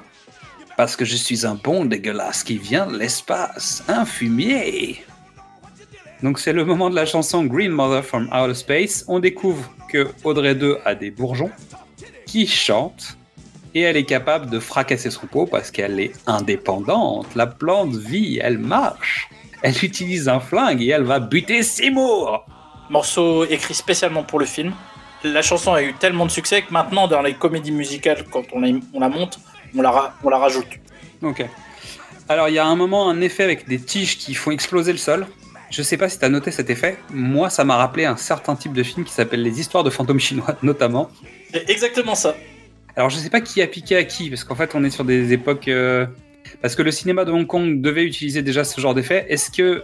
[0.76, 5.03] Parce que je suis un bon dégueulasse qui vient de l'espace, un fumier.
[6.22, 9.05] Donc c'est le moment de la chanson Green Mother from Outer Space.
[9.09, 11.51] On découvre que Audrey 2 a des bourgeons
[12.26, 13.16] qui chantent
[13.74, 17.26] et elle est capable de fracasser son pot parce qu'elle est indépendante.
[17.34, 19.28] La plante vit, elle marche.
[19.62, 22.47] Elle utilise un flingue et elle va buter Seymour.
[22.93, 24.72] Morceau écrit spécialement pour le film.
[25.24, 28.61] La chanson a eu tellement de succès que maintenant, dans les comédies musicales, quand on
[28.61, 29.38] la, on la monte,
[29.76, 30.66] on la, ra- on la rajoute.
[31.22, 31.45] Ok.
[32.28, 34.99] Alors il y a un moment un effet avec des tiges qui font exploser le
[34.99, 35.26] sol.
[35.70, 36.99] Je sais pas si tu as noté cet effet.
[37.11, 40.20] Moi, ça m'a rappelé un certain type de film qui s'appelle Les Histoires de fantômes
[40.20, 41.09] chinois, notamment.
[41.53, 42.34] C'est exactement ça.
[42.95, 45.05] Alors je sais pas qui a piqué à qui, parce qu'en fait on est sur
[45.05, 45.68] des époques...
[45.68, 46.05] euh,
[46.61, 49.24] Parce que le cinéma de Hong Kong devait utiliser déjà ce genre d'effet.
[49.30, 49.82] Est-ce que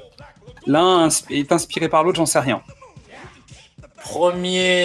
[0.67, 2.17] l'un est inspiré par l'autre?
[2.19, 2.61] J'en sais rien.
[4.03, 4.85] Premier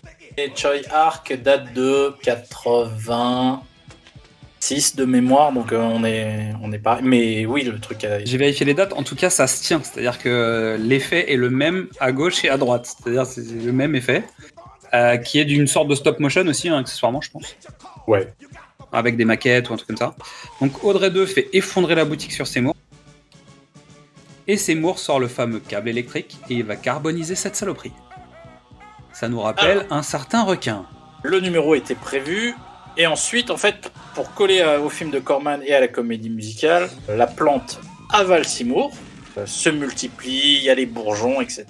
[0.56, 7.00] Choi Arc date de 86 de mémoire, donc euh, on est, on est pas.
[7.02, 8.04] Mais oui, le truc.
[8.04, 8.24] A...
[8.24, 9.82] J'ai vérifié les dates, en tout cas ça se tient.
[9.84, 12.96] C'est-à-dire que l'effet est le même à gauche et à droite.
[12.98, 14.24] C'est-à-dire c'est le même effet.
[14.94, 17.56] euh, qui est d'une sorte de stop motion aussi, hein, accessoirement, je pense.
[18.08, 18.28] Ouais.
[18.92, 20.16] Avec des maquettes ou un truc comme ça.
[20.62, 22.76] Donc Audrey 2 fait effondrer la boutique sur Seymour.
[24.48, 27.94] Et Seymour sort le fameux câble électrique et il va carboniser cette saloperie.
[29.14, 30.86] Ça nous rappelle un certain requin.
[31.24, 32.54] Le numéro était prévu.
[32.98, 36.30] Et ensuite, en fait, pour coller à- au film de Corman et à la comédie
[36.30, 37.80] musicale, la plante
[38.12, 38.92] avale Seymour,
[39.38, 41.66] euh, se multiplie, il y a les bourgeons, etc.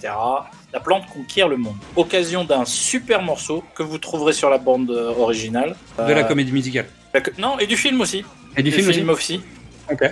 [0.74, 1.78] La plante conquiert le monde.
[1.96, 5.76] Occasion d'un super morceau que vous trouverez sur la bande euh, originale.
[5.98, 6.88] De la Euh, comédie musicale.
[7.14, 8.26] la co- Non, et du film aussi.
[8.58, 9.42] Et du film aussi.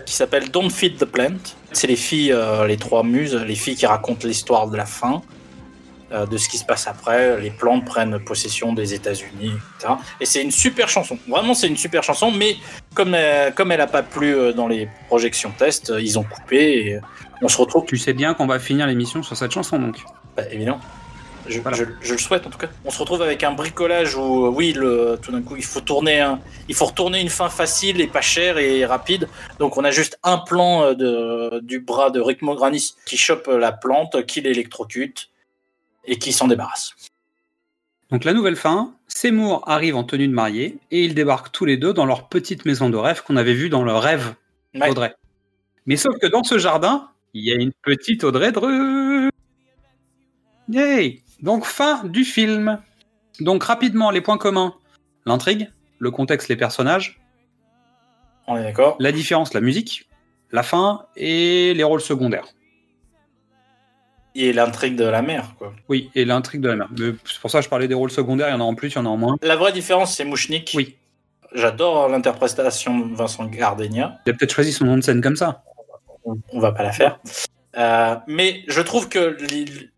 [0.06, 1.38] Qui s'appelle Don't Feed the Plant.
[1.74, 5.16] C'est les filles, euh, les trois muses, les filles qui racontent l'histoire de la fin,
[5.16, 5.20] euh,
[6.12, 7.40] de ce qui se passe après.
[7.42, 9.94] Les plantes prennent possession des États-Unis, etc.
[10.20, 11.18] Et c'est une super chanson.
[11.28, 12.56] Vraiment, c'est une super chanson, mais
[12.94, 16.24] comme, elle- comme elle n'a pas plu euh, dans les projections test, euh, ils ont
[16.24, 16.58] coupé
[16.88, 17.00] et
[17.42, 17.86] on se retrouve.
[17.86, 19.98] Tu sais bien qu'on va finir l'émission sur cette chanson donc.
[20.36, 20.80] Bah, évidemment.
[21.48, 22.68] Je, je- je le souhaite en tout cas.
[22.86, 25.82] On se retrouve avec un bricolage où, euh, oui, le, tout d'un coup, il faut
[25.82, 26.40] tourner, un-
[26.70, 29.28] il faut retourner une fin facile et pas chère et rapide.
[29.58, 33.48] Donc, on a juste un plan euh, de, du bras de Rick Mogranis qui chope
[33.48, 35.30] euh, la plante, qui l'électrocute
[36.06, 36.94] et qui s'en débarrasse.
[38.10, 41.78] Donc la nouvelle fin, Seymour arrive en tenue de mariée et ils débarquent tous les
[41.78, 44.36] deux dans leur petite maison de rêve qu'on avait vue dans le rêve
[44.74, 45.16] d'Audrey.
[45.86, 49.30] Mais sauf que dans ce jardin, il y a une petite Audrey Dreux.
[50.70, 52.80] Yay Donc fin du film.
[53.40, 54.76] Donc rapidement les points communs.
[55.26, 57.22] L'intrigue, le contexte, les personnages,
[58.48, 60.10] On est d'accord la différence, la musique,
[60.52, 62.48] la fin et les rôles secondaires.
[64.34, 65.74] Et l'intrigue de la mère, quoi.
[65.90, 66.88] Oui, et l'intrigue de la mère.
[66.98, 68.76] Mais C'est pour ça que je parlais des rôles secondaires, il y en a en
[68.76, 69.36] plus, il y en a en moins.
[69.42, 70.72] La vraie différence, c'est Mouchnik.
[70.76, 70.96] Oui.
[71.54, 74.20] J'adore l'interprétation de Vincent Gardenia.
[74.26, 75.64] Il a peut-être choisi son nom de scène comme ça.
[76.24, 77.20] on va pas la faire.
[77.78, 79.38] Euh, mais je trouve que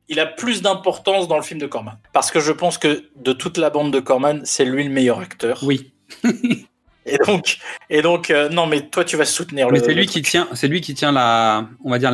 [0.07, 1.97] il, a plus d'importance dans le film de Corman.
[2.11, 5.19] Parce que je pense que de toute la bande de Corman, c'est lui le meilleur
[5.19, 5.59] acteur.
[5.63, 5.93] Oui.
[7.05, 7.57] et donc,
[7.89, 9.85] et donc euh, non, mais toi, tu vas soutenir Mais le.
[9.85, 10.23] c'est lui truc.
[10.23, 12.11] qui tient, c'est lui qui tient la, on va dire,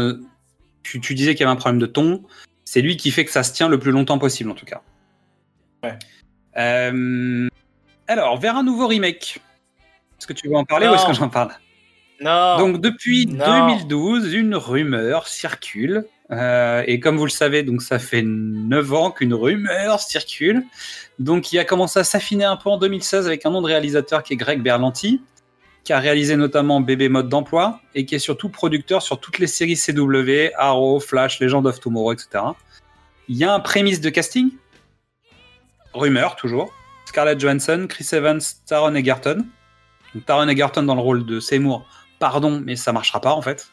[0.84, 2.24] tu, tu disais qu'il y avait un problème de ton.
[2.66, 4.82] C'est lui qui fait que ça se tient le plus longtemps possible, en tout cas.
[5.84, 5.98] Ouais.
[6.58, 7.48] Euh,
[8.08, 9.40] alors, vers un nouveau remake.
[10.18, 11.52] Est-ce que tu veux en parler ou est-ce que j'en parle?
[12.22, 12.58] Non.
[12.58, 13.68] Donc, depuis Non.
[13.68, 16.06] 2012, une rumeur circule.
[16.32, 20.64] Euh, et comme vous le savez, donc ça fait 9 ans qu'une rumeur circule.
[21.18, 24.22] Donc, il a commencé à s'affiner un peu en 2016 avec un nom de réalisateur
[24.22, 25.22] qui est Greg Berlanti,
[25.84, 29.48] qui a réalisé notamment Bébé Mode d'emploi et qui est surtout producteur sur toutes les
[29.48, 32.44] séries CW, Arrow, Flash, Legend of Tomorrow, etc.
[33.28, 34.52] Il y a un prémisse de casting.
[35.94, 36.74] Rumeur, toujours.
[37.06, 39.46] Scarlett Johansson, Chris Evans, Taron Egerton.
[40.14, 41.88] Donc, Taron Egerton dans le rôle de Seymour.
[42.20, 43.72] Pardon, mais ça marchera pas en fait.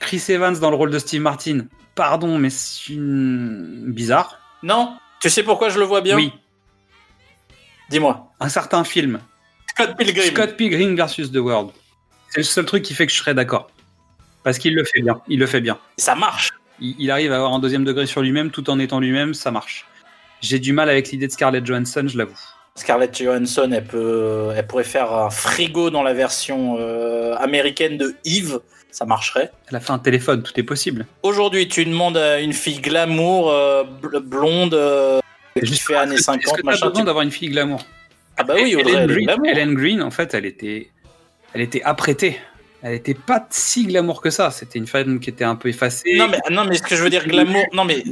[0.00, 1.66] Chris Evans dans le rôle de Steve Martin.
[1.94, 3.92] Pardon, mais c'est une...
[3.92, 4.40] bizarre.
[4.62, 4.96] Non.
[5.20, 6.16] Tu sais pourquoi je le vois bien?
[6.16, 6.32] Oui,
[7.90, 8.32] Dis-moi.
[8.40, 9.20] un certain film.
[9.74, 10.24] Scott Pilgrim.
[10.24, 11.70] Scott Pilgrim versus The World.
[12.30, 13.70] C'est le seul truc qui fait que je serais d'accord.
[14.42, 15.20] Parce qu'il le fait bien.
[15.28, 15.78] Il le fait bien.
[15.96, 16.50] Ça marche.
[16.80, 19.50] Il, il arrive à avoir un deuxième degré sur lui-même tout en étant lui-même, ça
[19.50, 19.86] marche.
[20.40, 22.38] J'ai du mal avec l'idée de Scarlett Johansson, je l'avoue.
[22.74, 28.16] Scarlett Johansson, elle, peut, elle pourrait faire un frigo dans la version euh, américaine de
[28.24, 28.60] Eve.
[28.90, 29.52] Ça marcherait.
[29.68, 31.06] Elle a fait un téléphone, tout est possible.
[31.22, 35.20] Aujourd'hui, tu demandes à une fille glamour, euh, bl- blonde, euh,
[35.64, 36.86] qui fait années Est-ce 50, que t'as machin.
[36.88, 37.84] besoin tu- d'avoir une fille glamour?
[38.36, 39.46] Ah bah oui, Audrey, Ellen Green.
[39.46, 40.90] Ellen Green, en fait, elle était,
[41.54, 42.38] elle était apprêtée.
[42.84, 44.50] Elle était pas si glamour que ça.
[44.50, 46.16] C'était une femme qui était un peu effacée.
[46.16, 48.02] Non mais, non mais ce que je veux dire glamour, non mais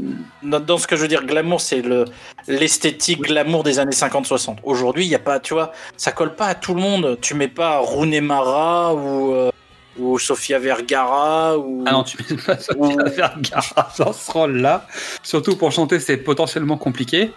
[0.43, 2.05] dans ce que je veux dire glamour, c'est le
[2.47, 4.59] l'esthétique glamour des années 50-60.
[4.63, 7.19] Aujourd'hui, il y a pas, tu vois, ça colle pas à tout le monde.
[7.21, 9.51] Tu mets pas Rooney Mara ou euh,
[9.99, 14.87] ou Sofia Vergara ou Ah non, tu mets pas Sofia Vergara dans ce rôle-là.
[15.25, 17.33] Surtout pour chanter, c'est potentiellement compliqué.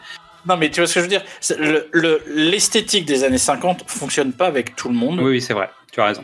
[0.47, 1.23] Non mais tu vois ce que je veux dire?
[1.39, 5.19] C'est le- le- L'esthétique des années 50 fonctionne pas avec tout le monde.
[5.19, 5.69] Oui, oui, c'est vrai.
[5.91, 6.23] Tu as raison.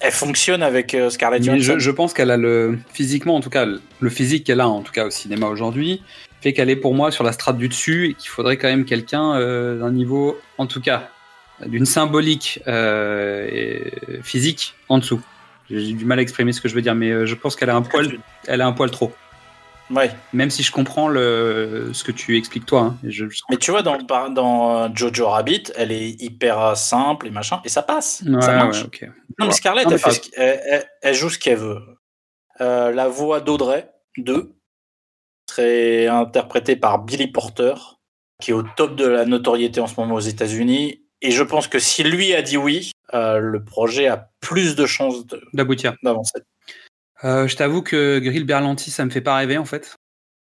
[0.00, 1.60] Elle fonctionne avec euh, Scarlett Johansson.
[1.74, 4.82] je, je pense qu'elle a le physiquement, en tout cas, le physique qu'elle a, en
[4.82, 6.02] tout cas au cinéma aujourd'hui,
[6.40, 8.84] fait qu'elle est pour moi sur la strate du dessus et qu'il faudrait quand même
[8.84, 11.08] quelqu'un euh, d'un niveau, en tout cas,
[11.66, 13.92] d'une symbolique euh, et
[14.22, 15.20] physique en dessous.
[15.68, 17.74] J'ai du mal à exprimer ce que je veux dire, mais je pense qu'elle a
[17.76, 18.06] un poil,
[18.46, 19.12] elle a un poil trop.
[19.94, 20.10] Ouais.
[20.32, 22.80] Même si je comprends le, ce que tu expliques toi.
[22.80, 23.98] hein, et je- je- Mais tu vois, dans,
[24.30, 28.22] dans euh, Jojo Rabbit, elle est hyper euh, simple et machin, et ça passe.
[28.26, 28.82] Ouais, ça marche.
[28.84, 29.10] ouais.
[29.38, 31.80] Non, mais Scarlett, Non, mais elle, elle- elle- elle joue ce qu'elle veut.
[32.60, 34.54] Euh, la voix d'Audrey, 2,
[35.50, 37.74] serait interprétée par Billy Porter,
[38.40, 41.02] qui est au top de la notoriété en ce moment aux États-Unis.
[41.20, 44.86] Et je pense que si lui a dit oui, euh, le projet a plus de
[44.86, 45.94] chances de- D'aboutir.
[46.02, 46.40] d'avancer.
[47.24, 49.94] Euh, je t'avoue que Grill Berlanti, ça me fait pas rêver en fait.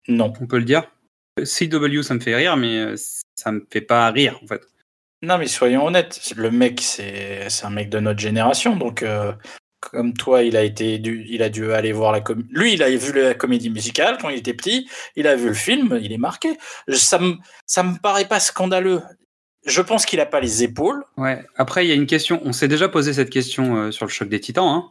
[0.09, 0.33] Non.
[0.41, 0.91] On peut le dire.
[1.39, 2.95] CW, ça me fait rire, mais euh,
[3.37, 4.63] ça me fait pas rire en fait.
[5.23, 9.33] Non, mais soyons honnêtes, le mec, c'est c'est un mec de notre génération, donc euh,
[9.81, 12.49] comme toi, il a été dû, il a dû aller voir la comédie.
[12.53, 15.55] Lui, il a vu la comédie musicale quand il était petit, il a vu le
[15.55, 16.57] film, il est marqué.
[16.89, 17.35] Ça me
[17.67, 19.03] ça me paraît pas scandaleux.
[19.67, 21.05] Je pense qu'il a pas les épaules.
[21.19, 21.45] Ouais.
[21.57, 22.41] Après, il y a une question.
[22.45, 24.67] On s'est déjà posé cette question euh, sur le choc des Titans.
[24.67, 24.91] hein.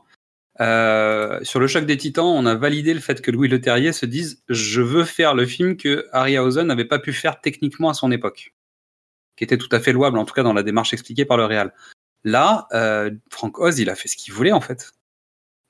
[0.61, 4.06] Euh, sur le choc des Titans, on a validé le fait que Louis Leterrier se
[4.06, 8.11] dise je veux faire le film que Harryhausen n'avait pas pu faire techniquement à son
[8.11, 8.53] époque,
[9.38, 11.45] qui était tout à fait louable en tout cas dans la démarche expliquée par le
[11.45, 11.73] réal.
[12.26, 14.91] Là, euh, Frank Oz, il a fait ce qu'il voulait en fait.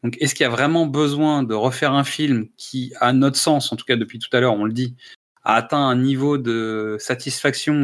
[0.04, 3.72] Donc, est-ce qu'il y a vraiment besoin de refaire un film qui, à notre sens,
[3.72, 4.96] en tout cas depuis tout à l'heure, on le dit,
[5.44, 7.84] a atteint un niveau de satisfaction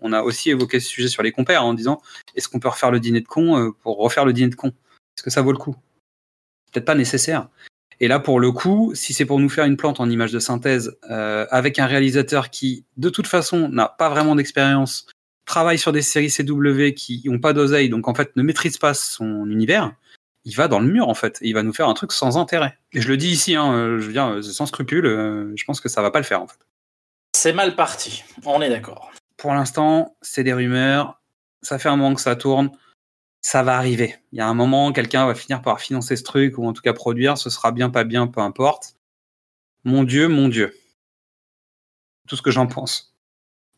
[0.00, 2.00] On a aussi évoqué ce sujet sur les compères en disant
[2.34, 4.68] est-ce qu'on peut refaire le dîner de con euh, pour refaire le dîner de con?
[4.68, 5.76] Est-ce que ça vaut le coup?
[6.72, 7.48] Peut-être pas nécessaire.
[8.00, 10.38] Et là, pour le coup, si c'est pour nous faire une plante en image de
[10.38, 15.06] synthèse euh, avec un réalisateur qui, de toute façon, n'a pas vraiment d'expérience,
[15.46, 18.94] travaille sur des séries CW qui n'ont pas d'oseille, donc en fait ne maîtrise pas
[18.94, 19.92] son univers,
[20.44, 21.38] il va dans le mur en fait.
[21.42, 22.78] Et il va nous faire un truc sans intérêt.
[22.92, 25.88] Et je le dis ici, hein, je veux dire, sans scrupule, euh, je pense que
[25.88, 26.58] ça va pas le faire en fait.
[27.34, 28.24] C'est mal parti.
[28.44, 29.10] On est d'accord.
[29.36, 31.20] Pour l'instant, c'est des rumeurs.
[31.62, 32.70] Ça fait un moment que ça tourne.
[33.40, 34.16] Ça va arriver.
[34.32, 36.82] Il y a un moment, quelqu'un va finir par financer ce truc, ou en tout
[36.82, 37.38] cas produire.
[37.38, 38.94] Ce sera bien, pas bien, peu importe.
[39.84, 40.74] Mon Dieu, mon Dieu.
[42.26, 43.14] Tout ce que j'en pense.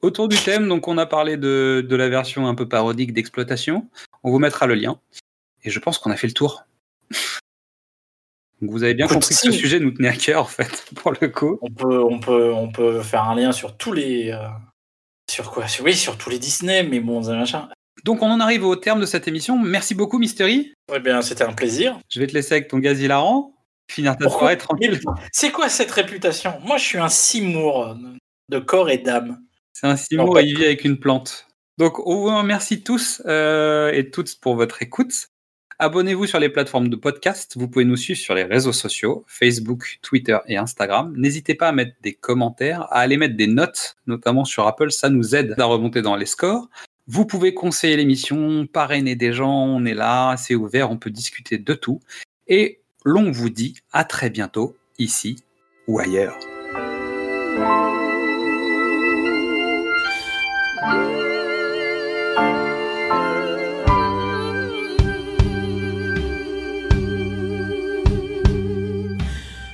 [0.02, 3.88] Autour du thème, donc on a parlé de, de la version un peu parodique d'exploitation.
[4.22, 4.98] On vous mettra le lien.
[5.62, 6.64] Et je pense qu'on a fait le tour.
[8.60, 10.86] Donc vous avez bien Écoute, compris que ce sujet nous tenait à cœur, en fait,
[10.96, 11.58] pour le coup.
[11.60, 14.48] On peut, on peut, on peut faire un lien sur tous les, euh,
[15.30, 15.68] sur quoi?
[15.68, 17.68] Sur- Oui, sur tous les Disney, mais bon, machin.
[18.04, 19.58] Donc on en arrive au terme de cette émission.
[19.58, 20.72] Merci beaucoup, Mystery.
[20.94, 21.98] Eh bien, c'était un plaisir.
[22.08, 23.54] Je vais te laisser avec ton gaz hilarant.
[23.90, 25.00] Finir ta soirée tranquille.
[25.32, 26.54] C'est quoi cette réputation?
[26.64, 27.96] Moi, je suis un Seymour
[28.48, 29.40] de corps et d'âme.
[29.72, 31.48] C'est un Seymour et il vit avec une plante.
[31.76, 35.28] Donc, on vous remercie tous euh, et toutes pour votre écoute.
[35.78, 37.54] Abonnez-vous sur les plateformes de podcast.
[37.56, 41.14] Vous pouvez nous suivre sur les réseaux sociaux, Facebook, Twitter et Instagram.
[41.16, 44.90] N'hésitez pas à mettre des commentaires, à aller mettre des notes, notamment sur Apple.
[44.90, 46.68] Ça nous aide à remonter dans les scores.
[47.12, 49.66] Vous pouvez conseiller l'émission, parrainer des gens.
[49.66, 51.98] On est là, c'est ouvert, on peut discuter de tout.
[52.46, 55.42] Et l'on vous dit à très bientôt, ici
[55.88, 56.38] ou ailleurs.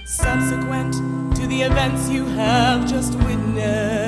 [0.07, 0.93] subsequent
[1.35, 4.06] to the events you have just witnessed.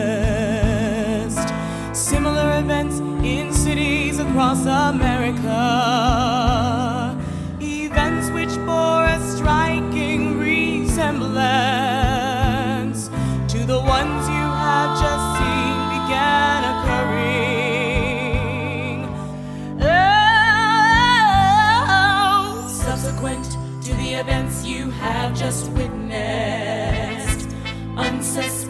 [1.98, 5.50] similar events in cities across America.
[7.60, 13.08] Events which bore a striking resemblance
[13.52, 17.88] to the ones you have just seen began occurring.
[19.82, 19.88] Oh,
[22.70, 23.44] subsequent
[23.82, 27.48] to the events you have just witnessed,
[27.96, 28.67] unsuspecting